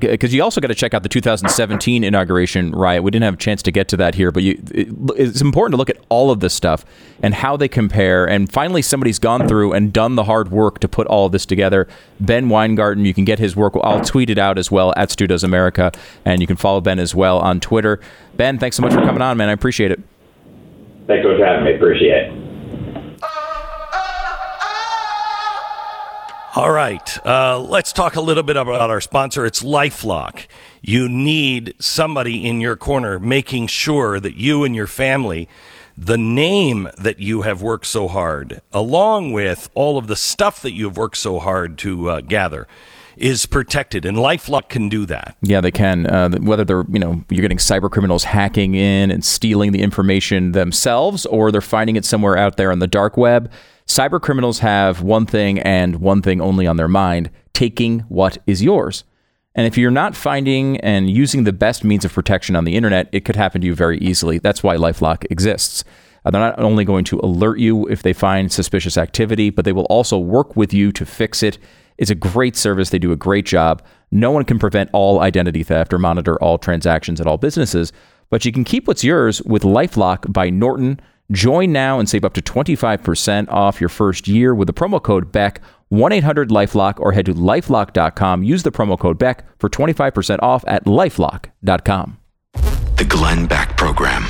because 0.00 0.34
you 0.34 0.42
also 0.42 0.60
got 0.60 0.68
to 0.68 0.74
check 0.74 0.94
out 0.94 1.02
the 1.02 1.08
2017 1.08 2.02
inauguration 2.04 2.72
riot. 2.72 3.02
We 3.02 3.10
didn't 3.10 3.24
have 3.24 3.34
a 3.34 3.36
chance 3.38 3.62
to 3.62 3.70
get 3.70 3.88
to 3.88 3.96
that 3.98 4.14
here, 4.14 4.30
but 4.32 4.42
you, 4.42 4.60
it, 4.72 4.88
it's 5.16 5.40
important 5.40 5.74
to 5.74 5.76
look 5.76 5.90
at 5.90 5.98
all 6.08 6.30
of 6.30 6.40
this 6.40 6.54
stuff 6.54 6.84
and 7.22 7.34
how 7.34 7.56
they 7.56 7.68
compare. 7.68 8.28
And 8.28 8.50
finally, 8.50 8.82
somebody's 8.82 9.18
gone 9.18 9.46
through 9.46 9.72
and 9.72 9.92
done 9.92 10.16
the 10.16 10.24
hard 10.24 10.50
work 10.50 10.80
to 10.80 10.88
put 10.88 11.06
all 11.06 11.26
of 11.26 11.32
this 11.32 11.46
together. 11.46 11.86
Ben 12.18 12.48
Weingarten, 12.48 13.04
you 13.04 13.14
can 13.14 13.24
get 13.24 13.38
his 13.38 13.54
work. 13.54 13.74
I'll 13.82 14.04
tweet 14.04 14.30
it 14.30 14.38
out 14.38 14.58
as 14.58 14.70
well 14.70 14.92
at 14.96 15.10
Stu 15.10 15.26
Does 15.26 15.44
America, 15.44 15.92
and 16.24 16.40
you 16.40 16.46
can 16.46 16.56
follow 16.56 16.80
Ben 16.80 16.98
as 16.98 17.14
well 17.14 17.38
on 17.38 17.60
Twitter. 17.60 18.00
Ben, 18.36 18.58
thanks 18.58 18.76
so 18.76 18.82
much 18.82 18.92
for 18.92 19.00
coming 19.00 19.22
on, 19.22 19.36
man. 19.36 19.48
I 19.48 19.52
appreciate 19.52 19.92
it. 19.92 20.00
Thanks 21.06 21.24
for 21.24 21.36
having 21.44 21.64
me. 21.64 21.74
Appreciate 21.74 22.28
it. 22.28 22.49
All 26.56 26.72
right. 26.72 27.24
Uh, 27.24 27.60
let's 27.60 27.92
talk 27.92 28.16
a 28.16 28.20
little 28.20 28.42
bit 28.42 28.56
about 28.56 28.90
our 28.90 29.00
sponsor. 29.00 29.46
It's 29.46 29.62
Lifelock. 29.62 30.46
You 30.82 31.08
need 31.08 31.76
somebody 31.78 32.44
in 32.44 32.60
your 32.60 32.74
corner 32.74 33.20
making 33.20 33.68
sure 33.68 34.18
that 34.18 34.34
you 34.34 34.64
and 34.64 34.74
your 34.74 34.88
family, 34.88 35.48
the 35.96 36.18
name 36.18 36.88
that 36.98 37.20
you 37.20 37.42
have 37.42 37.62
worked 37.62 37.86
so 37.86 38.08
hard, 38.08 38.62
along 38.72 39.30
with 39.30 39.70
all 39.74 39.96
of 39.96 40.08
the 40.08 40.16
stuff 40.16 40.60
that 40.62 40.72
you 40.72 40.86
have 40.86 40.96
worked 40.96 41.18
so 41.18 41.38
hard 41.38 41.78
to 41.78 42.10
uh, 42.10 42.20
gather, 42.20 42.66
is 43.20 43.46
protected, 43.46 44.04
and 44.04 44.16
LifeLock 44.16 44.68
can 44.68 44.88
do 44.88 45.06
that. 45.06 45.36
Yeah, 45.42 45.60
they 45.60 45.70
can. 45.70 46.06
Uh, 46.06 46.30
whether 46.38 46.64
they're 46.64 46.84
you 46.90 46.98
know 46.98 47.24
you're 47.30 47.42
getting 47.42 47.58
cyber 47.58 47.90
criminals 47.90 48.24
hacking 48.24 48.74
in 48.74 49.10
and 49.10 49.24
stealing 49.24 49.72
the 49.72 49.82
information 49.82 50.52
themselves, 50.52 51.26
or 51.26 51.52
they're 51.52 51.60
finding 51.60 51.96
it 51.96 52.04
somewhere 52.04 52.36
out 52.36 52.56
there 52.56 52.72
on 52.72 52.78
the 52.78 52.86
dark 52.86 53.16
web. 53.16 53.50
Cyber 53.86 54.20
criminals 54.20 54.60
have 54.60 55.02
one 55.02 55.26
thing 55.26 55.58
and 55.60 55.96
one 55.96 56.22
thing 56.22 56.40
only 56.40 56.66
on 56.66 56.76
their 56.76 56.88
mind: 56.88 57.30
taking 57.52 58.00
what 58.08 58.38
is 58.46 58.62
yours. 58.62 59.04
And 59.54 59.66
if 59.66 59.76
you're 59.76 59.90
not 59.90 60.14
finding 60.14 60.78
and 60.78 61.10
using 61.10 61.44
the 61.44 61.52
best 61.52 61.82
means 61.82 62.04
of 62.04 62.12
protection 62.12 62.54
on 62.54 62.64
the 62.64 62.76
internet, 62.76 63.08
it 63.12 63.24
could 63.24 63.36
happen 63.36 63.60
to 63.60 63.66
you 63.66 63.74
very 63.74 63.98
easily. 63.98 64.38
That's 64.38 64.62
why 64.62 64.76
Lifelock 64.76 65.26
exists. 65.28 65.84
Uh, 66.24 66.30
they're 66.30 66.40
not 66.40 66.58
only 66.58 66.84
going 66.84 67.04
to 67.04 67.18
alert 67.20 67.58
you 67.58 67.86
if 67.88 68.02
they 68.02 68.12
find 68.12 68.52
suspicious 68.52 68.96
activity, 68.96 69.50
but 69.50 69.64
they 69.64 69.72
will 69.72 69.84
also 69.84 70.18
work 70.18 70.56
with 70.56 70.72
you 70.72 70.92
to 70.92 71.04
fix 71.04 71.42
it. 71.42 71.58
It's 72.00 72.10
a 72.10 72.14
great 72.16 72.56
service. 72.56 72.90
They 72.90 72.98
do 72.98 73.12
a 73.12 73.16
great 73.16 73.46
job. 73.46 73.82
No 74.10 74.32
one 74.32 74.44
can 74.44 74.58
prevent 74.58 74.90
all 74.92 75.20
identity 75.20 75.62
theft 75.62 75.92
or 75.92 75.98
monitor 75.98 76.42
all 76.42 76.58
transactions 76.58 77.20
at 77.20 77.26
all 77.28 77.36
businesses, 77.36 77.92
but 78.30 78.44
you 78.44 78.50
can 78.50 78.64
keep 78.64 78.88
what's 78.88 79.04
yours 79.04 79.40
with 79.42 79.62
Lifelock 79.62 80.32
by 80.32 80.50
Norton. 80.50 80.98
Join 81.30 81.70
now 81.70 82.00
and 82.00 82.08
save 82.08 82.24
up 82.24 82.32
to 82.34 82.42
25% 82.42 83.48
off 83.50 83.80
your 83.80 83.90
first 83.90 84.26
year 84.26 84.52
with 84.54 84.66
the 84.66 84.72
promo 84.74 85.00
code 85.00 85.30
BECK, 85.30 85.60
1 85.90 86.10
800 86.10 86.48
Lifelock, 86.48 86.98
or 86.98 87.12
head 87.12 87.26
to 87.26 87.34
lifelock.com. 87.34 88.42
Use 88.42 88.64
the 88.64 88.72
promo 88.72 88.98
code 88.98 89.18
BECK 89.18 89.44
for 89.58 89.68
25% 89.68 90.38
off 90.42 90.64
at 90.66 90.86
lifelock.com. 90.86 92.18
The 92.96 93.04
Glenn 93.04 93.46
Beck 93.46 93.76
Program. 93.76 94.24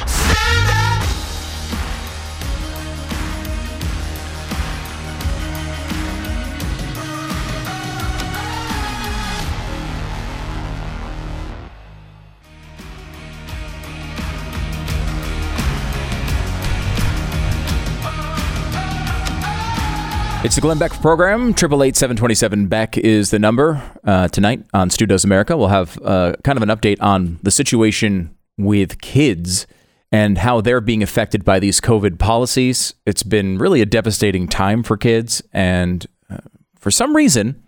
It's 20.42 20.54
the 20.54 20.62
Glenn 20.62 20.78
Beck 20.78 20.92
program. 20.92 21.52
Triple 21.52 21.82
eight 21.82 21.96
seven 21.96 22.16
twenty 22.16 22.34
seven 22.34 22.66
Beck 22.66 22.96
is 22.96 23.30
the 23.30 23.38
number. 23.38 23.82
Uh, 24.02 24.26
tonight 24.28 24.64
on 24.72 24.88
Stu 24.88 25.04
Does 25.04 25.22
America, 25.22 25.54
we'll 25.54 25.68
have 25.68 25.98
uh, 26.02 26.32
kind 26.42 26.56
of 26.56 26.62
an 26.62 26.70
update 26.70 26.96
on 26.98 27.38
the 27.42 27.50
situation 27.50 28.34
with 28.56 29.02
kids 29.02 29.66
and 30.10 30.38
how 30.38 30.62
they're 30.62 30.80
being 30.80 31.02
affected 31.02 31.44
by 31.44 31.58
these 31.58 31.78
COVID 31.78 32.18
policies. 32.18 32.94
It's 33.04 33.22
been 33.22 33.58
really 33.58 33.82
a 33.82 33.86
devastating 33.86 34.48
time 34.48 34.82
for 34.82 34.96
kids, 34.96 35.42
and 35.52 36.06
uh, 36.30 36.38
for 36.74 36.90
some 36.90 37.14
reason, 37.14 37.62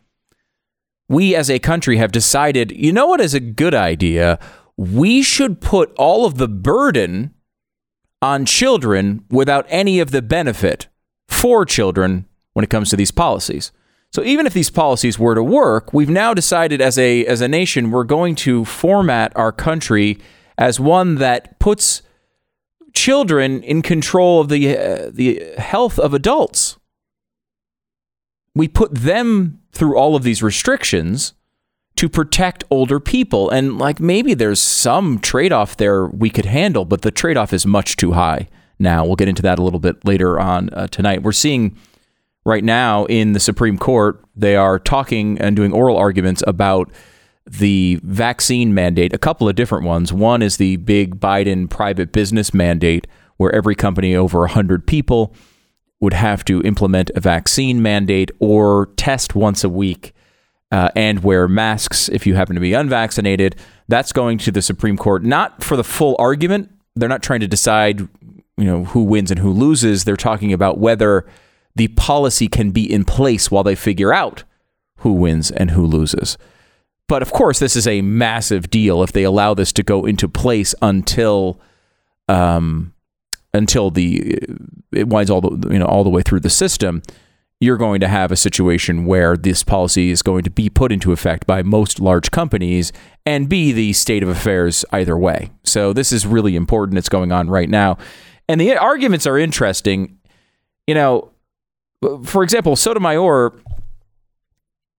we 1.11 1.35
as 1.37 1.51
a 1.51 1.59
country 1.59 1.99
have 1.99 2.11
decided, 2.11 2.73
you 2.73 2.91
know 2.91 3.07
what 3.07 3.21
is 3.21 3.35
a 3.35 3.41
good 3.41 3.75
idea? 3.75 4.39
We 4.79 5.23
should 5.23 5.61
put 5.61 5.93
all 5.99 6.25
of 6.25 6.39
the 6.39 6.49
burden 6.49 7.35
on 8.23 8.47
children 8.47 9.27
without 9.29 9.67
any 9.69 10.01
of 10.01 10.11
the 10.11 10.23
benefit 10.23 10.89
for 11.29 11.67
children 11.67 12.25
when 12.53 12.65
it 12.65 12.71
comes 12.71 12.91
to 12.91 12.97
these 12.97 13.11
policies. 13.11 13.73
So 14.13 14.23
even 14.23 14.47
if 14.47 14.53
these 14.53 14.71
policies 14.71 15.19
were 15.19 15.35
to 15.35 15.43
work, 15.43 15.95
we've 15.95 16.11
now 16.11 16.35
decided 16.35 16.81
as 16.81 16.99
a 16.99 17.25
as 17.27 17.41
a 17.41 17.49
nation 17.49 17.91
we're 17.91 18.05
going 18.05 18.35
to 18.37 18.65
format 18.65 19.33
our 19.37 19.53
country 19.53 20.19
as 20.59 20.79
one 20.79 21.15
that 21.17 21.59
puts 21.59 22.03
children 22.93 23.63
in 23.63 23.81
control 23.81 24.41
of 24.41 24.49
the 24.51 24.77
uh, 24.77 25.11
the 25.11 25.55
health 25.57 25.99
of 25.99 26.13
adults. 26.13 26.79
We 28.55 28.69
put 28.69 28.95
them 28.95 29.61
through 29.73 29.97
all 29.97 30.15
of 30.15 30.25
these 30.25 30.43
restrictions 30.43 31.33
to 31.97 32.09
protect 32.09 32.65
older 32.71 33.01
people 33.01 33.49
and 33.49 33.79
like 33.79 33.99
maybe 33.99 34.35
there's 34.35 34.61
some 34.61 35.19
trade-off 35.19 35.77
there 35.77 36.07
we 36.07 36.29
could 36.29 36.45
handle, 36.45 36.85
but 36.85 37.01
the 37.01 37.11
trade-off 37.11 37.53
is 37.53 37.67
much 37.67 37.97
too 37.97 38.13
high. 38.13 38.49
Now, 38.79 39.05
we'll 39.07 39.17
get 39.17 39.29
into 39.29 39.43
that 39.43 39.59
a 39.59 39.63
little 39.63 39.81
bit 39.81 40.05
later 40.05 40.41
on 40.41 40.69
uh, 40.71 40.87
tonight. 40.89 41.23
We're 41.23 41.33
seeing 41.33 41.77
right 42.45 42.65
now 42.65 43.05
in 43.07 43.33
the 43.33 43.41
Supreme 43.41 43.79
Court, 43.79 44.23
they 44.35 44.57
are 44.57 44.79
talking 44.79 45.39
and 45.39 45.55
doing 45.55 45.73
oral 45.73 45.97
arguments 45.97 46.43
about 46.47 46.91
the 47.47 48.01
vaccine 48.03 48.73
mandate, 48.73 49.13
a 49.13 49.19
couple 49.19 49.49
of 49.49 49.55
different 49.55 49.85
ones. 49.85 50.13
One 50.13 50.43
is 50.43 50.57
the 50.57 50.77
big 50.77 51.19
Biden 51.19 51.69
private 51.69 52.13
business 52.13 52.55
mandate, 52.55 53.07
where 53.37 53.55
every 53.55 53.75
company 53.75 54.15
over 54.15 54.41
100 54.41 54.87
people 54.87 55.35
would 56.01 56.13
have 56.13 56.45
to 56.45 56.61
implement 56.63 57.11
a 57.15 57.21
vaccine 57.21 57.83
mandate 57.83 58.31
or 58.41 58.87
test 58.97 59.35
once 59.35 59.63
a 59.65 59.69
week 59.69 60.13
uh, 60.73 60.89
and 60.97 61.23
wear 61.23 61.47
masks 61.47 62.09
if 62.09 62.27
you 62.27 62.35
happen 62.35 62.55
to 62.55 62.61
be 62.61 62.73
unvaccinated. 62.73 63.57
That's 63.89 64.13
going 64.13 64.39
to 64.39 64.51
the 64.51 64.63
Supreme 64.63 64.97
Court, 64.97 65.23
not 65.23 65.63
for 65.63 65.77
the 65.77 65.85
full 65.85 66.17
argument. 66.19 66.71
They're 66.97 67.09
not 67.09 67.23
trying 67.23 67.41
to 67.41 67.49
decide, 67.49 68.01
you 68.01 68.65
know, 68.65 68.85
who 68.85 69.05
wins 69.05 69.31
and 69.31 69.39
who 69.39 69.53
loses. 69.53 70.05
They're 70.05 70.17
talking 70.17 70.53
about 70.53 70.79
whether 70.79 71.27
the 71.75 71.89
policy 71.89 72.49
can 72.49 72.71
be 72.71 72.91
in 72.91 73.05
place 73.05 73.51
while 73.51 73.63
they 73.63 73.75
figure 73.75 74.13
out 74.13 74.45
who 74.99 75.13
wins 75.13 75.51
and 75.51 75.73
who 75.73 75.85
loses. 75.85 76.39
But 77.09 77.23
of 77.23 77.33
course, 77.33 77.59
this 77.59 77.77
is 77.77 77.87
a 77.87 78.01
massive 78.03 78.71
deal 78.71 79.03
if 79.03 79.13
they 79.13 79.25
allow 79.25 79.55
this 79.55 79.73
to 79.75 79.83
go 79.83 80.05
into 80.07 80.29
place 80.29 80.75
until 80.81 81.61
um, 82.29 82.95
until 83.53 83.91
the 83.91 84.39
it 84.93 85.09
winds 85.09 85.31
all 85.31 85.41
the 85.41 85.73
you 85.73 85.79
know 85.79 85.87
all 85.87 86.05
the 86.05 86.11
way 86.11 86.23
through 86.23 86.41
the 86.41 86.51
system. 86.51 87.03
You're 87.61 87.77
going 87.77 88.01
to 88.01 88.09
have 88.09 88.33
a 88.33 88.37
situation 88.37 89.05
where 89.05 89.37
this 89.37 89.63
policy 89.63 90.11
is 90.11 90.23
going 90.23 90.43
to 90.45 90.51
be 90.51 90.69
put 90.69 90.91
into 90.91 91.13
effect 91.13 91.47
by 91.47 91.63
most 91.63 92.01
large 92.01 92.33
companies 92.33 92.93
and 93.25 93.49
be 93.49 93.71
the 93.71 93.93
state 93.93 94.25
of 94.25 94.29
affairs 94.29 94.85
either 94.91 95.17
way. 95.17 95.51
So 95.63 95.93
this 95.93 96.13
is 96.13 96.27
really 96.27 96.57
important. 96.57 96.99
It's 96.99 97.09
going 97.09 97.31
on 97.31 97.49
right 97.49 97.69
now, 97.69 97.99
and 98.49 98.61
the 98.61 98.77
arguments 98.77 99.27
are 99.27 99.39
interesting. 99.39 100.19
You 100.87 100.95
know, 100.95 101.32
for 102.25 102.43
example, 102.43 102.77
Sotomayor 102.77 103.53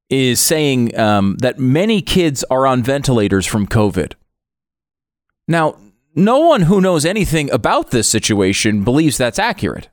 is 0.10 0.40
saying 0.40 0.98
um, 0.98 1.38
that 1.40 1.60
many 1.60 2.02
kids 2.02 2.44
are 2.50 2.68
on 2.68 2.84
ventilators 2.84 3.46
from 3.46 3.68
COVID. 3.68 4.14
Now, 5.48 5.78
no 6.16 6.40
one 6.40 6.64
who 6.64 6.80
knows 6.80 7.06
anything 7.06 7.52
about 7.52 7.92
this 7.92 8.08
situation 8.08 8.84
believes 8.84 9.18
that's 9.18 9.40
accurate, 9.40 9.90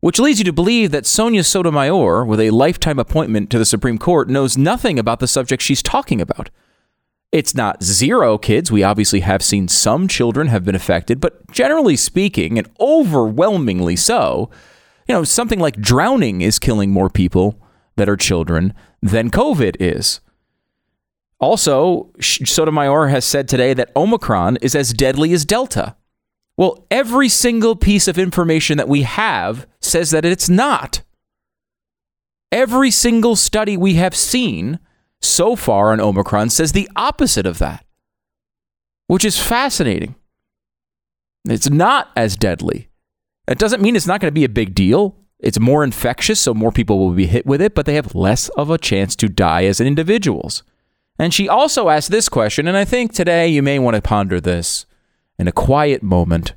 which 0.00 0.20
leads 0.20 0.38
you 0.38 0.44
to 0.44 0.52
believe 0.52 0.92
that 0.92 1.06
Sonia 1.06 1.42
Sotomayor, 1.42 2.24
with 2.24 2.40
a 2.40 2.50
lifetime 2.50 2.98
appointment 2.98 3.50
to 3.50 3.58
the 3.58 3.64
Supreme 3.64 3.98
Court, 3.98 4.30
knows 4.30 4.56
nothing 4.56 4.98
about 4.98 5.18
the 5.18 5.26
subject 5.26 5.62
she's 5.62 5.82
talking 5.82 6.20
about. 6.20 6.50
It's 7.32 7.54
not 7.54 7.82
zero 7.82 8.38
kids. 8.38 8.72
We 8.72 8.82
obviously 8.82 9.20
have 9.20 9.42
seen 9.42 9.68
some 9.68 10.08
children 10.08 10.48
have 10.48 10.64
been 10.64 10.74
affected, 10.74 11.20
but 11.20 11.50
generally 11.50 11.96
speaking, 11.96 12.58
and 12.58 12.68
overwhelmingly 12.80 13.96
so, 13.96 14.50
you 15.10 15.16
know, 15.16 15.24
something 15.24 15.58
like 15.58 15.80
drowning 15.80 16.40
is 16.40 16.60
killing 16.60 16.92
more 16.92 17.10
people 17.10 17.60
that 17.96 18.08
are 18.08 18.16
children 18.16 18.72
than 19.02 19.28
COVID 19.28 19.74
is. 19.80 20.20
Also, 21.40 22.12
Sotomayor 22.20 23.08
has 23.08 23.24
said 23.24 23.48
today 23.48 23.74
that 23.74 23.90
Omicron 23.96 24.58
is 24.58 24.76
as 24.76 24.92
deadly 24.92 25.32
as 25.32 25.44
Delta. 25.44 25.96
Well, 26.56 26.86
every 26.92 27.28
single 27.28 27.74
piece 27.74 28.06
of 28.06 28.18
information 28.20 28.78
that 28.78 28.86
we 28.86 29.02
have 29.02 29.66
says 29.80 30.12
that 30.12 30.24
it's 30.24 30.48
not. 30.48 31.02
Every 32.52 32.92
single 32.92 33.34
study 33.34 33.76
we 33.76 33.94
have 33.94 34.14
seen 34.14 34.78
so 35.20 35.56
far 35.56 35.90
on 35.90 36.00
Omicron 36.00 36.50
says 36.50 36.70
the 36.70 36.88
opposite 36.94 37.46
of 37.46 37.58
that, 37.58 37.84
which 39.08 39.24
is 39.24 39.40
fascinating. 39.40 40.14
It's 41.44 41.68
not 41.68 42.10
as 42.14 42.36
deadly. 42.36 42.89
That 43.50 43.58
doesn't 43.58 43.82
mean 43.82 43.96
it's 43.96 44.06
not 44.06 44.20
going 44.20 44.30
to 44.30 44.32
be 44.32 44.44
a 44.44 44.48
big 44.48 44.76
deal. 44.76 45.16
It's 45.40 45.58
more 45.58 45.82
infectious, 45.82 46.38
so 46.38 46.54
more 46.54 46.70
people 46.70 47.00
will 47.00 47.14
be 47.14 47.26
hit 47.26 47.44
with 47.44 47.60
it, 47.60 47.74
but 47.74 47.84
they 47.84 47.96
have 47.96 48.14
less 48.14 48.48
of 48.50 48.70
a 48.70 48.78
chance 48.78 49.16
to 49.16 49.28
die 49.28 49.64
as 49.64 49.80
individuals. 49.80 50.62
And 51.18 51.34
she 51.34 51.48
also 51.48 51.88
asked 51.88 52.12
this 52.12 52.28
question, 52.28 52.68
and 52.68 52.76
I 52.76 52.84
think 52.84 53.12
today 53.12 53.48
you 53.48 53.60
may 53.60 53.80
want 53.80 53.96
to 53.96 54.02
ponder 54.02 54.40
this 54.40 54.86
in 55.36 55.48
a 55.48 55.52
quiet 55.52 56.00
moment. 56.00 56.54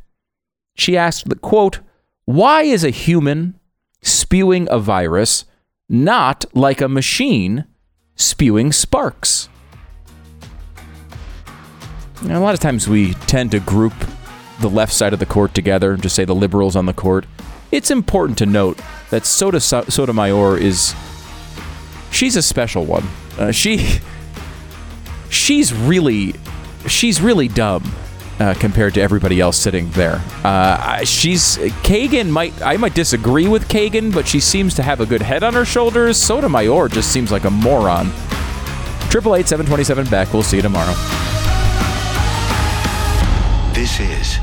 She 0.76 0.96
asked, 0.96 1.28
the 1.28 1.36
quote, 1.36 1.80
why 2.26 2.62
is 2.62 2.84
a 2.84 2.92
human 2.92 3.60
spewing 4.04 4.68
a 4.70 4.78
virus 4.78 5.46
not 5.90 6.46
like 6.54 6.80
a 6.80 6.88
machine 6.88 7.66
spewing 8.16 8.72
sparks? 8.72 9.50
Now, 12.22 12.38
a 12.38 12.44
lot 12.44 12.54
of 12.54 12.60
times 12.60 12.88
we 12.88 13.16
tend 13.16 13.50
to 13.50 13.60
group 13.60 13.96
the 14.60 14.70
left 14.70 14.94
side 14.94 15.14
of 15.14 15.20
the 15.20 15.26
court 15.26 15.54
together, 15.54 15.98
just 15.98 16.16
say 16.16 16.26
the 16.26 16.36
liberals 16.36 16.76
on 16.76 16.86
the 16.86 16.94
court, 16.94 17.26
it's 17.72 17.90
important 17.90 18.38
to 18.38 18.46
note 18.46 18.80
that 19.10 19.26
Soda 19.26 19.60
Sotomayor 19.60 20.58
is 20.58 20.96
she's 22.12 22.36
a 22.36 22.42
special 22.42 22.86
one. 22.86 23.04
Uh, 23.38 23.52
she 23.52 24.00
she's 25.30 25.74
really 25.74 26.36
she's 26.88 27.20
really 27.20 27.48
dumb 27.48 27.92
uh, 28.40 28.54
compared 28.60 28.94
to 28.94 29.02
everybody 29.02 29.40
else 29.40 29.58
sitting 29.58 29.90
there. 29.92 30.22
Uh, 30.44 31.04
she's 31.04 31.58
Kagan 31.84 32.30
might 32.30 32.60
I 32.62 32.78
might 32.78 32.94
disagree 32.94 33.48
with 33.48 33.68
Kagan, 33.68 34.14
but 34.14 34.28
she 34.28 34.40
seems 34.40 34.76
to 34.76 34.84
have 34.84 35.02
a 35.02 35.06
good 35.06 35.22
head 35.22 35.44
on 35.44 35.54
her 35.54 35.66
shoulders. 35.66 36.18
Sotomayor 36.18 36.90
just 36.90 37.12
seems 37.12 37.32
like 37.32 37.46
a 37.46 37.50
moron. 37.50 38.08
888 39.16 39.48
727 39.48 40.10
Beck. 40.10 40.34
We'll 40.34 40.44
see 40.44 40.58
you 40.58 40.64
tomorrow. 40.64 40.94
This 43.74 44.00
is 44.00 44.43